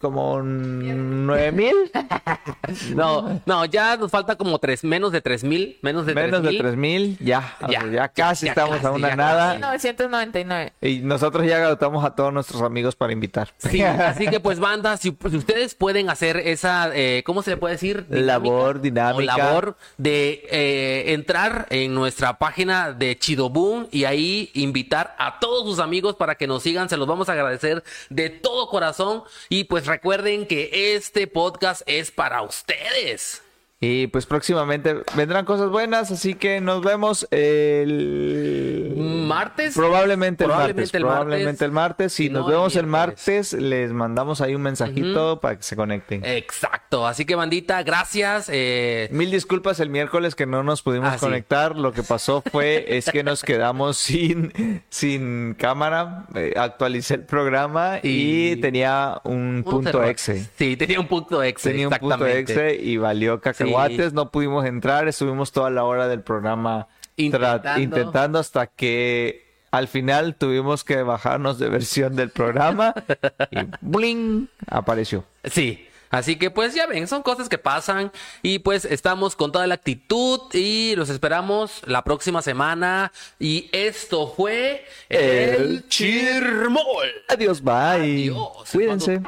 [0.00, 1.74] como nueve mil,
[2.94, 6.48] No, no, ya nos falta como tres, menos de tres mil, menos de menos de
[6.48, 6.58] 3,000.
[6.62, 10.72] tres mil, ya, Ya, ya, casi ya estamos casi, a una ya nada 1999.
[10.82, 13.52] y nosotros ya agotamos a todos nuestros amigos para invitar.
[13.58, 17.56] Sí, así que pues banda, si, si ustedes pueden hacer esa, eh, ¿cómo se le
[17.56, 18.06] puede decir?
[18.10, 19.36] Labor O dinámica.
[19.36, 25.78] labor de eh, entrar en nuestra página de Chidoboom y ahí invitar a todos sus
[25.78, 29.85] amigos para que nos sigan, se los vamos a agradecer de todo corazón y pues
[29.86, 33.42] recuerden que este podcast es para ustedes.
[33.78, 39.74] Y pues próximamente vendrán cosas buenas, así que nos vemos el Martes.
[39.74, 42.12] Probablemente el martes, el probablemente el martes.
[42.14, 45.76] Si Si nos no, vemos el martes, les mandamos ahí un mensajito para que se
[45.76, 46.24] conecten.
[46.24, 48.48] Exacto, así que bandita, gracias.
[48.50, 51.20] eh, Mil disculpas el miércoles que no nos pudimos Ah, sí.
[51.26, 51.76] conectar.
[51.76, 56.24] Lo que pasó fue es que nos quedamos sin, sin cámara.
[56.34, 60.10] Eh, actualicé el programa y, Y- tenía un punto errores.
[60.12, 60.48] exe.
[60.56, 61.70] Sí, tenía un punto exe.
[61.72, 64.12] Tenía un punto exe y valió cacahuates.
[64.12, 65.08] No pudimos entrar.
[65.08, 67.80] Estuvimos toda la hora del programa Intentando.
[67.80, 72.94] intentando hasta que al final tuvimos que bajarnos de versión del programa
[73.50, 74.48] y ¡bling!
[74.68, 75.24] apareció.
[75.44, 75.88] Sí.
[76.08, 79.74] Así que pues ya ven, son cosas que pasan y pues estamos con toda la
[79.74, 83.10] actitud y los esperamos la próxima semana
[83.40, 87.08] y esto fue El Chirmol.
[87.28, 87.74] Adiós, bye.
[87.74, 88.68] Adiós.
[88.72, 89.20] Cuídense.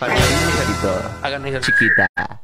[0.00, 0.27] Muchos
[1.22, 1.74] Hagan ejercicio.
[1.76, 2.38] chiquita.